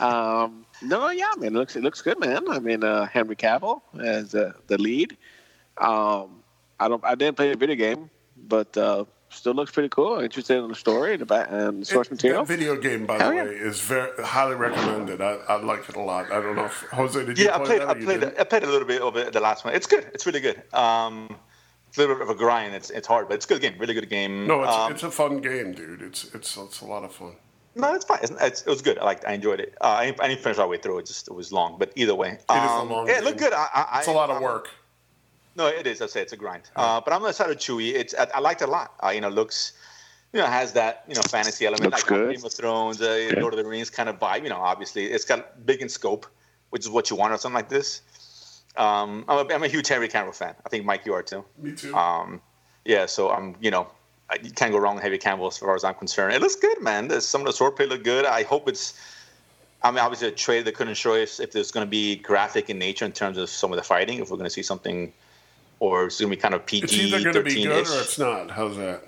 um, 0.00 0.64
no, 0.82 1.10
yeah, 1.10 1.32
man. 1.36 1.48
It 1.48 1.58
looks 1.58 1.74
it 1.76 1.82
looks 1.82 2.00
good, 2.00 2.20
man. 2.20 2.48
I 2.48 2.60
mean, 2.60 2.84
uh, 2.84 3.06
Henry 3.06 3.34
Cavill 3.36 3.80
as 4.00 4.34
uh, 4.34 4.52
the 4.68 4.78
lead. 4.78 5.16
Um, 5.78 6.42
I 6.78 6.88
don't. 6.88 7.04
I 7.04 7.14
didn't 7.14 7.36
play 7.36 7.50
the 7.50 7.56
video 7.56 7.74
game, 7.76 8.08
but 8.36 8.76
uh, 8.76 9.04
still 9.30 9.54
looks 9.54 9.72
pretty 9.72 9.88
cool. 9.88 10.20
Interested 10.20 10.56
in 10.62 10.68
the 10.68 10.74
story 10.74 11.12
and 11.12 11.20
the, 11.22 11.26
ba- 11.26 11.48
and 11.50 11.82
the 11.82 11.86
source 11.86 12.06
It- 12.06 12.12
material. 12.12 12.44
That 12.44 12.48
video 12.56 12.76
game, 12.76 13.04
by 13.06 13.18
Hell 13.18 13.30
the 13.30 13.36
yeah. 13.36 13.44
way, 13.44 13.50
is 13.50 13.80
very 13.80 14.10
highly 14.24 14.54
recommended. 14.54 15.20
I, 15.20 15.38
I 15.48 15.56
like 15.60 15.88
it 15.88 15.96
a 15.96 16.00
lot. 16.00 16.30
I 16.30 16.40
don't 16.40 16.54
know 16.56 16.66
if 16.66 16.82
Jose 16.92 17.24
did 17.24 17.38
you 17.38 17.46
Yeah, 17.46 17.56
I 17.56 17.64
played. 17.64 17.80
that? 17.80 17.88
I 17.88 17.94
played. 17.94 18.20
didn't? 18.20 18.38
I 18.40 18.44
played 18.44 18.62
a 18.62 18.70
little 18.70 18.86
bit 18.86 19.02
of 19.02 19.16
it, 19.16 19.32
the 19.32 19.40
last 19.40 19.64
one. 19.64 19.74
It's 19.74 19.86
good. 19.86 20.04
It's 20.14 20.24
really 20.24 20.40
good. 20.40 20.62
Um, 20.72 21.36
it's 21.88 21.98
a 21.98 22.00
little 22.00 22.16
bit 22.16 22.22
of 22.22 22.30
a 22.30 22.34
grind. 22.34 22.74
It's 22.74 22.90
it's 22.90 23.06
hard, 23.06 23.28
but 23.28 23.34
it's 23.34 23.44
a 23.44 23.48
good 23.48 23.60
game. 23.60 23.74
Really 23.78 23.94
good 23.94 24.08
game. 24.08 24.46
No, 24.46 24.62
it's 24.62 24.72
Um, 24.72 24.92
it's 24.92 25.02
a 25.02 25.10
fun 25.10 25.38
game, 25.38 25.72
dude. 25.72 26.02
It's 26.02 26.24
it's 26.34 26.56
it's 26.56 26.80
a 26.80 26.84
lot 26.84 27.04
of 27.04 27.12
fun. 27.14 27.36
no, 27.74 27.94
it's 27.94 28.04
fine. 28.04 28.18
It's, 28.22 28.32
it's, 28.40 28.62
it 28.62 28.68
was 28.68 28.82
good. 28.82 28.98
I 28.98 29.04
liked. 29.04 29.24
I 29.26 29.32
enjoyed 29.32 29.60
it. 29.60 29.74
Uh, 29.80 29.88
I, 29.88 30.06
didn't, 30.06 30.20
I 30.22 30.28
didn't 30.28 30.40
finish 30.42 30.58
all 30.58 30.66
the 30.66 30.70
way 30.70 30.78
through. 30.78 30.98
It 30.98 31.06
just 31.06 31.28
it 31.28 31.34
was 31.34 31.52
long, 31.52 31.76
but 31.78 31.92
either 31.96 32.14
way, 32.14 32.30
it 32.30 32.40
is 32.40 32.44
a 32.48 32.52
um, 32.54 32.90
long 32.90 33.06
Yeah, 33.06 33.18
it 33.18 33.24
looked 33.24 33.38
good. 33.38 33.52
I, 33.52 33.68
I, 33.74 33.98
It's 33.98 34.08
a 34.08 34.12
lot 34.12 34.30
of 34.30 34.40
work. 34.42 34.70
No, 35.56 35.66
it 35.68 35.86
is. 35.86 36.02
I 36.02 36.06
say 36.06 36.20
it's 36.20 36.34
a 36.34 36.36
grind. 36.36 36.64
Uh, 36.76 37.00
but 37.00 37.14
I'm 37.14 37.22
on 37.22 37.28
the 37.28 37.32
side 37.32 37.50
of 37.50 37.56
Chewy. 37.56 37.94
It's 37.94 38.14
I, 38.14 38.28
I 38.34 38.40
liked 38.40 38.60
it 38.60 38.68
a 38.68 38.70
lot. 38.70 38.92
Uh, 39.02 39.08
you 39.08 39.22
know, 39.22 39.30
looks, 39.30 39.72
you 40.34 40.40
know, 40.40 40.46
has 40.46 40.72
that 40.74 41.04
you 41.08 41.14
know 41.14 41.22
fantasy 41.22 41.64
element, 41.64 41.92
Looks 41.92 42.02
like 42.02 42.08
good. 42.08 42.36
Game 42.36 42.44
of 42.44 42.52
Thrones, 42.52 43.00
uh, 43.00 43.32
Lord 43.38 43.54
of 43.54 43.58
the 43.58 43.64
Rings 43.64 43.88
kind 43.88 44.08
of 44.10 44.18
vibe. 44.18 44.42
You 44.42 44.50
know, 44.50 44.60
obviously 44.60 45.06
it's 45.06 45.24
got 45.24 45.64
big 45.64 45.80
in 45.80 45.88
scope, 45.88 46.26
which 46.70 46.82
is 46.82 46.90
what 46.90 47.08
you 47.08 47.16
want 47.16 47.32
or 47.32 47.38
something 47.38 47.56
like 47.56 47.70
this. 47.70 48.02
Um, 48.76 49.24
I'm, 49.28 49.46
a, 49.46 49.54
I'm 49.54 49.62
a 49.62 49.68
huge 49.68 49.88
Henry 49.88 50.08
Cavill 50.08 50.34
fan. 50.34 50.54
I 50.64 50.68
think 50.68 50.84
Mike, 50.84 51.06
you 51.06 51.14
are 51.14 51.22
too. 51.22 51.44
Me 51.58 51.72
too. 51.72 51.94
Um, 51.94 52.40
yeah, 52.84 53.06
so 53.06 53.30
I'm, 53.30 53.56
you 53.60 53.70
know, 53.70 53.88
you 54.42 54.50
can't 54.50 54.72
go 54.72 54.78
wrong 54.78 54.96
with 54.96 55.02
Henry 55.02 55.18
Cavill 55.18 55.48
as 55.48 55.58
far 55.58 55.74
as 55.74 55.84
I'm 55.84 55.94
concerned. 55.94 56.34
It 56.34 56.40
looks 56.40 56.56
good, 56.56 56.80
man. 56.82 57.20
Some 57.20 57.42
of 57.42 57.46
the 57.46 57.52
swordplay 57.52 57.88
look 57.88 58.04
good. 58.04 58.26
I 58.26 58.42
hope 58.42 58.68
it's. 58.68 59.00
I 59.82 59.90
mean, 59.90 60.00
obviously, 60.00 60.28
a 60.28 60.32
trailer 60.32 60.64
they 60.64 60.72
couldn't 60.72 60.94
show 60.94 61.14
us 61.14 61.38
if 61.38 61.52
there's 61.52 61.70
going 61.70 61.86
to 61.86 61.90
be 61.90 62.16
graphic 62.16 62.70
in 62.70 62.78
nature 62.78 63.04
in 63.04 63.12
terms 63.12 63.38
of 63.38 63.48
some 63.48 63.72
of 63.72 63.76
the 63.76 63.82
fighting. 63.82 64.18
If 64.18 64.30
we're 64.30 64.36
going 64.36 64.48
to 64.48 64.50
see 64.50 64.62
something, 64.62 65.12
or 65.80 66.06
it's 66.06 66.18
going 66.18 66.30
to 66.30 66.36
be 66.36 66.40
kind 66.40 66.54
of 66.54 66.66
PG. 66.66 66.84
it's 66.84 66.94
either 66.94 67.22
going 67.22 67.34
to 67.34 67.42
be 67.42 67.62
good 67.62 67.86
or 67.86 68.00
it's 68.00 68.18
not. 68.18 68.50
How's 68.50 68.76
that? 68.78 69.04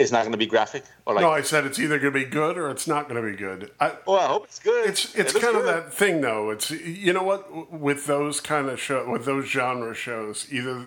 It's 0.00 0.12
not 0.12 0.20
going 0.22 0.32
to 0.32 0.38
be 0.38 0.46
graphic, 0.46 0.84
or 1.06 1.14
like. 1.14 1.22
no, 1.22 1.30
I 1.30 1.42
said 1.42 1.64
it's 1.66 1.78
either 1.78 1.98
going 1.98 2.12
to 2.12 2.18
be 2.20 2.24
good 2.24 2.56
or 2.58 2.70
it's 2.70 2.86
not 2.88 3.08
going 3.08 3.22
to 3.22 3.30
be 3.30 3.36
good. 3.36 3.70
I, 3.78 3.92
well, 4.06 4.16
I 4.18 4.26
hope 4.26 4.44
it's 4.44 4.58
good. 4.58 4.88
it's 4.88 5.14
it's 5.14 5.34
looks 5.34 5.44
kind 5.44 5.56
of 5.56 5.64
good. 5.64 5.74
that 5.74 5.92
thing 5.94 6.20
though. 6.20 6.50
It's 6.50 6.70
you 6.70 7.12
know 7.12 7.22
what 7.22 7.70
with 7.72 8.06
those 8.06 8.40
kind 8.40 8.68
of 8.68 8.80
show 8.80 9.08
with 9.10 9.24
those 9.24 9.46
genre 9.46 9.94
shows, 9.94 10.46
either 10.50 10.86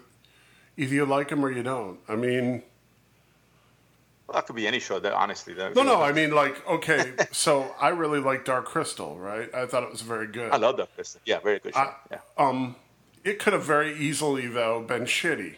either 0.77 0.95
you 0.95 1.05
like 1.05 1.29
them 1.29 1.45
or 1.45 1.51
you 1.51 1.63
don't. 1.63 1.99
I 2.09 2.15
mean, 2.15 2.63
Well, 4.27 4.35
that 4.35 4.45
could 4.47 4.55
be 4.55 4.67
any 4.67 4.79
show. 4.79 4.99
That 4.99 5.13
honestly, 5.13 5.53
that, 5.55 5.75
no, 5.75 5.83
no. 5.83 6.01
I 6.01 6.11
mean, 6.11 6.31
like, 6.31 6.65
okay, 6.67 7.13
so 7.31 7.75
I 7.79 7.89
really 7.89 8.19
like 8.19 8.45
Dark 8.45 8.65
Crystal, 8.65 9.17
right? 9.17 9.53
I 9.53 9.65
thought 9.65 9.83
it 9.83 9.91
was 9.91 10.01
very 10.01 10.27
good. 10.27 10.51
I 10.51 10.57
love 10.57 10.77
dark 10.77 10.93
crystal 10.95 11.21
Yeah, 11.25 11.39
very 11.39 11.59
good 11.59 11.73
show. 11.75 11.81
I- 11.81 11.93
yeah. 12.11 12.17
Um, 12.37 12.75
it 13.23 13.39
could 13.39 13.53
have 13.53 13.63
very 13.63 13.95
easily 13.97 14.47
though 14.47 14.81
been 14.81 15.03
shitty. 15.03 15.55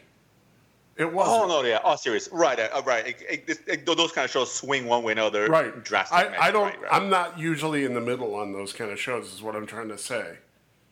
It 0.97 1.03
Oh 1.05 1.09
wasn't. 1.09 1.49
no, 1.49 1.63
yeah. 1.63 1.79
Oh, 1.83 1.95
serious. 1.97 2.29
Right, 2.31 2.57
uh, 2.59 2.81
right. 2.85 3.07
It, 3.07 3.43
it, 3.49 3.59
it, 3.67 3.85
those 3.85 4.13
kind 4.13 4.23
of 4.23 4.31
shows 4.31 4.51
swing 4.53 4.85
one 4.85 5.03
way 5.03 5.11
or 5.11 5.13
another. 5.13 5.47
Right. 5.47 5.83
Drastic. 5.83 6.17
I, 6.17 6.47
I 6.47 6.51
don't. 6.51 6.63
Right, 6.63 6.81
right. 6.81 6.93
I'm 6.93 7.09
not 7.09 7.37
usually 7.37 7.83
in 7.83 7.93
the 7.93 8.01
middle 8.01 8.33
on 8.35 8.53
those 8.53 8.71
kind 8.71 8.91
of 8.91 8.99
shows. 8.99 9.33
Is 9.33 9.41
what 9.41 9.55
I'm 9.55 9.65
trying 9.65 9.89
to 9.89 9.97
say. 9.97 10.37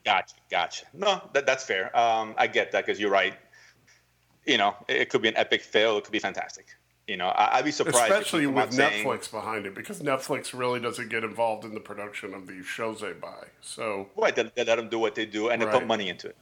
Gotcha, 0.04 0.36
gotcha. 0.52 0.86
No, 0.94 1.22
that, 1.34 1.46
that's 1.46 1.64
fair. 1.64 1.96
Um, 1.98 2.36
I 2.38 2.48
get 2.48 2.74
that 2.74 2.86
because 2.86 3.00
you're 3.00 3.10
right. 3.12 3.34
You 4.46 4.58
know, 4.58 4.76
it, 4.90 5.10
could 5.10 5.22
be 5.22 5.30
an 5.30 5.38
epic 5.38 5.62
fail. 5.62 5.98
It 5.98 6.04
could 6.04 6.12
be 6.12 6.20
fantastic. 6.20 6.66
You 7.08 7.16
know, 7.16 7.28
I, 7.28 7.58
I'd 7.60 7.66
be 7.66 7.72
surprised. 7.72 8.12
Especially 8.12 8.46
with 8.46 8.58
out 8.66 8.74
saying- 8.74 9.06
Netflix 9.06 9.32
behind 9.32 9.66
it, 9.66 9.74
because 9.74 10.02
Netflix 10.02 10.58
really 10.58 10.82
doesn't 10.82 11.08
get 11.10 11.24
involved 11.24 11.64
in 11.64 11.74
the 11.74 11.80
production 11.80 12.34
of 12.34 12.48
these 12.48 12.66
shows 12.66 13.00
they 13.00 13.14
buy. 13.14 13.46
So 13.62 14.10
Right, 14.18 14.36
they, 14.36 14.52
they 14.56 14.66
let 14.66 14.76
them 14.76 14.90
do 14.90 15.00
what 15.00 15.16
they 15.16 15.26
do 15.26 15.50
and 15.50 15.62
they 15.62 15.66
put 15.66 15.88
money 15.88 16.10
into 16.10 16.28
it. 16.28 16.36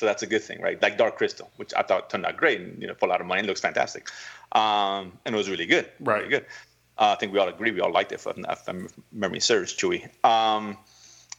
So 0.00 0.06
that's 0.06 0.22
a 0.22 0.26
good 0.26 0.42
thing, 0.42 0.62
right? 0.62 0.80
Like 0.80 0.96
Dark 0.96 1.18
Crystal, 1.18 1.50
which 1.56 1.74
I 1.74 1.82
thought 1.82 2.08
turned 2.08 2.24
out 2.24 2.38
great 2.38 2.58
and 2.58 2.80
you 2.80 2.88
know, 2.88 2.94
put 2.94 3.10
a 3.10 3.12
lot 3.12 3.20
of 3.20 3.26
money. 3.26 3.42
It 3.42 3.46
looks 3.46 3.60
fantastic, 3.60 4.08
um, 4.52 5.12
and 5.26 5.34
it 5.34 5.36
was 5.36 5.50
really 5.50 5.66
good. 5.66 5.90
Right. 6.00 6.20
really 6.20 6.30
good. 6.30 6.46
Uh, 6.96 7.12
I 7.14 7.16
think 7.16 7.34
we 7.34 7.38
all 7.38 7.48
agree. 7.48 7.70
We 7.70 7.82
all 7.82 7.92
liked 7.92 8.10
it. 8.12 8.14
If, 8.14 8.26
if 8.26 8.68
memory 9.12 9.40
serves, 9.40 9.76
Chewy. 9.76 10.08
Um, 10.24 10.78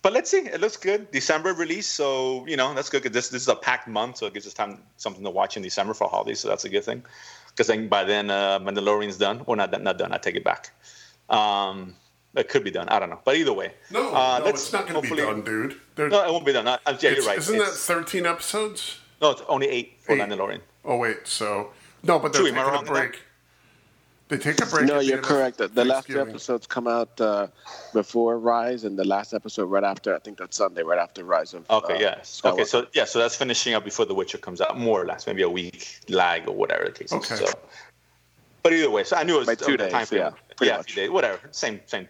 but 0.04 0.14
let's 0.14 0.30
see. 0.30 0.42
It 0.46 0.62
looks 0.62 0.78
good. 0.78 1.10
December 1.10 1.54
release, 1.54 1.88
so 1.88 2.46
you 2.46 2.56
know 2.56 2.72
that's 2.76 2.90
good. 2.92 3.02
'cause 3.02 3.12
This 3.14 3.30
this 3.30 3.42
is 3.42 3.48
a 3.48 3.56
packed 3.56 3.88
month, 3.88 4.18
so 4.18 4.28
it 4.28 4.36
gives 4.36 4.46
us 4.46 4.54
time 4.54 4.84
something 4.98 5.24
to 5.24 5.32
watch 5.32 5.58
in 5.58 5.64
December 5.64 5.96
for 5.96 6.08
holidays. 6.08 6.40
So 6.40 6.48
that's 6.48 6.66
a 6.66 6.70
good 6.70 6.84
thing. 6.84 7.04
Because 7.50 7.66
then 7.66 7.88
by 7.90 8.04
then, 8.04 8.30
uh, 8.30 8.60
Mandalorian's 8.60 9.18
done, 9.18 9.42
or 9.48 9.56
not 9.56 9.72
not 9.82 9.98
done. 9.98 10.14
I 10.14 10.20
take 10.20 10.36
it 10.36 10.44
back. 10.44 10.70
Um, 11.30 11.96
it 12.36 12.50
could 12.50 12.64
be 12.64 12.72
done. 12.72 12.88
I 12.90 13.00
don't 13.00 13.10
know. 13.10 13.20
But 13.24 13.36
either 13.36 13.54
way, 13.54 13.74
no, 13.92 14.14
uh, 14.16 14.40
no, 14.40 14.46
let's 14.46 14.64
it's 14.64 14.74
not 14.74 14.88
going 14.88 14.96
to 14.96 15.02
be 15.02 15.08
hopefully- 15.10 15.34
done, 15.34 15.42
dude. 15.44 15.80
There- 15.96 16.10
no, 16.10 16.24
it 16.26 16.32
won't 16.32 16.46
be 16.46 16.54
done. 16.54 16.68
Uh, 16.68 16.78
yeah, 17.00 17.12
you're 17.12 17.26
right. 17.26 17.38
Isn't 17.38 17.58
that 17.58 17.68
13 17.74 18.26
episodes? 18.26 19.00
no, 19.22 19.32
it's 19.32 19.42
only 19.48 19.68
eight 19.68 19.98
for 20.00 20.14
Eight. 20.14 20.20
Mandalorian. 20.22 20.62
Oh 20.84 20.98
wait, 20.98 21.28
so 21.28 21.72
no, 22.04 22.18
but 22.20 22.34
they're 22.34 22.42
Chewie, 22.42 22.46
taking 22.46 22.58
a 22.58 22.66
wrong 22.66 22.86
break. 22.86 23.20
They 24.30 24.38
take 24.38 24.62
a 24.62 24.66
break. 24.66 24.86
No, 24.88 25.00
you're 25.02 25.18
correct. 25.20 25.58
The, 25.58 25.68
the 25.68 25.84
last 25.84 26.08
two 26.08 26.20
episodes 26.22 26.66
come 26.66 26.88
out 26.88 27.20
uh, 27.20 27.48
before 27.94 28.40
Rise, 28.40 28.86
and 28.86 28.98
the 28.98 29.04
last 29.04 29.34
episode 29.34 29.66
right 29.66 29.84
after. 29.84 30.16
I 30.16 30.20
think 30.20 30.38
that's 30.40 30.56
Sunday, 30.56 30.84
right 30.84 30.98
after 30.98 31.24
Rise 31.26 31.54
of. 31.54 31.70
Okay, 31.70 31.96
uh, 31.96 32.00
yes. 32.00 32.42
Skywalker. 32.42 32.54
Okay, 32.54 32.64
so 32.64 32.88
yeah, 32.94 33.04
so 33.04 33.20
that's 33.20 33.36
finishing 33.36 33.74
up 33.74 33.84
before 33.84 34.06
The 34.06 34.16
Witcher 34.16 34.38
comes 34.38 34.62
out, 34.62 34.80
more 34.80 35.02
or 35.02 35.06
less, 35.06 35.28
maybe 35.28 35.42
a 35.42 35.50
week 35.50 36.00
lag 36.08 36.48
or 36.48 36.56
whatever 36.56 36.86
the 36.86 36.92
case 36.92 37.12
is. 37.12 37.32
Okay. 37.32 37.46
So, 37.46 37.52
but 38.64 38.72
either 38.74 38.90
way, 38.90 39.04
so 39.04 39.18
I 39.18 39.24
knew 39.24 39.36
it 39.36 39.40
was 39.40 39.48
By 39.48 39.56
two 39.56 39.76
days, 39.76 39.92
time 39.92 40.06
frame. 40.06 40.22
yeah, 40.22 40.32
yeah, 40.62 40.74
a 40.76 40.78
much. 40.78 40.92
few 40.94 41.04
days, 41.04 41.10
whatever, 41.12 41.40
same 41.52 41.82
same 41.86 42.08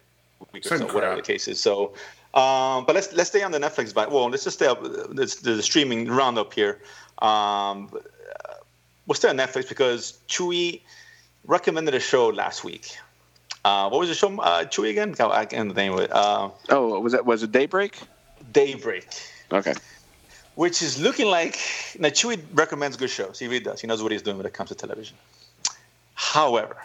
week 0.51 0.65
or 0.65 0.77
so, 0.77 0.77
crap. 0.85 0.93
whatever 0.93 1.15
the 1.15 1.21
case 1.21 1.47
is. 1.47 1.59
So, 1.59 1.93
um, 2.33 2.85
but 2.85 2.95
let's 2.95 3.13
let's 3.13 3.29
stay 3.29 3.43
on 3.43 3.51
the 3.51 3.59
Netflix. 3.59 3.93
But 3.93 4.11
well, 4.11 4.29
let's 4.29 4.43
just 4.43 4.57
stay 4.57 4.67
up 4.67 4.81
the, 4.83 5.39
the 5.41 5.61
streaming 5.61 6.07
roundup 6.07 6.53
here. 6.53 6.79
Um, 7.21 7.89
we'll 9.05 9.15
stay 9.15 9.29
on 9.29 9.37
Netflix 9.37 9.67
because 9.69 10.19
Chewy 10.27 10.81
recommended 11.45 11.93
a 11.93 11.99
show 11.99 12.27
last 12.29 12.63
week. 12.63 12.97
Uh, 13.63 13.89
what 13.89 13.99
was 13.99 14.09
the 14.09 14.15
show, 14.15 14.39
uh, 14.39 14.63
Chewy 14.63 14.89
again? 14.89 15.15
I 15.19 15.45
can't 15.45 15.69
the 15.69 15.75
name 15.75 15.93
of 15.93 15.99
it. 15.99 16.11
Uh, 16.11 16.49
oh, 16.69 16.99
was 16.99 17.13
it 17.13 17.25
was 17.25 17.43
it 17.43 17.51
Daybreak? 17.51 17.99
Daybreak. 18.51 19.07
Okay. 19.51 19.73
Which 20.55 20.81
is 20.81 20.99
looking 20.99 21.27
like 21.27 21.59
now 21.99 22.09
Chewy 22.09 22.41
recommends 22.53 22.97
good 22.97 23.09
shows. 23.09 23.37
He 23.39 23.47
really 23.47 23.59
does. 23.63 23.81
He 23.81 23.87
knows 23.87 24.01
what 24.01 24.11
he's 24.11 24.21
doing 24.21 24.37
when 24.37 24.45
it 24.45 24.53
comes 24.53 24.69
to 24.69 24.75
television. 24.75 25.15
However, 26.15 26.77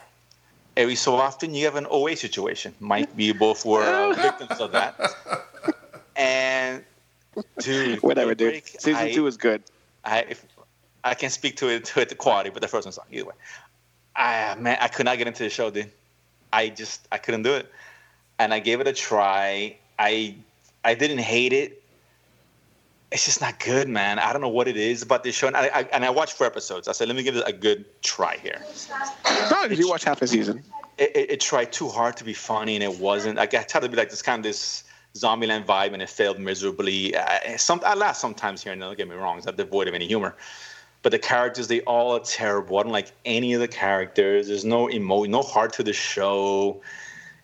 every 0.77 0.95
so 0.95 1.15
often 1.15 1.55
you 1.55 1.65
have 1.65 1.77
an 1.77 1.87
OA 1.91 2.17
situation. 2.17 2.75
Might 2.81 3.17
be 3.17 3.33
both 3.33 3.65
were 3.65 3.83
uh, 3.83 4.13
victims 4.13 4.61
of 4.61 4.73
that. 4.73 4.99
And 6.17 6.85
dude, 7.59 8.03
whatever, 8.03 8.35
dude. 8.35 8.65
Season 8.67 8.97
I, 8.97 9.13
two 9.13 9.27
is 9.27 9.37
good. 9.37 9.63
I 10.05 10.21
if, 10.21 10.45
I 11.05 11.15
can 11.15 11.31
speak 11.31 11.57
to 11.57 11.69
it 11.69 11.85
to 11.87 12.01
it 12.01 12.09
the 12.09 12.15
quality, 12.15 12.51
but 12.51 12.63
the 12.63 12.69
first 12.69 12.87
one's 12.87 12.97
not 12.97 13.07
either 13.11 13.27
way. 13.27 13.35
I 14.15 14.55
man, 14.57 14.79
I 14.81 14.89
could 14.89 15.07
not 15.07 15.19
get 15.19 15.27
into 15.27 15.43
the 15.43 15.51
show, 15.51 15.71
dude. 15.71 15.91
I 16.53 16.69
just 16.69 17.07
I 17.13 17.19
couldn't 17.19 17.43
do 17.43 17.55
it, 17.55 17.71
and 18.39 18.53
I 18.53 18.61
gave 18.61 18.81
it 18.81 18.87
a 18.87 18.93
try. 18.93 19.77
I 19.99 20.35
I 20.85 20.95
didn't 20.95 21.19
hate 21.19 21.53
it. 21.53 21.83
It's 23.17 23.25
just 23.25 23.41
not 23.41 23.59
good, 23.59 23.89
man. 23.89 24.19
I 24.19 24.31
don't 24.31 24.43
know 24.43 24.49
what 24.51 24.69
it 24.69 24.77
is 24.77 25.01
about 25.01 25.25
this 25.25 25.35
show, 25.35 25.47
and 25.47 25.57
I, 25.57 25.71
I 25.75 25.83
and 25.91 26.05
I 26.05 26.11
watched 26.11 26.35
four 26.35 26.47
episodes. 26.47 26.87
I 26.87 26.93
said, 26.93 27.09
let 27.09 27.17
me 27.17 27.23
give 27.23 27.35
it 27.35 27.45
a 27.47 27.53
good 27.53 27.87
try 28.03 28.37
here. 28.37 28.61
No, 29.51 29.67
did 29.67 29.79
you 29.79 29.89
watch 29.89 30.05
half 30.05 30.21
a 30.21 30.27
season? 30.27 30.63
It, 30.99 31.17
it, 31.17 31.31
it, 31.31 31.41
tried 31.41 31.73
too 31.73 31.89
hard 31.89 32.19
to 32.19 32.25
be 32.25 32.35
funny, 32.35 32.75
and 32.75 32.85
it 32.85 33.01
wasn't. 33.01 33.39
Like, 33.39 33.55
I 33.55 33.63
tried 33.63 33.85
to 33.85 33.89
be 33.89 33.97
like 33.97 34.11
this 34.11 34.21
kind 34.21 34.41
of 34.41 34.43
this 34.43 34.85
Zombieland 35.15 35.65
vibe, 35.65 35.95
and 35.95 36.03
it 36.03 36.11
failed 36.11 36.39
miserably. 36.39 37.17
Uh, 37.17 37.57
some 37.57 37.81
I 37.87 37.95
laugh 37.95 38.17
sometimes 38.17 38.63
here 38.63 38.75
and 38.75 38.83
there. 38.83 38.91
Don't 38.91 38.99
get 38.99 39.09
me 39.09 39.15
wrong; 39.15 39.39
it's 39.39 39.47
not 39.47 39.57
devoid 39.57 39.89
of 39.89 39.95
any 39.95 40.07
humor 40.07 40.37
but 41.03 41.13
the 41.13 41.19
characters 41.19 41.69
they 41.69 41.81
all 41.83 42.17
are 42.17 42.21
terrible. 42.21 42.79
I 42.79 42.83
don't 42.83 42.91
like 42.91 43.13
any 43.25 43.55
of 43.55 43.61
the 43.61 43.69
characters. 43.69 44.49
There's 44.49 44.65
no 44.65 44.91
emo, 44.91 45.23
no 45.23 45.41
heart 45.41 45.73
to 45.75 45.85
the 45.85 45.93
show. 45.93 46.83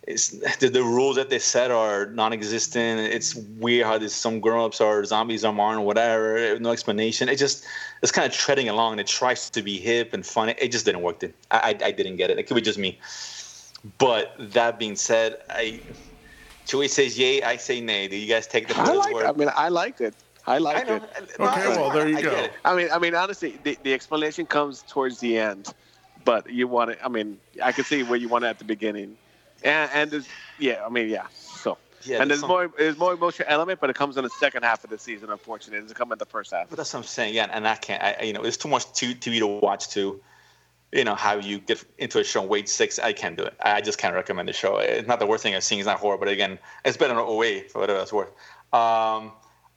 It's 0.05 0.31
the, 0.59 0.69
the 0.69 0.83
rules 0.83 1.17
that 1.17 1.31
they 1.31 1.39
set 1.39 1.71
are 1.71 2.07
non-existent. 2.07 3.01
It's 3.01 3.37
weird 3.37 3.87
how 3.87 3.99
there's 3.99 4.13
some 4.13 4.41
grown-ups 4.41 4.81
are 4.81 5.05
zombies 5.05 5.45
are 5.45 5.55
or 5.55 5.81
whatever. 5.81 6.59
No 6.59 6.73
explanation. 6.73 7.29
It 7.29 7.37
just 7.37 7.65
it's 8.03 8.11
kind 8.11 8.27
of 8.27 8.33
treading 8.33 8.69
along 8.69 8.93
and 8.93 9.01
it 9.01 9.07
tries 9.07 9.49
to 9.51 9.63
be 9.63 9.79
hip 9.79 10.13
and 10.13 10.27
funny. 10.27 10.55
It 10.59 10.73
just 10.73 10.85
didn't 10.85 11.03
work. 11.03 11.23
I, 11.23 11.31
I, 11.51 11.69
I 11.87 11.91
didn't 11.93 12.17
get 12.17 12.31
it. 12.31 12.39
It 12.39 12.45
could 12.49 12.57
be 12.57 12.63
just 12.63 12.79
me. 12.79 12.99
But 13.99 14.35
that 14.39 14.79
being 14.79 14.97
said, 14.97 15.41
I 15.51 15.81
Chewy 16.67 16.89
says 16.89 17.19
yay, 17.19 17.43
I 17.43 17.57
say 17.57 17.81
nay. 17.81 18.09
Do 18.09 18.17
you 18.17 18.29
guys 18.29 18.47
take 18.47 18.69
the? 18.69 18.77
I 18.79 18.93
like. 18.93 19.15
Word? 19.15 19.27
I 19.27 19.33
mean, 19.33 19.51
I 19.55 19.69
liked 19.69 20.01
it. 20.01 20.15
I 20.47 20.59
like 20.59 20.89
I 20.89 20.97
it. 20.97 21.03
Uh, 21.39 21.45
okay, 21.45 21.69
well 21.69 21.91
there 21.91 22.09
you 22.09 22.19
I 22.19 22.23
go. 22.23 22.49
I 22.65 22.75
mean, 22.75 22.89
I 22.93 22.99
mean, 22.99 23.15
honestly, 23.15 23.59
the, 23.63 23.79
the 23.85 23.95
explanation 23.95 24.47
comes 24.47 24.83
towards 24.83 25.21
the 25.21 25.39
end, 25.39 25.73
but 26.25 26.51
you 26.51 26.67
want 26.67 26.91
it. 26.91 26.99
I 27.05 27.09
mean, 27.09 27.39
I 27.63 27.71
can 27.71 27.85
see 27.85 28.03
where 28.03 28.19
you 28.19 28.29
want 28.29 28.45
it 28.45 28.49
at 28.49 28.59
the 28.59 28.65
beginning, 28.65 29.17
and 29.65 29.91
and 29.93 30.11
there's, 30.11 30.29
yeah, 30.59 30.85
I 30.85 30.89
mean, 30.89 31.09
yeah. 31.09 31.27
So 31.33 31.79
yeah, 32.05 32.21
and 32.21 32.31
there's, 32.31 32.41
some, 32.41 32.49
more 32.49 32.71
there's 32.77 32.99
more 32.99 33.13
emotional 33.13 33.49
element, 33.49 33.81
but 33.81 33.91
it 33.91 33.97
comes 33.97 34.17
in 34.17 34.25
the 34.25 34.31
second 34.31 34.63
half 34.63 34.85
of 34.85 34.91
the 34.91 34.99
season. 34.99 35.31
Unfortunately, 35.31 35.79
it 35.79 35.83
doesn't 35.83 35.97
come 35.97 36.13
in 36.13 36.19
the 36.19 36.27
first 36.27 36.53
half. 36.53 36.69
But 36.69 36.77
that's 36.77 36.93
what 36.93 37.01
I'm 37.01 37.05
saying. 37.07 37.35
Yeah, 37.35 37.49
and 37.51 37.67
I 37.67 37.77
can't. 37.77 38.03
I, 38.03 38.23
you 38.23 38.33
know, 38.33 38.43
it's 38.43 38.57
too 38.57 38.69
much 38.69 38.87
TV 38.87 39.39
to 39.39 39.47
watch 39.47 39.89
to. 39.91 40.21
You 40.95 41.05
know 41.05 41.15
how 41.15 41.37
you 41.37 41.59
get 41.59 41.83
into 41.97 42.19
a 42.19 42.25
show 42.25 42.43
and 42.43 42.51
wait 42.51 42.69
six. 42.69 42.99
I 42.99 43.15
can't 43.15 43.37
do 43.37 43.45
it. 43.45 43.55
I 43.63 43.81
just 43.81 43.97
can't 43.97 44.15
recommend 44.15 44.49
the 44.49 44.53
show. 44.53 44.77
It's 44.77 45.09
not 45.09 45.21
the 45.21 45.27
worst 45.27 45.43
thing 45.43 45.55
I've 45.55 45.65
seen. 45.65 45.79
It's 45.79 45.87
not 45.87 45.99
horror, 45.99 46.19
but 46.19 46.29
again, 46.29 46.59
it's 46.85 46.99
better 46.99 47.15
than 47.15 47.23
OA 47.23 47.63
for 47.63 47.81
whatever 47.81 48.01
it's 48.01 48.13
worth. 48.13 48.29
Um, 48.75 49.33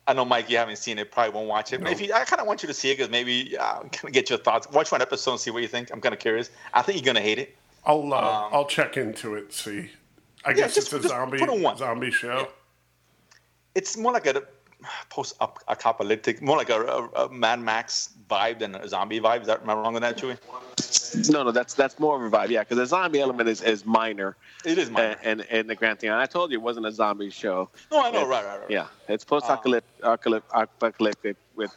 I 0.07 0.13
know, 0.13 0.25
Mike, 0.25 0.49
you 0.49 0.57
haven't 0.57 0.77
seen 0.77 0.99
it, 0.99 1.11
probably 1.11 1.33
won't 1.33 1.47
watch 1.47 1.73
it. 1.73 1.81
No. 1.81 1.89
If 1.89 1.99
you, 1.99 2.13
I 2.13 2.25
kind 2.25 2.39
of 2.39 2.47
want 2.47 2.61
you 2.61 2.67
to 2.67 2.73
see 2.73 2.91
it 2.91 2.97
because 2.97 3.09
maybe 3.09 3.57
uh, 3.57 3.79
kind 3.79 4.03
of 4.03 4.11
get 4.11 4.29
your 4.29 4.39
thoughts. 4.39 4.69
Watch 4.71 4.91
one 4.91 5.01
episode 5.01 5.31
and 5.31 5.39
see 5.39 5.51
what 5.51 5.61
you 5.61 5.67
think. 5.67 5.91
I'm 5.91 6.01
kind 6.01 6.13
of 6.13 6.19
curious. 6.19 6.51
I 6.73 6.81
think 6.81 6.97
you're 6.97 7.13
gonna 7.13 7.23
hate 7.23 7.39
it. 7.39 7.55
I'll 7.85 8.13
uh, 8.13 8.17
um, 8.17 8.53
I'll 8.53 8.65
check 8.65 8.97
into 8.97 9.35
it. 9.35 9.53
See, 9.53 9.91
I 10.43 10.49
yeah, 10.49 10.55
guess 10.55 10.75
just, 10.75 10.93
it's 10.93 11.05
a 11.05 11.09
zombie 11.09 11.39
zombie 11.77 12.11
show. 12.11 12.39
Yeah. 12.39 12.45
It's 13.75 13.97
more 13.97 14.13
like 14.13 14.25
a 14.25 14.43
post-apocalyptic, 15.09 16.41
more 16.41 16.57
like 16.57 16.69
a, 16.69 16.81
a, 16.81 17.25
a 17.25 17.29
Mad 17.29 17.59
Max 17.59 18.11
vibe 18.29 18.59
than 18.59 18.75
a 18.75 18.87
zombie 18.87 19.19
vibe. 19.19 19.41
Is 19.41 19.47
that 19.47 19.61
am 19.61 19.69
I 19.69 19.73
wrong 19.73 19.95
on 19.95 20.01
that, 20.01 20.17
Chewy? 20.17 20.37
No, 21.29 21.43
no, 21.43 21.51
that's 21.51 21.73
that's 21.73 21.99
more 21.99 22.15
of 22.15 22.33
a 22.33 22.37
vibe, 22.37 22.49
yeah. 22.49 22.61
Because 22.61 22.77
the 22.77 22.85
zombie 22.85 23.19
element 23.19 23.49
is, 23.49 23.61
is 23.61 23.85
minor. 23.85 24.35
It 24.65 24.77
is 24.77 24.89
minor. 24.89 25.17
And 25.23 25.41
in 25.41 25.67
the 25.67 25.75
grand 25.75 25.99
thing, 25.99 26.09
and 26.09 26.19
I 26.19 26.25
told 26.25 26.51
you 26.51 26.57
it 26.57 26.61
wasn't 26.61 26.85
a 26.85 26.91
zombie 26.91 27.29
show. 27.29 27.69
No, 27.91 28.01
I 28.01 28.11
know, 28.11 28.25
it, 28.25 28.27
right, 28.27 28.45
right, 28.45 28.59
right. 28.59 28.69
Yeah, 28.69 28.87
it's 29.07 29.23
post-apocalyptic 29.23 31.37
with 31.55 31.75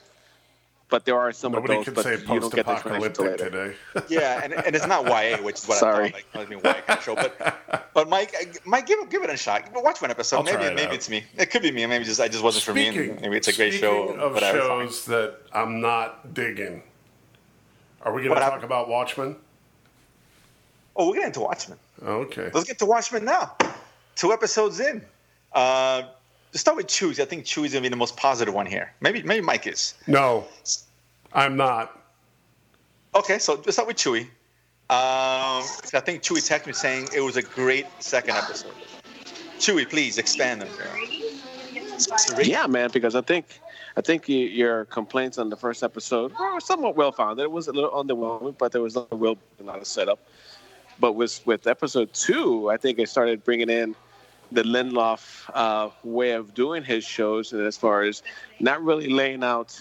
but 0.89 1.05
there 1.05 1.19
are 1.19 1.33
some 1.33 1.53
Nobody 1.53 1.77
of 1.77 1.85
those. 1.85 1.97
Nobody 1.97 2.17
can 2.17 2.27
say 2.27 2.27
post-apocalyptic 2.27 3.37
today. 3.37 3.75
yeah, 4.09 4.41
and, 4.43 4.55
and 4.55 4.75
it's 4.75 4.87
not 4.87 5.05
YA, 5.05 5.37
which 5.43 5.57
is 5.57 5.69
what 5.69 5.79
Sorry. 5.79 6.07
I 6.07 6.11
thought. 6.11 6.35
Like, 6.35 6.47
I 6.47 6.51
mean, 6.51 6.61
YA 6.65 6.73
kind 6.87 6.99
of 6.99 7.05
show. 7.05 7.15
But 7.15 7.91
but 7.95 8.09
Mike, 8.09 8.35
Mike, 8.65 8.87
give 8.87 8.99
it 9.01 9.11
give 9.11 9.23
it 9.23 9.31
a 9.31 9.37
shot. 9.37 9.69
Watch 9.75 10.01
one 10.01 10.11
episode. 10.11 10.39
I'll 10.39 10.43
maybe 10.45 10.65
it 10.65 10.75
maybe 10.75 10.89
out. 10.89 10.95
it's 10.95 11.11
me. 11.11 11.25
It 11.37 11.51
could 11.51 11.63
be 11.63 11.71
me. 11.71 11.85
Maybe 11.87 12.05
just 12.05 12.21
I 12.21 12.29
just 12.29 12.43
wasn't 12.43 12.63
speaking, 12.63 12.93
for 12.93 13.01
me. 13.01 13.11
And 13.11 13.21
maybe 13.21 13.37
it's 13.37 13.49
a 13.49 13.55
great 13.55 13.75
show. 13.75 14.09
Of 14.09 14.35
but 14.35 14.43
shows 14.43 15.05
that 15.07 15.37
I'm 15.53 15.81
not 15.81 16.35
digging. 16.35 16.83
Are 18.03 18.13
we 18.13 18.23
going 18.23 18.35
to 18.35 18.41
talk 18.41 18.45
happened? 18.45 18.65
about 18.65 18.89
Watchmen? 18.89 19.37
Oh, 20.97 21.09
we're 21.09 21.15
getting 21.15 21.29
into 21.29 21.41
Watchmen. 21.41 21.79
Okay. 22.03 22.51
Let's 22.55 22.67
get 22.67 22.79
to 22.79 22.87
Watchmen 22.87 23.25
now. 23.25 23.57
Two 24.15 24.33
episodes 24.33 24.81
in. 24.81 25.05
Uh, 25.53 26.03
Let's 26.53 26.61
start 26.61 26.77
with 26.77 26.87
Chewy. 26.87 27.19
I 27.21 27.25
think 27.25 27.45
Chewy's 27.45 27.73
gonna 27.73 27.83
be 27.83 27.89
the 27.89 27.97
most 27.97 28.17
positive 28.17 28.55
one 28.55 28.67
here. 28.67 28.93
Maybe 29.01 29.23
maybe 29.23 29.45
Mike 29.45 29.67
is. 29.67 29.95
No, 30.07 30.47
I'm 31.33 31.57
not. 31.57 32.01
Okay, 33.15 33.39
so 33.39 33.55
let's 33.55 33.73
start 33.73 33.89
with 33.89 33.97
Chewy. 33.97 34.23
Um, 34.91 35.65
I 35.93 36.01
think 36.01 36.23
Chewy 36.23 36.39
texted 36.39 36.67
me 36.67 36.73
saying 36.73 37.09
it 37.15 37.21
was 37.21 37.37
a 37.37 37.43
great 37.43 37.87
second 37.99 38.37
episode. 38.37 38.73
Chewy, 39.59 39.89
please 39.89 40.17
expand 40.17 40.63
them. 40.63 40.69
Yeah, 42.43 42.67
man, 42.67 42.91
because 42.93 43.15
I 43.15 43.21
think 43.21 43.61
I 43.97 44.01
think 44.01 44.29
your 44.29 44.87
complaints 44.87 45.37
on 45.37 45.51
the 45.51 45.57
first 45.57 45.83
episode 45.83 46.33
were 46.39 46.61
somewhat 46.61 46.97
well 46.97 47.13
founded. 47.13 47.45
It 47.45 47.51
was 47.51 47.69
a 47.69 47.73
little 47.73 47.91
underwhelming, 47.91 48.57
but 48.57 48.73
there 48.73 48.81
was 48.81 48.97
a 48.97 49.07
real 49.11 49.37
a 49.61 49.65
lot 49.65 49.79
of 49.79 49.87
setup. 49.87 50.21
But 51.01 51.13
with 51.13 51.45
with 51.47 51.67
episode 51.67 52.15
two, 52.15 52.71
I 52.71 52.77
think 52.77 52.99
it 52.99 53.09
started 53.09 53.45
bringing 53.45 53.69
in 53.69 53.95
the 54.51 54.63
Lindelof 54.63 55.51
uh, 55.53 55.91
way 56.05 56.33
of 56.33 56.55
doing 56.55 56.83
his 56.83 57.05
shows, 57.05 57.53
as 57.53 57.77
far 57.77 58.03
as 58.03 58.23
not 58.61 58.83
really 58.83 59.09
laying 59.09 59.45
out 59.45 59.79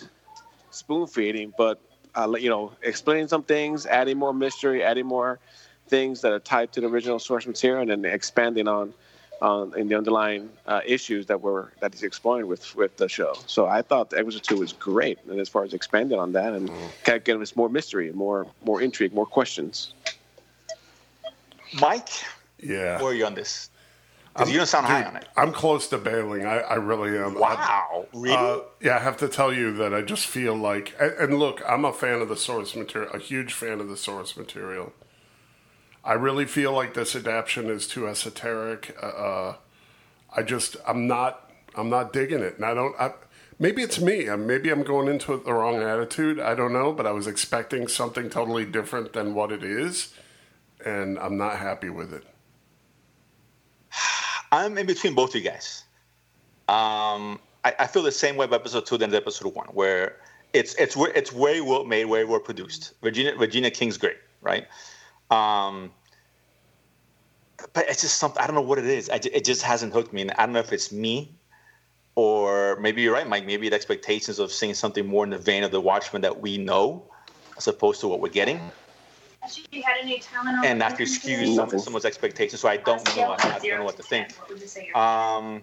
spoon 0.71 1.07
feeding, 1.07 1.53
but 1.57 1.79
uh, 2.15 2.33
you 2.39 2.49
know, 2.49 2.71
explaining 2.81 3.27
some 3.27 3.43
things, 3.43 3.85
adding 3.85 4.17
more 4.17 4.33
mystery, 4.33 4.83
adding 4.83 5.05
more 5.05 5.39
things 5.87 6.21
that 6.21 6.31
are 6.31 6.39
tied 6.39 6.71
to 6.73 6.81
the 6.81 6.87
original 6.87 7.19
source 7.19 7.45
material, 7.47 7.81
and 7.81 8.03
then 8.03 8.11
expanding 8.11 8.67
on 8.67 8.93
on 9.41 9.77
in 9.77 9.87
the 9.87 9.95
underlying 9.95 10.49
uh, 10.65 10.81
issues 10.85 11.27
that 11.27 11.41
were 11.41 11.71
that 11.79 11.93
he's 11.93 12.03
exploring 12.03 12.47
with 12.47 12.75
with 12.75 12.97
the 12.97 13.07
show. 13.07 13.33
So 13.45 13.67
I 13.67 13.81
thought 13.81 14.13
episode 14.13 14.43
two 14.43 14.57
was 14.57 14.73
great, 14.73 15.19
and 15.29 15.39
as 15.39 15.49
far 15.49 15.63
as 15.63 15.73
expanding 15.73 16.19
on 16.19 16.31
that 16.33 16.53
and 16.53 16.69
mm. 16.69 17.03
kind 17.03 17.17
of 17.17 17.23
giving 17.23 17.41
us 17.41 17.55
more 17.55 17.69
mystery, 17.69 18.11
more 18.11 18.47
more 18.65 18.81
intrigue, 18.81 19.13
more 19.13 19.25
questions. 19.25 19.93
Mike, 21.79 22.09
yeah, 22.59 23.01
where 23.01 23.11
are 23.11 23.13
you 23.13 23.25
on 23.25 23.35
this? 23.35 23.69
Because 24.37 24.51
you 24.51 24.57
don't 24.57 24.67
sound 24.67 24.85
dude, 24.85 24.95
high 24.95 25.03
on 25.03 25.15
it. 25.15 25.27
I'm 25.35 25.51
close 25.51 25.87
to 25.87 25.97
bailing. 25.97 26.45
I, 26.45 26.59
I 26.59 26.75
really 26.75 27.17
am. 27.17 27.39
Wow. 27.39 28.05
I, 28.13 28.17
really? 28.17 28.35
Uh, 28.35 28.59
yeah, 28.79 28.97
I 28.97 28.99
have 28.99 29.17
to 29.17 29.27
tell 29.27 29.51
you 29.51 29.73
that 29.73 29.95
I 29.95 30.01
just 30.01 30.27
feel 30.27 30.55
like, 30.55 30.93
and 30.99 31.39
look, 31.39 31.61
I'm 31.67 31.85
a 31.85 31.91
fan 31.91 32.21
of 32.21 32.29
the 32.29 32.37
source 32.37 32.75
material, 32.75 33.11
a 33.13 33.17
huge 33.17 33.53
fan 33.53 33.79
of 33.79 33.89
the 33.89 33.97
source 33.97 34.37
material. 34.37 34.93
I 36.03 36.13
really 36.13 36.45
feel 36.45 36.71
like 36.71 36.93
this 36.93 37.15
adaptation 37.15 37.69
is 37.69 37.87
too 37.87 38.07
esoteric. 38.07 38.95
Uh, 39.01 39.05
uh, 39.07 39.55
I 40.35 40.43
just, 40.43 40.77
I'm 40.87 41.07
not, 41.07 41.51
I'm 41.75 41.89
not 41.89 42.13
digging 42.13 42.41
it, 42.41 42.57
and 42.57 42.65
I 42.65 42.73
don't. 42.73 42.95
I, 42.99 43.13
maybe 43.59 43.81
it's 43.81 43.99
me. 43.99 44.25
Maybe 44.35 44.69
I'm 44.69 44.83
going 44.83 45.07
into 45.07 45.33
it 45.33 45.45
the 45.45 45.53
wrong 45.53 45.81
attitude. 45.81 46.39
I 46.39 46.53
don't 46.53 46.73
know, 46.73 46.93
but 46.93 47.07
I 47.07 47.11
was 47.11 47.27
expecting 47.27 47.87
something 47.87 48.29
totally 48.29 48.65
different 48.65 49.13
than 49.13 49.33
what 49.33 49.51
it 49.51 49.63
is, 49.63 50.13
and 50.85 51.17
I'm 51.19 51.37
not 51.37 51.57
happy 51.57 51.89
with 51.89 52.13
it. 52.13 52.23
I'm 54.51 54.77
in 54.77 54.85
between 54.85 55.13
both 55.13 55.29
of 55.29 55.35
you 55.35 55.49
guys. 55.49 55.83
Um, 56.67 57.39
I, 57.63 57.73
I, 57.79 57.87
feel 57.87 58.03
the 58.03 58.11
same 58.11 58.35
way 58.35 58.45
about 58.45 58.61
episode 58.61 58.85
two 58.85 58.97
than 58.97 59.13
episode 59.13 59.53
one, 59.55 59.67
where 59.67 60.17
it's 60.53 60.73
it's 60.75 60.95
it's 60.97 61.31
very 61.31 61.61
well 61.61 61.85
made, 61.85 62.07
very 62.07 62.25
well 62.25 62.39
produced. 62.39 62.93
Regina 63.01 63.35
Regina 63.37 63.71
King's 63.71 63.97
great, 63.97 64.17
right? 64.41 64.67
Um, 65.29 65.91
but 67.73 67.89
it's 67.89 68.01
just 68.01 68.17
something 68.17 68.41
I 68.41 68.47
don't 68.47 68.55
know 68.55 68.61
what 68.61 68.79
it 68.79 68.85
is. 68.85 69.09
I, 69.09 69.15
it 69.15 69.45
just 69.45 69.61
hasn't 69.61 69.93
hooked 69.93 70.13
me. 70.13 70.21
And 70.21 70.31
I 70.31 70.45
don't 70.45 70.53
know 70.53 70.59
if 70.59 70.73
it's 70.73 70.91
me, 70.91 71.35
or 72.15 72.77
maybe 72.79 73.01
you're 73.01 73.13
right, 73.13 73.27
Mike. 73.27 73.45
Maybe 73.45 73.69
the 73.69 73.75
expectations 73.75 74.39
of 74.39 74.51
seeing 74.51 74.73
something 74.73 75.05
more 75.05 75.23
in 75.23 75.29
the 75.29 75.37
vein 75.37 75.63
of 75.63 75.71
the 75.71 75.81
Watchmen 75.81 76.21
that 76.21 76.41
we 76.41 76.57
know, 76.57 77.03
as 77.57 77.67
opposed 77.67 78.01
to 78.01 78.07
what 78.07 78.19
we're 78.19 78.29
getting. 78.29 78.59
And 80.65 80.81
that 80.81 80.97
could 80.97 81.07
skew 81.07 81.55
some, 81.55 81.69
someone's 81.79 82.05
expectations. 82.05 82.61
So 82.61 82.69
I 82.69 82.77
don't 82.77 83.03
know. 83.15 83.35
I, 83.37 83.55
I 83.55 83.59
don't 83.59 83.79
know 83.79 83.85
what 83.85 83.97
to 83.97 84.03
think. 84.03 84.29
Um, 84.95 85.61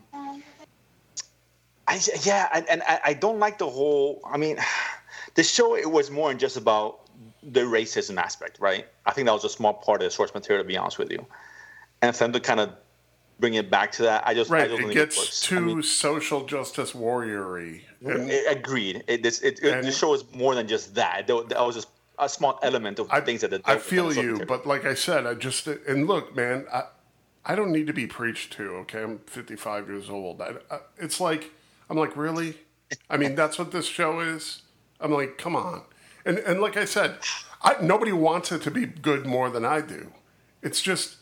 I, 1.87 2.01
yeah, 2.23 2.49
and, 2.55 2.69
and 2.69 2.83
I, 2.83 3.01
I 3.07 3.15
don't 3.15 3.39
like 3.39 3.59
the 3.59 3.69
whole. 3.69 4.21
I 4.25 4.37
mean, 4.37 4.59
the 5.35 5.43
show 5.43 5.77
it 5.77 5.91
was 5.91 6.11
more 6.11 6.29
than 6.29 6.39
just 6.39 6.57
about 6.57 7.01
the 7.43 7.61
racism 7.61 8.17
aspect, 8.17 8.59
right? 8.61 8.87
I 9.07 9.13
think 9.13 9.27
that 9.27 9.33
was 9.33 9.45
a 9.45 9.49
small 9.49 9.75
part 9.75 10.01
of 10.03 10.07
the 10.07 10.11
source 10.11 10.33
material, 10.35 10.65
to 10.65 10.69
be 10.69 10.77
honest 10.77 10.99
with 10.99 11.11
you. 11.11 11.27
And 12.03 12.15
for 12.15 12.25
them 12.25 12.33
to 12.33 12.41
kind 12.41 12.61
of 12.61 12.71
bring 13.39 13.55
it 13.55 13.71
back 13.71 13.93
to 13.93 14.03
that, 14.03 14.27
I 14.27 14.35
just 14.35 14.51
right. 14.51 14.71
I 14.71 14.75
it 14.75 14.93
gets 14.93 15.43
it 15.43 15.47
too 15.47 15.57
I 15.57 15.61
mean, 15.61 15.83
social 15.83 16.45
justice 16.47 16.93
warriory. 16.93 17.83
agreed. 18.59 19.05
It, 19.07 19.25
it, 19.27 19.43
it, 19.63 19.83
the 19.83 19.93
show 19.93 20.15
is 20.15 20.25
more 20.33 20.55
than 20.55 20.69
just 20.69 20.95
that. 20.95 21.27
That 21.27 21.37
was 21.37 21.75
just 21.75 21.89
a 22.19 22.29
small 22.29 22.59
element 22.63 22.99
of 22.99 23.11
I, 23.11 23.21
things 23.21 23.41
that. 23.41 23.61
I 23.65 23.79
feel 23.79 24.13
you, 24.13 24.45
but 24.47 24.67
like 24.67 24.85
I 24.85 24.95
said, 24.95 25.27
I 25.27 25.35
just 25.35 25.67
and 25.67 26.07
look, 26.07 26.35
man, 26.35 26.67
I 26.73 26.85
I 27.45 27.55
don't 27.55 27.73
need 27.73 27.87
to 27.87 27.93
be 27.93 28.07
preached 28.07 28.53
to. 28.55 28.71
Okay, 28.83 29.03
I'm 29.03 29.19
55 29.27 29.89
years 29.89 30.09
old. 30.09 30.41
I, 30.41 30.55
I, 30.71 30.79
it's 30.99 31.21
like 31.21 31.53
I'm 31.91 31.97
like 31.97 32.17
really. 32.17 32.57
I 33.11 33.17
mean, 33.17 33.35
that's 33.35 33.59
what 33.59 33.73
this 33.73 33.87
show 33.87 34.21
is. 34.21 34.63
I'm 35.01 35.13
like, 35.13 35.39
come 35.39 35.57
on. 35.57 35.83
And 36.25 36.39
and 36.39 36.61
like 36.61 36.77
I 36.77 36.85
said, 36.85 37.17
I, 37.63 37.77
nobody 37.83 38.13
wants 38.13 38.53
it 38.53 38.63
to 38.63 38.71
be 38.71 38.87
good 38.87 39.27
more 39.27 39.51
than 39.51 39.65
I 39.65 39.81
do. 39.81 40.13
It's 40.63 40.81
just, 40.81 41.17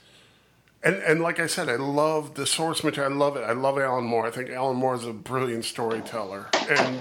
and 0.82 0.96
and 0.96 1.20
like 1.20 1.40
I 1.40 1.46
said, 1.46 1.68
I 1.68 1.76
love 1.76 2.34
the 2.34 2.46
source 2.46 2.84
material. 2.84 3.12
I 3.12 3.16
love 3.16 3.36
it. 3.36 3.40
I 3.40 3.52
love 3.52 3.78
Alan 3.78 4.04
Moore. 4.04 4.26
I 4.26 4.30
think 4.30 4.50
Alan 4.50 4.76
Moore 4.76 4.94
is 4.94 5.06
a 5.06 5.12
brilliant 5.12 5.64
storyteller, 5.64 6.48
and 6.68 7.00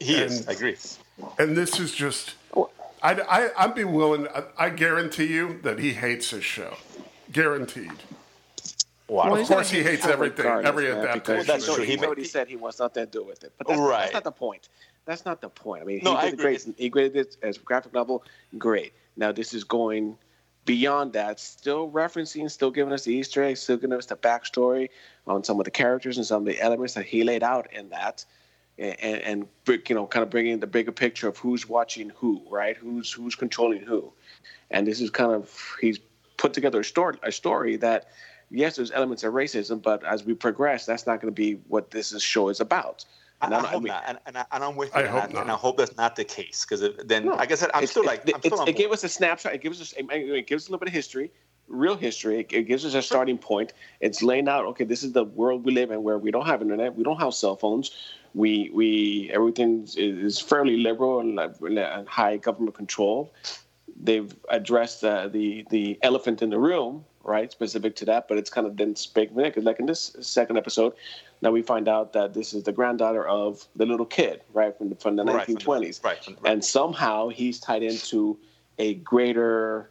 he 0.00 0.14
and, 0.22 0.32
is. 0.32 0.48
I 0.48 0.52
agree. 0.52 0.76
And 1.38 1.56
this 1.56 1.78
is 1.78 1.92
just, 1.92 2.34
I 3.02 3.12
I 3.12 3.50
I'd 3.64 3.74
be 3.74 3.84
willing. 3.84 4.28
I, 4.28 4.44
I 4.58 4.70
guarantee 4.70 5.26
you 5.26 5.60
that 5.62 5.78
he 5.78 5.92
hates 5.92 6.30
his 6.30 6.44
show, 6.44 6.76
guaranteed. 7.32 7.92
Well, 9.08 9.36
of 9.36 9.46
course, 9.46 9.70
he 9.70 9.82
hates 9.82 10.06
everything, 10.06 10.46
every 10.46 10.90
adaptation. 10.90 11.36
Well, 11.36 11.44
that's 11.44 11.74
true. 11.74 11.84
He 11.84 11.98
already 11.98 12.24
said 12.24 12.48
he 12.48 12.56
wants 12.56 12.78
nothing 12.78 13.04
to 13.04 13.10
do 13.10 13.22
with 13.22 13.44
it, 13.44 13.52
but 13.58 13.66
that's, 13.66 13.78
right. 13.78 14.00
that's 14.00 14.14
not 14.14 14.24
the 14.24 14.32
point. 14.32 14.70
That's 15.04 15.26
not 15.26 15.40
the 15.42 15.50
point. 15.50 15.82
I 15.82 15.84
mean, 15.84 16.00
no, 16.02 16.16
he 16.16 16.30
did 16.30 16.38
great. 16.38 16.66
He 16.78 16.88
graded 16.88 17.16
it 17.16 17.36
as 17.42 17.58
a 17.58 17.60
graphic 17.60 17.92
novel. 17.92 18.24
Great. 18.56 18.94
Now 19.16 19.30
this 19.32 19.52
is 19.52 19.64
going 19.64 20.16
beyond 20.64 21.12
that, 21.12 21.40
still 21.40 21.90
referencing, 21.90 22.50
still 22.50 22.70
giving 22.70 22.92
us 22.92 23.04
the 23.04 23.12
Easter 23.14 23.42
eggs, 23.42 23.60
still 23.60 23.76
giving 23.76 23.96
us 23.96 24.06
the 24.06 24.16
backstory 24.16 24.88
on 25.26 25.42
some 25.44 25.58
of 25.58 25.64
the 25.64 25.70
characters 25.70 26.16
and 26.16 26.26
some 26.26 26.42
of 26.42 26.46
the 26.46 26.60
elements 26.60 26.94
that 26.94 27.04
he 27.04 27.24
laid 27.24 27.42
out 27.42 27.72
in 27.72 27.88
that, 27.90 28.24
and, 28.78 28.98
and 29.00 29.48
you 29.66 29.94
know, 29.94 30.06
kind 30.06 30.22
of 30.22 30.30
bringing 30.30 30.60
the 30.60 30.66
bigger 30.66 30.92
picture 30.92 31.28
of 31.28 31.36
who's 31.36 31.68
watching 31.68 32.10
who, 32.10 32.42
right? 32.50 32.76
Who's 32.76 33.12
who's 33.12 33.34
controlling 33.34 33.82
who, 33.82 34.12
and 34.70 34.86
this 34.86 35.00
is 35.00 35.10
kind 35.10 35.32
of 35.32 35.76
he's 35.80 35.98
put 36.36 36.52
together 36.52 36.80
a 36.80 36.84
story, 36.84 37.18
a 37.22 37.32
story 37.32 37.76
that 37.76 38.08
yes, 38.50 38.76
there's 38.76 38.90
elements 38.90 39.24
of 39.24 39.32
racism, 39.32 39.82
but 39.82 40.04
as 40.04 40.24
we 40.24 40.34
progress, 40.34 40.86
that's 40.86 41.06
not 41.06 41.20
going 41.20 41.32
to 41.32 41.36
be 41.36 41.54
what 41.68 41.90
this 41.90 42.20
show 42.22 42.48
is 42.48 42.60
about. 42.60 43.04
And 43.40 43.54
I, 43.54 43.58
I 43.58 43.60
hope 43.62 43.68
I 43.68 43.78
mean, 43.78 43.88
not, 43.88 44.04
and, 44.06 44.18
and, 44.26 44.38
I, 44.38 44.44
and 44.52 44.62
I'm 44.64 44.76
with 44.76 44.94
you, 44.94 45.00
I 45.00 45.06
hope 45.06 45.32
not. 45.32 45.42
and 45.42 45.50
I 45.50 45.54
hope 45.54 45.76
that's 45.76 45.96
not 45.96 46.14
the 46.14 46.24
case 46.24 46.64
because 46.64 46.88
then, 47.04 47.26
no, 47.26 47.32
like 47.32 47.50
I 47.50 47.56
said, 47.56 47.70
I'm 47.74 47.86
still 47.86 48.04
like 48.04 48.22
I'm 48.32 48.40
still 48.40 48.62
it 48.62 48.76
gave 48.76 48.92
us 48.92 49.02
a 49.02 49.08
snapshot. 49.08 49.54
It 49.54 49.62
gives 49.62 49.80
us 49.80 49.94
it 49.98 50.46
gives 50.46 50.64
us 50.64 50.68
a 50.68 50.70
little 50.70 50.78
bit 50.78 50.88
of 50.88 50.94
history, 50.94 51.32
real 51.66 51.96
history. 51.96 52.46
It 52.48 52.68
gives 52.68 52.84
us 52.84 52.94
a 52.94 53.02
starting 53.02 53.38
point. 53.38 53.72
It's 54.00 54.22
laying 54.22 54.48
out. 54.48 54.64
Okay, 54.66 54.84
this 54.84 55.02
is 55.02 55.10
the 55.10 55.24
world 55.24 55.64
we 55.64 55.72
live 55.72 55.90
in 55.90 56.04
where 56.04 56.18
we 56.18 56.30
don't 56.30 56.46
have 56.46 56.62
internet, 56.62 56.94
we 56.94 57.02
don't 57.02 57.18
have 57.18 57.34
cell 57.34 57.56
phones, 57.56 57.90
we 58.34 58.70
we 58.72 59.30
everything 59.32 59.88
is 59.96 60.40
fairly 60.40 60.76
liberal 60.78 61.20
and, 61.20 61.38
and 61.38 62.08
high 62.08 62.36
government 62.36 62.74
control. 62.74 63.32
They've 64.00 64.34
addressed 64.48 65.04
uh, 65.04 65.28
the 65.28 65.66
the 65.70 65.98
elephant 66.02 66.42
in 66.42 66.50
the 66.50 66.58
room, 66.58 67.04
right, 67.22 67.50
specific 67.52 67.96
to 67.96 68.04
that, 68.06 68.28
but 68.28 68.38
it's 68.38 68.50
kind 68.50 68.66
of 68.66 68.76
then 68.76 68.96
speak 68.96 69.34
because 69.34 69.64
like 69.64 69.80
in 69.80 69.86
this 69.86 70.16
second 70.20 70.56
episode 70.56 70.94
now 71.42 71.50
we 71.50 71.60
find 71.60 71.88
out 71.88 72.12
that 72.12 72.34
this 72.34 72.54
is 72.54 72.62
the 72.62 72.72
granddaughter 72.72 73.26
of 73.26 73.66
the 73.74 73.84
little 73.84 74.06
kid, 74.06 74.42
right, 74.54 74.76
from 74.78 74.90
the, 74.90 74.94
from 74.94 75.16
the 75.16 75.24
right, 75.24 75.46
1920s. 75.46 76.02
Right, 76.02 76.26
right. 76.26 76.36
And 76.44 76.64
somehow 76.64 77.28
he's 77.28 77.58
tied 77.58 77.82
into 77.82 78.38
a 78.78 78.94
greater, 78.94 79.90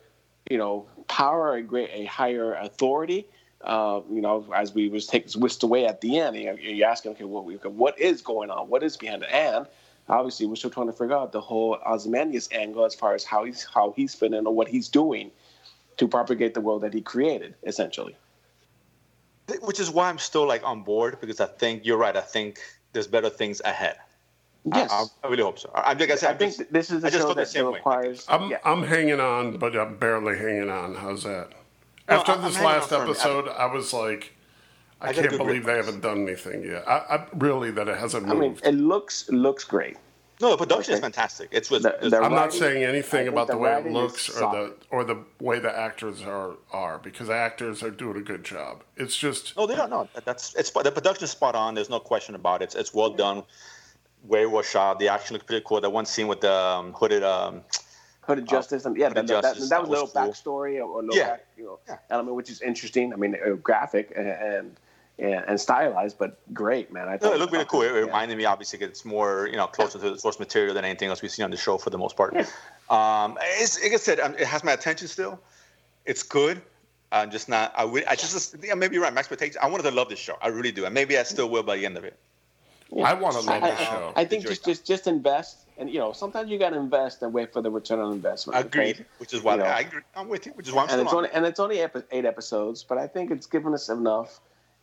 you 0.50 0.58
know, 0.58 0.88
power, 1.10 1.56
a 1.56 1.62
great, 1.62 1.90
a 1.92 2.06
higher 2.06 2.54
authority. 2.54 3.28
Uh, 3.64 4.02
you 4.12 4.22
know, 4.22 4.46
as 4.56 4.74
we 4.74 4.90
was 4.90 5.06
taken 5.06 5.40
whisked 5.40 5.64
away 5.64 5.86
at 5.86 6.02
the 6.02 6.20
end, 6.20 6.36
you 6.36 6.56
you're 6.60 6.90
asking, 6.90 7.12
okay, 7.12 7.24
what, 7.26 7.46
what 7.74 8.00
is 8.00 8.22
going 8.22 8.50
on? 8.50 8.68
What 8.70 8.84
is 8.84 8.98
behind 8.98 9.24
it? 9.24 9.30
And 9.32 9.68
obviously, 10.10 10.48
we're 10.48 10.56
still 10.56 10.70
trying 10.70 10.88
to 10.88 10.94
figure 10.94 11.16
out 11.16 11.32
the 11.32 11.42
whole 11.42 11.78
Ozymandias 11.86 12.50
angle 12.52 12.86
as 12.86 12.96
far 12.96 13.14
as 13.14 13.24
how 13.24 13.44
he's 13.44 13.64
how 13.64 13.94
he's 13.96 14.16
fitting 14.16 14.46
or 14.48 14.54
what 14.54 14.68
he's 14.68 14.90
doing 14.90 15.32
to 15.98 16.08
propagate 16.08 16.54
the 16.54 16.62
world 16.62 16.82
that 16.82 16.94
he 16.94 17.02
created, 17.02 17.54
essentially 17.64 18.16
which 19.62 19.80
is 19.80 19.90
why 19.90 20.10
I'm 20.10 20.18
still 20.18 20.48
like 20.48 20.64
on 20.64 20.84
board 20.84 21.20
because 21.20 21.40
I 21.40 21.48
think 21.48 21.86
you're 21.86 21.98
right. 21.98 22.16
I 22.16 22.22
think 22.22 22.60
there's 22.94 23.08
better 23.08 23.30
things 23.30 23.62
ahead. 23.66 23.98
Yes, 24.74 24.92
I, 24.92 25.06
I 25.24 25.30
really 25.30 25.42
hope 25.42 25.58
so. 25.58 25.72
I, 25.74 25.94
like 25.94 26.12
I, 26.12 26.16
said, 26.16 26.36
I 26.36 26.38
think 26.38 26.56
just, 26.56 26.72
this 26.72 26.92
is 26.92 27.02
the 27.02 27.10
show 27.10 27.34
that 27.34 27.74
requires. 27.74 28.26
I'm 28.30 28.52
yeah. 28.52 28.58
I'm 28.64 28.84
hanging 28.84 29.20
on, 29.20 29.58
but 29.58 29.76
I'm 29.76 29.98
barely 29.98 30.38
hanging 30.38 30.70
on. 30.70 30.94
How's 30.94 31.24
that? 31.24 31.50
After 32.08 32.38
this 32.38 32.60
last 32.62 32.92
episode, 32.92 33.48
I, 33.48 33.66
was 33.68 33.94
like, 33.94 34.34
I, 35.00 35.14
can't 35.14 35.38
believe 35.38 35.66
they 35.66 35.78
haven't 35.78 36.02
done 36.02 36.24
anything 36.24 36.64
yet. 36.64 36.88
I, 36.88 37.26
really 37.34 37.72
that 37.72 37.88
it 37.88 37.98
hasn't 37.98 38.28
moved. 38.28 38.38
I 38.38 38.70
mean, 38.72 38.80
it 38.80 38.82
looks 38.82 39.30
looks 39.30 39.64
great. 39.64 39.98
No, 40.42 40.50
the 40.50 40.58
production 40.58 40.94
okay. 40.94 40.98
is 40.98 41.02
fantastic. 41.02 41.50
It's 41.52 41.70
with. 41.70 41.84
The, 41.84 41.96
the 42.02 42.18
I'm 42.18 42.24
writing, 42.24 42.36
not 42.36 42.54
saying 42.54 42.84
anything 42.84 43.28
about 43.28 43.46
the, 43.46 43.54
the 43.54 43.60
way 43.60 43.74
it 43.74 43.92
looks 43.92 44.28
or 44.30 44.52
the 44.52 44.76
or 44.90 45.04
the 45.04 45.24
way 45.40 45.60
the 45.60 45.78
actors 45.78 46.24
are 46.24 46.54
are 46.72 46.98
because 46.98 47.28
the 47.28 47.36
actors 47.36 47.84
are 47.84 47.92
doing 47.92 48.18
a 48.18 48.22
good 48.22 48.44
job. 48.44 48.84
It's 48.98 49.16
just. 49.16 49.56
No, 49.56 49.68
they 49.68 49.76
don't 49.76 49.92
know. 49.92 50.10
That's 50.26 50.56
it's 50.56 50.72
the 50.72 50.92
production 50.92 51.26
is 51.26 51.32
spot 51.32 51.54
on. 51.54 51.76
There's 51.76 51.92
no 51.92 52.00
question 52.00 52.34
about 52.34 52.64
it. 52.64 52.66
It's, 52.66 52.76
it's 52.76 52.94
well 52.94 53.12
done. 53.12 53.44
Where 54.26 54.44
it 54.44 54.52
was 54.52 54.68
shot, 54.68 55.00
the 55.00 55.10
action 55.10 55.36
looks 55.36 55.46
pretty 55.46 55.64
cool. 55.66 55.80
That 55.82 55.92
one 55.92 56.06
scene 56.06 56.28
with 56.28 56.42
the 56.42 56.54
um, 56.54 56.94
hooded. 56.94 57.24
Um, 57.24 57.62
Hooded 58.32 58.48
uh, 58.48 58.52
Justice, 58.52 58.86
and 58.86 58.98
yeah, 58.98 59.10
that, 59.10 59.28
Justice, 59.28 59.70
that, 59.70 59.76
that, 59.76 59.82
was 59.82 59.90
a 59.90 59.92
little 59.92 60.08
cool. 60.08 60.22
backstory 60.22 60.84
or 60.84 61.02
little 61.02 61.16
yeah. 61.16 61.30
back, 61.32 61.46
you 61.58 61.66
know, 61.66 61.80
yeah. 61.88 61.98
element, 62.10 62.36
which 62.36 62.50
is 62.50 62.62
interesting. 62.62 63.14
I 63.14 63.16
mean, 63.16 63.36
uh, 63.36 63.52
graphic 63.56 64.14
and, 64.16 64.28
and 64.28 64.78
and, 65.20 65.60
stylized, 65.60 66.18
but 66.18 66.40
great, 66.54 66.92
man. 66.92 67.08
I 67.08 67.18
thought 67.18 67.30
no, 67.30 67.36
it 67.36 67.40
looked 67.40 67.54
really 67.54 67.66
cool. 67.66 67.82
It, 67.84 67.92
it 67.92 68.06
reminded 68.06 68.38
me, 68.38 68.46
obviously, 68.46 68.80
it's 68.80 69.06
more 69.06 69.48
you 69.50 69.56
know 69.56 69.68
closer 69.68 70.00
to 70.00 70.12
the 70.12 70.18
source 70.18 70.40
material 70.40 70.74
than 70.74 70.86
anything 70.86 71.10
else 71.10 71.22
we've 71.22 71.32
seen 71.32 71.46
on 71.46 71.52
the 71.52 71.58
show 71.58 71.78
for 71.78 71.90
the 71.90 71.98
most 71.98 72.18
part. 72.18 72.34
Yeah. 72.34 72.46
Um, 72.90 73.38
it's, 73.42 73.82
like 73.82 73.94
I 73.94 73.98
said, 73.98 74.20
um, 74.20 74.34
it 74.34 74.48
has 74.48 74.64
my 74.64 74.72
attention 74.72 75.08
still. 75.08 75.40
It's 76.06 76.24
good. 76.24 76.62
I'm 77.12 77.30
just 77.30 77.50
not. 77.50 77.74
I, 77.76 77.86
would. 77.86 78.06
I 78.06 78.16
just 78.16 78.56
yeah, 78.64 78.74
maybe 78.74 78.96
you're 78.96 79.04
right. 79.04 79.14
My 79.14 79.20
expectations. 79.20 79.58
I 79.62 79.68
wanted 79.68 79.84
to 79.84 79.92
love 79.92 80.10
this 80.10 80.20
show. 80.20 80.38
I 80.42 80.48
really 80.48 80.72
do, 80.72 80.86
and 80.86 80.94
maybe 80.94 81.18
I 81.18 81.24
still 81.24 81.50
will 81.50 81.64
by 81.64 81.78
the 81.78 81.86
end 81.86 81.98
of 81.98 82.04
it. 82.04 82.18
Yeah. 82.94 83.10
I 83.10 83.14
want 83.14 83.36
to 83.36 83.42
love 83.42 83.62
the 83.62 83.76
show. 83.78 84.14
I, 84.16 84.22
I 84.22 84.26
think 84.26 84.46
just, 84.46 84.66
just 84.66 84.86
just 84.86 85.08
invest, 85.08 85.66
and 85.78 85.90
you 85.90 86.00
know, 86.00 86.12
sometimes 86.12 86.50
you 86.50 86.60
got 86.60 86.72
to 86.72 86.78
invest 86.78 87.22
and 87.22 87.34
wait 87.34 87.54
for 87.54 87.62
the 87.62 87.72
return 87.72 88.00
on 88.00 88.12
investment. 88.12 88.60
Agreed. 88.60 88.96
Okay? 88.96 89.06
Which 89.18 89.34
is 89.34 89.42
why 89.42 89.54
you 89.54 89.60
know, 89.60 89.66
I 89.66 89.80
agree. 89.80 90.02
I'm 90.16 90.28
with 90.28 90.46
you. 90.46 90.52
Which 90.54 90.68
is 90.68 90.74
why 90.74 90.84
I'm 90.84 90.90
and 90.90 91.02
it's 91.02 91.12
on. 91.12 91.18
only 91.18 91.30
and 91.32 91.46
it's 91.46 91.60
only 91.60 91.80
eight 91.80 92.26
episodes, 92.26 92.84
but 92.84 92.98
I 92.98 93.08
think 93.08 93.32
it's 93.32 93.48
given 93.48 93.74
us 93.74 93.88
enough 93.88 94.42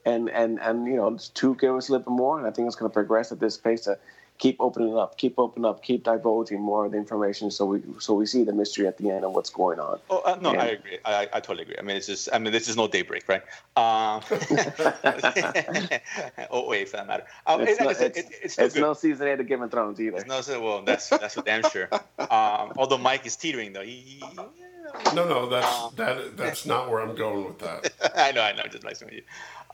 and 0.09 0.31
and 0.31 0.61
and 0.61 0.87
you 0.87 0.97
know, 0.97 1.17
two 1.35 1.55
give 1.57 1.75
us 1.75 1.89
a 1.89 1.93
little 1.93 2.05
bit 2.05 2.17
more, 2.17 2.39
and 2.39 2.47
I 2.47 2.51
think 2.51 2.67
it's 2.67 2.77
going 2.77 2.91
to 2.91 2.95
progress 2.95 3.33
at 3.33 3.41
this 3.41 3.57
pace 3.57 3.83
to 3.83 3.99
keep 4.39 4.57
opening 4.61 4.97
up, 4.97 5.19
keep 5.19 5.37
opening 5.39 5.65
up, 5.65 5.83
keep 5.83 6.05
divulging 6.05 6.61
more 6.61 6.87
of 6.87 6.93
the 6.93 6.99
information, 6.99 7.51
so 7.51 7.67
we 7.67 7.83
so 7.99 8.15
we 8.15 8.27
see 8.27 8.45
the 8.45 8.53
mystery 8.53 8.87
at 8.87 8.99
the 8.99 9.11
end 9.11 9.25
of 9.25 9.33
what's 9.33 9.51
going 9.51 9.81
on. 9.81 9.99
Oh 10.09 10.23
uh, 10.25 10.39
no, 10.41 10.51
and, 10.51 10.61
I 10.61 10.67
agree. 10.67 10.99
I, 11.05 11.29
I 11.33 11.41
totally 11.41 11.63
agree. 11.63 11.75
I 11.79 11.83
mean, 11.83 11.97
it's 11.97 12.07
just 12.07 12.29
I 12.33 12.39
mean, 12.39 12.53
this 12.53 12.69
is 12.69 12.77
no 12.77 12.87
daybreak, 12.89 13.29
right? 13.29 13.43
Um, 13.77 14.23
oh 16.51 16.69
wait, 16.69 16.89
for 16.89 16.99
that 16.99 17.07
matter. 17.07 17.25
Um, 17.47 17.63
it's, 17.63 17.81
it, 17.81 17.85
no, 17.85 17.91
it's, 17.91 18.01
it, 18.01 18.17
it's, 18.43 18.59
it's 18.59 18.77
no 18.77 18.95
season 18.95 19.29
eight 19.29 19.41
of 19.41 19.47
Game 19.47 19.63
of 19.63 19.71
Thrones 19.71 20.01
either. 20.01 20.19
It's 20.19 20.49
no, 20.49 20.61
well, 20.61 20.83
that's 20.83 21.09
that's 21.09 21.35
for 21.35 21.43
damn 21.43 21.63
sure. 21.71 21.89
Um, 22.19 22.73
although 22.77 22.99
Mike 22.99 23.27
is 23.27 23.37
teetering 23.37 23.73
though, 23.73 23.83
he, 23.83 23.97
he 23.97 24.23
no, 25.15 25.29
no, 25.29 25.49
that's 25.49 25.79
um, 25.79 25.93
that. 25.97 26.37
That's 26.37 26.67
not 26.67 26.91
where 26.91 27.01
I'm 27.01 27.15
going 27.15 27.45
with 27.45 27.59
that. 27.59 27.93
I 28.17 28.33
know, 28.33 28.43
I 28.43 28.53
know. 28.53 28.65
Just 28.65 28.85
messing 28.85 29.07
with 29.07 29.17
you. 29.17 29.23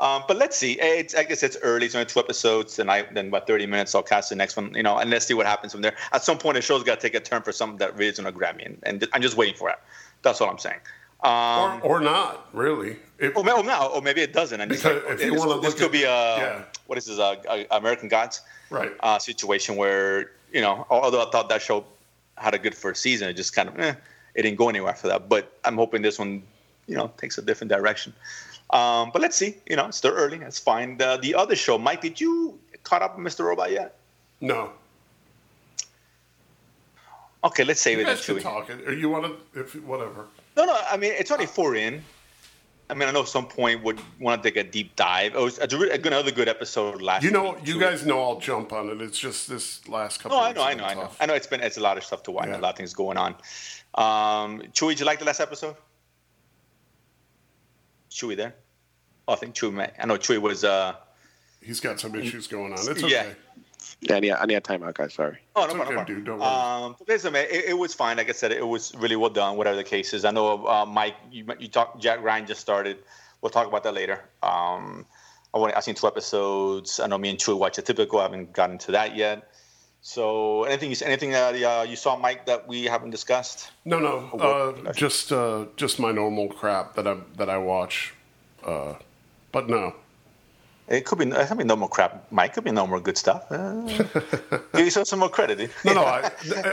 Um, 0.00 0.24
but 0.26 0.36
let's 0.36 0.56
see. 0.56 0.72
It's, 0.80 1.14
I 1.14 1.22
guess 1.22 1.42
it's 1.42 1.56
early. 1.62 1.86
It's 1.86 1.94
only 1.94 2.06
two 2.06 2.18
episodes 2.18 2.74
tonight. 2.74 3.14
Then 3.14 3.28
about 3.28 3.46
30 3.46 3.66
minutes. 3.66 3.94
I'll 3.94 4.02
cast 4.02 4.30
the 4.30 4.36
next 4.36 4.56
one. 4.56 4.74
You 4.74 4.82
know, 4.82 4.98
and 4.98 5.08
let's 5.10 5.26
see 5.26 5.34
what 5.34 5.46
happens 5.46 5.72
from 5.72 5.82
there. 5.82 5.94
At 6.12 6.24
some 6.24 6.38
point, 6.38 6.56
the 6.56 6.62
show's 6.62 6.82
got 6.82 7.00
to 7.00 7.00
take 7.00 7.14
a 7.14 7.20
turn 7.20 7.42
for 7.42 7.52
something 7.52 7.78
that 7.78 7.94
really 7.94 8.08
is 8.08 8.18
going 8.18 8.26
to 8.26 8.32
grab 8.32 8.56
me, 8.56 8.64
and, 8.64 8.78
and, 8.82 9.08
I'm 9.12 9.22
just 9.22 9.36
waiting 9.36 9.54
for 9.54 9.70
it. 9.70 9.76
That's 10.22 10.40
all 10.40 10.50
I'm 10.50 10.58
saying. 10.58 10.80
Um, 11.22 11.80
or, 11.82 11.98
or 11.98 12.00
not 12.00 12.48
really. 12.52 12.96
If, 13.18 13.36
or, 13.36 13.48
or, 13.48 13.62
no, 13.62 13.92
or 13.94 14.02
maybe 14.02 14.20
it 14.20 14.32
doesn't. 14.32 14.60
And 14.60 14.68
because 14.68 15.02
like, 15.04 15.20
if 15.20 15.24
you 15.24 15.34
want 15.34 15.62
to 15.62 15.66
this 15.66 15.78
could 15.78 15.92
be 15.92 16.02
a 16.02 16.06
yeah. 16.06 16.62
what 16.86 16.98
is 16.98 17.06
this? 17.06 17.18
A, 17.18 17.40
a 17.48 17.66
American 17.70 18.08
Gods 18.08 18.42
right 18.70 18.92
uh, 19.00 19.18
situation 19.18 19.76
where 19.76 20.32
you 20.52 20.60
know, 20.60 20.86
although 20.90 21.26
I 21.26 21.30
thought 21.30 21.48
that 21.48 21.62
show 21.62 21.84
had 22.36 22.54
a 22.54 22.58
good 22.58 22.74
first 22.74 23.00
season, 23.00 23.28
it 23.28 23.34
just 23.34 23.54
kind 23.54 23.68
of 23.68 23.78
eh, 23.78 23.94
it 24.34 24.42
didn't 24.42 24.58
go 24.58 24.68
anywhere 24.68 24.90
after 24.90 25.08
that. 25.08 25.28
But 25.28 25.56
I'm 25.64 25.76
hoping 25.76 26.02
this 26.02 26.18
one, 26.18 26.42
you 26.86 26.96
know, 26.96 27.10
takes 27.16 27.38
a 27.38 27.42
different 27.42 27.70
direction. 27.70 28.12
Um, 28.74 29.10
but 29.12 29.22
let's 29.22 29.36
see. 29.36 29.56
You 29.70 29.76
know, 29.76 29.86
it's 29.86 29.96
still 29.98 30.12
early. 30.12 30.38
It's 30.38 30.58
fine. 30.58 30.96
The, 30.98 31.16
the 31.22 31.34
other 31.36 31.54
show, 31.56 31.78
Mike, 31.78 32.00
did 32.02 32.20
you 32.20 32.58
caught 32.82 33.02
up 33.02 33.16
with 33.16 33.24
Mr. 33.26 33.44
Robot 33.44 33.70
yet? 33.70 33.96
No. 34.40 34.72
Okay, 37.44 37.64
let's 37.64 37.80
save 37.80 37.98
You 37.98 38.04
it 38.04 38.06
guys 38.06 38.24
can 38.24 38.36
Chewy. 38.36 38.42
talk 38.42 38.70
or 38.70 38.92
you 38.92 39.08
want 39.10 39.24
to, 39.54 39.60
if 39.60 39.74
whatever. 39.84 40.26
No, 40.56 40.64
no. 40.64 40.76
I 40.90 40.96
mean, 40.96 41.12
it's 41.16 41.30
only 41.30 41.46
four 41.46 41.74
in. 41.76 42.02
I 42.90 42.94
mean, 42.94 43.08
I 43.08 43.12
know 43.12 43.22
at 43.22 43.28
some 43.28 43.46
point 43.46 43.82
would 43.82 43.98
want 44.20 44.42
to 44.42 44.50
take 44.50 44.56
a 44.56 44.68
deep 44.68 44.94
dive. 44.96 45.34
It 45.34 45.40
was 45.40 45.58
a, 45.58 45.62
a 45.64 45.66
good, 45.98 46.06
another 46.06 46.30
good 46.30 46.48
episode 46.48 47.00
last. 47.00 47.22
You 47.22 47.30
know, 47.30 47.56
you 47.64 47.78
guys 47.80 48.04
know 48.04 48.22
I'll 48.22 48.40
jump 48.40 48.72
on 48.72 48.90
it. 48.90 49.00
It's 49.00 49.18
just 49.18 49.48
this 49.48 49.86
last 49.88 50.20
couple. 50.20 50.36
No, 50.38 50.44
I 50.44 50.52
know, 50.52 50.62
I 50.62 50.74
know, 50.74 50.84
I 50.84 50.94
know. 50.94 51.10
I 51.20 51.26
know 51.26 51.34
it's 51.34 51.46
been 51.46 51.60
it's 51.60 51.76
a 51.76 51.80
lot 51.80 51.96
of 51.96 52.04
stuff 52.04 52.22
to 52.24 52.30
watch, 52.30 52.48
Yeah. 52.48 52.58
a 52.58 52.60
lot 52.60 52.70
of 52.72 52.76
things 52.76 52.92
going 52.92 53.16
on. 53.18 53.32
Um, 53.94 54.60
Chewy, 54.72 54.90
did 54.90 55.00
you 55.00 55.06
like 55.06 55.18
the 55.18 55.24
last 55.24 55.40
episode? 55.40 55.76
Chewy 58.10 58.36
there? 58.36 58.54
Oh, 59.26 59.32
I 59.32 59.36
think 59.36 59.54
Chewy. 59.54 59.72
Might, 59.72 59.92
I 59.98 60.06
know 60.06 60.16
Chewy 60.16 60.38
was. 60.40 60.64
uh 60.64 60.94
He's 61.62 61.80
got 61.80 61.98
some 61.98 62.14
issues 62.14 62.46
going 62.46 62.72
on. 62.72 62.78
It's 62.78 63.00
Yeah. 63.02 63.20
okay. 63.20 63.34
Yeah, 64.00 64.16
I 64.16 64.20
need, 64.20 64.32
I 64.32 64.44
need 64.46 64.54
a 64.54 64.60
timeout, 64.60 64.94
guys. 64.94 65.14
Sorry. 65.14 65.38
Oh, 65.56 65.60
no 65.62 65.66
It's 65.66 65.74
problem, 65.74 65.98
okay, 65.98 66.12
no 66.12 66.16
dude, 66.16 66.24
don't 66.26 66.38
worry. 66.38 66.48
Um, 66.48 66.96
listen, 67.08 67.32
man, 67.32 67.46
it, 67.50 67.66
it 67.66 67.78
was 67.78 67.94
fine. 67.94 68.16
Like 68.18 68.28
I 68.28 68.32
said, 68.32 68.52
it 68.52 68.66
was 68.66 68.94
really 68.96 69.16
well 69.16 69.30
done. 69.30 69.56
Whatever 69.56 69.76
the 69.76 69.84
case 69.84 70.12
is, 70.12 70.24
I 70.26 70.30
know 70.30 70.66
uh, 70.66 70.84
Mike. 70.86 71.14
You 71.30 71.46
you 71.58 71.68
talked. 71.68 72.02
Jack 72.02 72.22
Ryan 72.22 72.46
just 72.46 72.60
started. 72.60 72.98
We'll 73.40 73.50
talk 73.50 73.66
about 73.66 73.82
that 73.84 73.94
later. 73.94 74.20
Um, 74.42 75.06
I 75.54 75.58
want. 75.58 75.74
I've 75.76 75.84
seen 75.84 75.94
two 75.94 76.06
episodes. 76.06 77.00
I 77.00 77.06
know 77.06 77.16
me 77.18 77.30
and 77.30 77.38
Chewy 77.38 77.56
watch 77.58 77.76
Atypical. 77.78 78.18
I 78.20 78.22
haven't 78.24 78.52
gotten 78.52 78.76
to 78.78 78.92
that 78.92 79.16
yet. 79.16 79.50
So 80.02 80.64
anything 80.64 80.90
you 80.90 80.96
anything 81.02 81.30
that 81.30 81.54
uh, 81.62 81.82
you 81.88 81.96
saw, 81.96 82.16
Mike, 82.16 82.44
that 82.46 82.68
we 82.68 82.84
haven't 82.84 83.10
discussed? 83.10 83.70
No, 83.86 83.98
no, 83.98 84.28
uh, 84.38 84.92
just 84.92 85.32
uh, 85.32 85.64
just 85.76 85.98
my 85.98 86.12
normal 86.12 86.48
crap 86.48 86.94
that 86.96 87.06
I 87.06 87.16
that 87.36 87.48
I 87.48 87.56
watch. 87.58 88.12
But 89.54 89.68
no, 89.70 89.94
It 90.88 91.06
could 91.06 91.18
be. 91.18 91.32
I 91.32 91.54
mean, 91.54 91.66
no 91.66 91.76
more 91.76 91.88
crap, 91.88 92.12
Mike. 92.30 92.52
Could 92.54 92.64
be 92.64 92.72
no 92.72 92.86
more 92.86 93.00
good 93.00 93.16
stuff. 93.24 93.42
Uh, 93.50 93.86
give 94.74 94.84
yourself 94.88 95.06
some 95.08 95.20
more 95.20 95.30
credit. 95.30 95.70
no, 95.84 95.92
no. 95.94 96.04
I, 96.16 96.30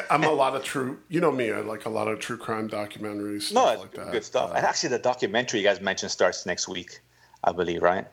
I'm 0.10 0.24
a 0.26 0.32
lot 0.44 0.56
of 0.58 0.64
true. 0.64 0.98
You 1.14 1.22
know 1.22 1.32
me. 1.32 1.52
I 1.52 1.60
like 1.62 1.86
a 1.86 1.90
lot 2.00 2.08
of 2.12 2.20
true 2.20 2.38
crime 2.46 2.68
documentaries. 2.70 3.44
Stuff 3.44 3.56
No, 3.78 3.82
like 3.82 3.94
that. 3.94 4.12
good 4.12 4.26
stuff. 4.26 4.50
Uh, 4.52 4.56
and 4.56 4.66
actually, 4.66 4.90
the 4.90 5.00
documentary 5.12 5.60
you 5.62 5.66
guys 5.70 5.80
mentioned 5.80 6.12
starts 6.12 6.46
next 6.46 6.68
week, 6.68 7.00
I 7.44 7.52
believe, 7.54 7.82
right? 7.84 8.06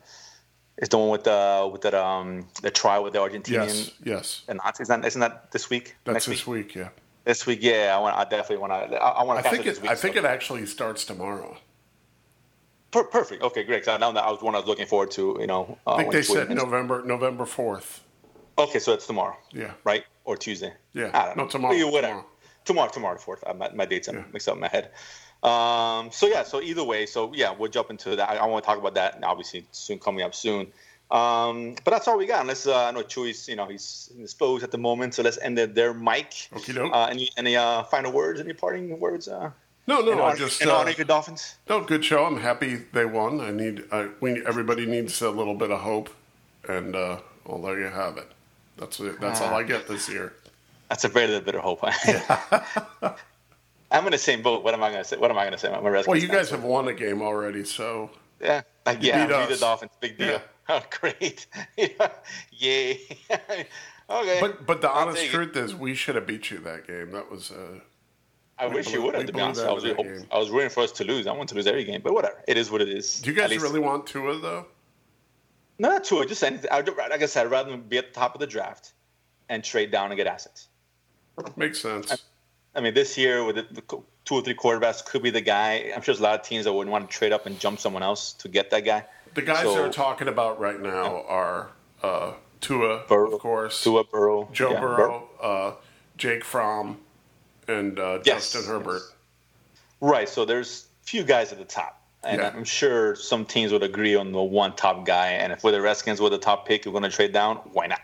It's 0.77 0.89
the 0.89 0.97
one 0.97 1.09
with 1.09 1.25
the 1.25 1.67
with 1.71 1.81
the 1.81 1.91
um 2.05 2.47
the 2.61 2.71
trial 2.71 3.03
with 3.03 3.13
the 3.13 3.19
Argentinian 3.19 3.67
yes, 3.67 3.91
yes. 4.13 4.27
and 4.47 4.59
Nazis. 4.63 4.85
Isn't 4.85 5.01
that, 5.01 5.07
isn't 5.07 5.19
that 5.21 5.51
this 5.51 5.69
week? 5.69 5.95
That's 6.05 6.13
next 6.13 6.25
this 6.27 6.47
week? 6.47 6.67
week. 6.67 6.75
Yeah. 6.75 6.89
This 7.25 7.45
week, 7.45 7.59
yeah. 7.61 7.93
I 7.97 7.99
want. 7.99 8.15
I 8.15 8.23
definitely 8.23 8.57
want 8.65 8.71
to. 8.91 8.95
I, 8.97 9.09
I 9.19 9.23
want 9.23 9.39
I 9.39 9.41
to. 9.41 9.49
think 9.49 9.65
this 9.65 9.77
it. 9.77 9.81
week, 9.81 9.91
I 9.91 9.95
think 9.95 10.13
so- 10.15 10.19
it 10.21 10.25
actually 10.25 10.65
starts 10.67 11.03
tomorrow. 11.03 11.57
Per- 12.91 13.03
perfect. 13.05 13.43
Okay, 13.43 13.63
great. 13.63 13.85
So 13.85 13.95
now 13.97 14.11
that 14.11 14.23
I 14.23 14.31
was 14.31 14.41
one 14.41 14.55
I 14.55 14.59
was 14.59 14.67
looking 14.67 14.87
forward 14.87 15.11
to. 15.11 15.37
You 15.39 15.47
know, 15.47 15.77
uh, 15.85 15.95
I 15.95 15.97
think 15.97 16.11
they 16.13 16.21
said 16.23 16.49
November 16.49 17.03
November 17.03 17.45
fourth. 17.45 18.03
Okay, 18.57 18.79
so 18.79 18.93
it's 18.93 19.07
tomorrow. 19.07 19.37
Yeah. 19.51 19.71
Right 19.83 20.03
or 20.25 20.35
Tuesday. 20.35 20.73
Yeah. 20.93 21.11
I 21.13 21.27
don't 21.27 21.37
No, 21.37 21.43
know. 21.43 21.49
tomorrow, 21.49 21.73
Yeah, 21.75 21.85
whatever. 21.85 22.23
tomorrow. 22.65 22.89
Tomorrow, 22.89 23.17
fourth. 23.17 23.43
My, 23.55 23.69
my 23.73 23.85
dates 23.85 24.09
are 24.09 24.15
Yeah. 24.15 24.23
mixed 24.33 24.49
up 24.49 24.55
in 24.55 24.61
my 24.61 24.67
head. 24.67 24.91
Um, 25.41 26.11
so 26.11 26.27
yeah, 26.27 26.43
so 26.43 26.61
either 26.61 26.83
way, 26.83 27.05
so 27.05 27.31
yeah, 27.33 27.53
we'll 27.57 27.71
jump 27.71 27.89
into 27.89 28.15
that. 28.17 28.29
I, 28.29 28.35
I 28.37 28.45
want 28.47 28.63
to 28.63 28.67
talk 28.67 28.77
about 28.77 28.95
that. 28.95 29.19
Obviously, 29.23 29.65
soon 29.71 29.97
coming 29.99 30.21
up 30.23 30.35
soon. 30.35 30.67
Um, 31.11 31.75
but 31.85 31.91
that's 31.91 32.07
all 32.07 32.17
we 32.17 32.25
got. 32.25 32.41
Unless 32.41 32.67
uh, 32.67 32.85
I 32.85 32.91
know 32.91 33.01
Chewy's, 33.03 33.47
you 33.47 33.55
know, 33.55 33.65
he's 33.65 34.11
indisposed 34.13 34.63
at 34.63 34.71
the 34.71 34.77
moment. 34.77 35.13
So 35.15 35.23
let's 35.23 35.37
end 35.39 35.57
it 35.57 35.73
there, 35.73 35.93
Mike. 35.93 36.33
Doke. 36.67 36.91
Uh, 36.93 37.05
any 37.09 37.29
any 37.37 37.55
uh, 37.55 37.83
final 37.83 38.11
words? 38.11 38.39
Any 38.41 38.53
parting 38.53 38.99
words? 38.99 39.27
Uh, 39.27 39.51
No, 39.89 40.01
no. 40.01 40.11
in 40.11 40.19
I 40.19 40.35
just 40.35 40.61
in 40.61 40.69
uh, 40.69 40.75
honor 40.75 40.91
your 40.91 41.05
Dolphins. 41.05 41.55
no 41.67 41.83
good 41.83 42.05
show. 42.05 42.23
I'm 42.23 42.39
happy 42.39 42.75
they 42.93 43.05
won. 43.05 43.41
I 43.41 43.49
need. 43.49 43.85
I, 43.91 44.09
we 44.19 44.45
everybody 44.45 44.85
needs 44.85 45.19
a 45.23 45.31
little 45.31 45.55
bit 45.55 45.71
of 45.71 45.79
hope, 45.79 46.11
and 46.67 46.95
uh, 46.95 47.17
well, 47.43 47.59
there 47.59 47.79
you 47.79 47.87
have 47.87 48.17
it. 48.17 48.31
That's 48.77 48.99
it. 48.99 49.19
That's 49.19 49.41
all 49.41 49.55
I 49.55 49.63
get 49.63 49.87
this 49.87 50.07
year. 50.07 50.33
That's 50.89 51.05
a 51.05 51.07
very 51.07 51.25
little 51.25 51.41
bit 51.41 51.55
of 51.55 51.61
hope. 51.61 51.83
I'm 53.91 54.05
in 54.05 54.11
the 54.11 54.19
same 54.19 54.43
boat. 54.43 54.63
What 54.63 54.75
am 54.75 54.83
I 54.83 54.91
going 54.91 55.01
to 55.01 55.07
say? 55.07 55.17
What 55.17 55.31
am 55.31 55.39
I 55.39 55.41
going 55.41 55.53
to 55.53 55.57
say? 55.57 55.73
I'm 55.73 55.83
a 55.83 56.03
Well, 56.07 56.17
you 56.17 56.27
guys 56.27 56.51
have 56.51 56.63
won 56.63 56.87
a 56.87 56.93
game 56.93 57.23
already, 57.23 57.63
so 57.65 58.11
Yeah, 58.39 58.61
like, 58.85 58.99
yeah, 59.01 59.25
beat 59.25 59.35
beat 59.35 59.49
the. 59.49 59.57
Dolphins. 59.59 59.91
Big 59.99 60.17
deal. 60.17 60.27
Yeah. 60.27 60.39
Oh, 60.71 60.83
great. 60.99 61.47
Yay. 62.51 62.99
okay. 64.07 64.37
But 64.39 64.67
but 64.67 64.81
the 64.81 64.87
I'll 64.87 65.07
honest 65.07 65.25
truth 65.31 65.57
is, 65.57 65.73
we 65.73 65.95
should 65.95 66.13
have 66.13 66.27
beat 66.27 66.51
you 66.51 66.59
that 66.59 66.85
game. 66.85 67.09
That 67.09 67.31
was 67.31 67.49
uh, 67.49 67.79
I 68.59 68.67
wish 68.67 68.87
blew- 68.87 68.95
you 68.95 69.01
would 69.03 69.15
have, 69.15 69.25
to 69.25 69.33
be 69.33 69.39
honest. 69.39 69.61
I 69.61 69.71
was, 69.71 69.83
game. 69.83 70.25
I 70.31 70.37
was 70.37 70.49
rooting 70.49 70.69
for 70.69 70.83
us 70.83 70.91
to 70.93 71.03
lose. 71.03 71.27
I 71.27 71.31
want 71.31 71.49
to 71.49 71.55
lose 71.55 71.65
every 71.67 71.83
game, 71.85 72.01
but 72.03 72.13
whatever. 72.13 72.43
It 72.47 72.57
is 72.57 72.69
what 72.69 72.81
it 72.81 72.89
is. 72.89 73.21
do 73.21 73.29
you 73.31 73.35
guys 73.35 73.57
really 73.59 73.79
want 73.79 74.05
Tua 74.05 74.37
though? 74.39 74.65
No, 75.77 75.89
not 75.89 76.03
two. 76.03 76.23
Just 76.25 76.43
anything. 76.43 76.69
I, 76.71 76.81
like 76.81 77.21
I 77.21 77.25
said, 77.25 77.45
I'd 77.45 77.51
rather 77.51 77.77
be 77.77 77.97
at 77.97 78.13
the 78.13 78.19
top 78.19 78.35
of 78.35 78.41
the 78.41 78.47
draft 78.47 78.93
and 79.47 79.63
trade 79.63 79.91
down 79.91 80.11
and 80.11 80.17
get 80.17 80.27
assets. 80.27 80.67
Makes 81.55 81.79
sense. 81.81 82.25
I 82.75 82.81
mean, 82.81 82.93
this 82.93 83.17
year 83.17 83.43
with 83.45 83.55
the, 83.55 83.65
the 83.71 83.81
two 84.25 84.35
or 84.35 84.41
three 84.41 84.53
quarterbacks 84.53 85.03
could 85.03 85.23
be 85.23 85.29
the 85.29 85.41
guy. 85.41 85.91
I'm 85.95 86.01
sure 86.01 86.13
there's 86.13 86.19
a 86.19 86.23
lot 86.23 86.39
of 86.39 86.45
teams 86.45 86.65
that 86.65 86.73
wouldn't 86.73 86.91
want 86.91 87.09
to 87.09 87.17
trade 87.17 87.31
up 87.31 87.45
and 87.45 87.57
jump 87.59 87.79
someone 87.79 88.03
else 88.03 88.33
to 88.33 88.49
get 88.49 88.69
that 88.71 88.83
guy. 88.85 89.05
The 89.35 89.41
guys 89.41 89.63
So- 89.63 89.73
they're 89.73 89.89
talking 89.89 90.27
about 90.27 90.59
right 90.59 90.79
now 90.79 91.23
are 91.27 91.69
uh, 92.03 92.33
Tua, 92.61 93.03
Burrow, 93.07 93.31
of 93.31 93.39
course, 93.39 93.83
Tua 93.83 94.03
Burrow, 94.03 94.49
Joe 94.51 94.71
yeah, 94.71 94.79
Burrow, 94.81 95.29
uh, 95.41 95.71
Jake 96.17 96.43
Fromm, 96.43 96.99
and 97.69 97.99
uh, 97.99 98.19
Yes, 98.25 98.51
Justin 98.51 98.65
Herbert. 98.71 99.01
Right. 100.01 100.27
So 100.27 100.45
there's 100.45 100.87
few 101.03 101.23
guys 101.23 101.51
at 101.51 101.57
the 101.59 101.65
top, 101.65 102.01
and 102.23 102.39
Yeah. 102.41 102.51
I'm 102.55 102.63
sure 102.63 103.15
some 103.15 103.45
teams 103.45 103.71
would 103.71 103.83
agree 103.83 104.15
on 104.15 104.31
the 104.31 104.41
one 104.41 104.75
top 104.75 105.05
guy. 105.05 105.27
And 105.31 105.51
if 105.53 105.63
we're 105.63 105.71
the 105.71 105.81
Redskins 105.81 106.19
with 106.21 106.31
the 106.31 106.37
top 106.37 106.67
pick, 106.67 106.85
you're 106.85 106.91
going 106.91 107.03
to 107.03 107.09
trade 107.09 107.33
down. 107.33 107.57
Why 107.73 107.87
not? 107.87 108.01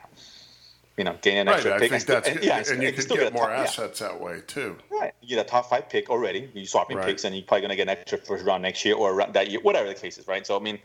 You 0.97 1.03
know, 1.03 1.18
gain 1.22 1.38
an 1.39 1.47
Right, 1.47 1.55
extra 1.57 1.76
I 1.76 1.80
pick. 1.80 1.91
think 1.91 2.05
that's 2.05 2.30
and- 2.30 2.43
yeah, 2.43 2.57
and 2.57 2.82
you 2.82 2.88
and 2.88 2.97
could 2.97 3.09
get 3.09 3.28
a 3.28 3.32
more 3.32 3.47
top- 3.47 3.57
yeah. 3.57 3.63
assets 3.63 3.99
that 3.99 4.20
way 4.22 4.41
too. 4.47 4.78
Right. 4.89 5.13
You 5.22 5.36
get 5.36 5.45
a 5.45 5.49
top 5.49 5.70
five 5.70 5.89
pick 5.89 6.09
already. 6.09 6.49
You're 6.53 6.66
swapping 6.66 6.97
Right. 6.97 7.07
picks, 7.07 7.24
and 7.26 7.36
you're 7.36 7.43
probably 7.45 7.61
going 7.61 7.70
to 7.72 7.76
get 7.76 7.84
an 7.89 7.89
extra 7.97 8.18
first 8.18 8.45
round 8.45 8.63
next 8.63 8.86
year 8.86 8.95
or 8.95 9.26
that 9.34 9.49
year, 9.49 9.59
whatever 9.61 9.88
the 9.89 9.93
case 9.95 10.18
is, 10.18 10.28
right? 10.28 10.47
So, 10.47 10.55
I 10.55 10.59
mean, 10.61 10.80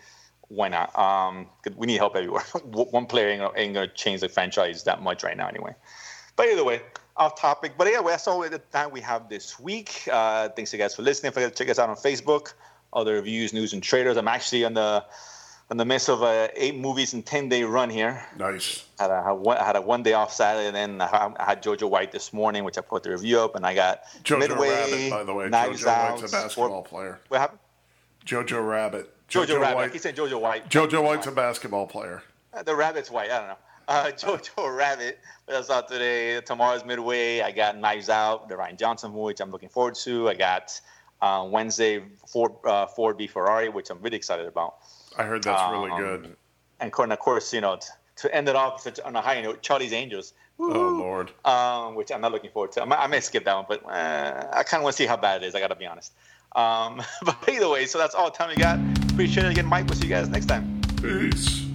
why 0.49 0.67
not? 0.69 0.97
Um, 0.99 1.47
we 1.77 1.87
need 1.87 1.99
help 1.99 2.17
everywhere. 2.17 2.43
One 2.65 3.07
player 3.07 3.29
ain't 3.29 3.53
ain't 3.57 3.75
gonna 3.75 3.87
change 3.87 4.21
the 4.21 4.29
franchise 4.29 4.83
that 4.85 5.01
much 5.01 5.23
right 5.23 5.37
now, 5.37 5.47
anyway. 5.47 5.75
But 6.35 6.49
either 6.49 6.65
way, 6.65 6.83
off 7.21 7.39
topic. 7.39 7.75
But 7.79 7.87
yeah, 7.93 8.01
that's 8.05 8.27
all 8.27 8.41
the 8.41 8.59
time 8.59 8.91
we 8.91 9.01
have 9.03 9.29
this 9.29 9.61
week. 9.61 10.09
Uh, 10.11 10.49
thanks 10.49 10.73
you 10.73 10.79
guys 10.79 10.95
for 10.95 11.03
listening. 11.03 11.31
Forget 11.33 11.55
to 11.55 11.57
check 11.65 11.71
us 11.71 11.79
out 11.79 11.89
on 11.91 11.97
Facebook. 11.97 12.55
Other 12.93 13.15
reviews, 13.15 13.53
news, 13.53 13.73
and 13.73 13.83
traders. 13.83 14.17
I'm 14.17 14.27
actually 14.27 14.65
on 14.65 14.75
the 14.75 15.05
in 15.71 15.77
the 15.77 15.85
midst 15.85 16.09
of 16.09 16.23
a 16.23 16.51
eight 16.57 16.77
movies 16.77 17.13
and 17.15 17.25
ten 17.25 17.49
day 17.49 17.63
run 17.63 17.91
here. 17.91 18.25
Nice. 18.37 18.85
Had 18.99 19.11
a, 19.13 19.23
had 19.23 19.33
one- 19.33 19.59
I 19.59 19.65
had 19.65 19.77
a 19.77 19.81
one 19.81 20.03
day 20.03 20.15
off 20.15 20.33
Saturday, 20.33 20.67
and 20.67 20.75
then 20.75 21.01
I 21.01 21.33
I 21.39 21.45
had 21.45 21.63
Jojo 21.63 21.89
White 21.89 22.11
this 22.11 22.33
morning, 22.33 22.65
which 22.65 22.79
I 22.79 22.81
put 22.81 23.05
the 23.05 23.11
review 23.11 23.39
up, 23.39 23.55
and 23.55 23.65
I 23.65 23.75
got 23.75 24.03
Jojo 24.25 24.41
Midway, 24.41 24.71
Rabbit, 24.71 25.11
by 25.11 25.23
the 25.25 25.35
way. 25.35 25.49
Knives 25.49 25.83
Jojo 25.83 25.87
Out, 25.89 26.11
White's 26.21 26.33
a 26.33 26.37
basketball 26.37 26.83
player. 26.83 27.21
What 27.29 27.41
happened? 27.41 27.61
Jojo 28.27 28.67
Rabbit. 28.67 29.15
Jojo, 29.29 29.61
Rabbit. 29.61 29.77
White. 29.77 29.93
He 29.93 29.99
said 29.99 30.17
Jojo 30.17 30.41
White. 30.41 30.69
Jojo 30.69 31.05
White's 31.05 31.29
a 31.29 31.33
basketball 31.33 31.87
player. 31.87 32.23
Uh, 32.53 32.65
The 32.65 32.75
rabbit's 32.75 33.11
white. 33.13 33.31
I 33.31 33.39
don't 33.39 33.49
know. 33.49 33.57
Uh, 33.91 34.05
Jojo 34.13 34.75
Rabbit. 34.75 35.19
That's 35.47 35.69
out 35.69 35.89
today. 35.89 36.41
Tomorrow's 36.41 36.85
midway. 36.85 37.41
I 37.43 37.51
got 37.51 37.77
Knives 37.77 38.09
Out, 38.09 38.49
the 38.49 38.55
Rian 38.55 38.79
Johnson 38.79 39.11
movie, 39.11 39.23
which 39.25 39.41
I'm 39.41 39.51
looking 39.51 39.69
forward 39.69 39.97
to. 39.97 40.29
I 40.29 40.35
got 40.35 40.81
uh, 41.21 41.47
Wednesday 41.51 42.03
Ford 42.27 42.53
uh, 42.65 42.87
Ford 42.87 43.19
v 43.19 43.27
Ferrari, 43.27 43.69
which 43.69 43.91
I'm 43.91 44.01
really 44.01 44.17
excited 44.17 44.47
about. 44.47 44.77
I 45.19 45.25
heard 45.25 45.43
that's 45.43 45.73
really 45.73 45.91
Um, 45.91 45.99
good. 46.01 46.37
And 46.79 46.93
of 47.13 47.19
course, 47.19 47.53
you 47.53 47.61
know, 47.61 47.77
t- 47.77 47.89
to 48.17 48.35
end 48.35 48.49
it 48.49 48.55
off 48.57 48.87
on 49.05 49.17
a 49.17 49.21
high 49.21 49.43
note, 49.43 49.61
Charlie's 49.61 49.93
Angels. 49.93 50.33
Oh 50.63 50.67
Lord. 50.69 51.33
um, 51.47 51.95
which 51.95 52.13
I'm 52.13 52.21
not 52.21 52.33
looking 52.33 52.51
forward 52.51 52.73
to. 52.73 52.83
I 52.83 52.85
might, 52.85 52.99
I 52.99 53.07
may 53.07 53.21
skip 53.21 53.45
that 53.47 53.55
one, 53.57 53.65
but 53.69 53.83
uh, 53.87 54.47
I 54.53 54.63
kind 54.63 54.81
of 54.81 54.85
want 54.85 54.95
to 54.95 55.03
see 55.03 55.07
how 55.07 55.17
bad 55.17 55.43
it 55.43 55.47
is. 55.47 55.55
I 55.55 55.61
got 55.61 55.69
to 55.69 55.75
be 55.75 55.87
honest. 55.87 56.13
Um, 56.55 57.03
but 57.25 57.37
either 57.49 57.69
way, 57.69 57.87
so 57.87 57.99
that's 57.99 58.15
all 58.15 58.27
the 58.31 58.37
time 58.37 58.51
we 58.51 58.57
got. 58.57 58.79
Appreciate 59.11 59.47
it 59.47 59.53
again, 59.53 59.67
Mike. 59.67 59.87
We'll 59.87 59.97
see 59.97 60.05
you 60.05 60.11
guys 60.11 60.29
next 60.29 60.47
time. 60.47 60.81
Peace. 61.01 61.70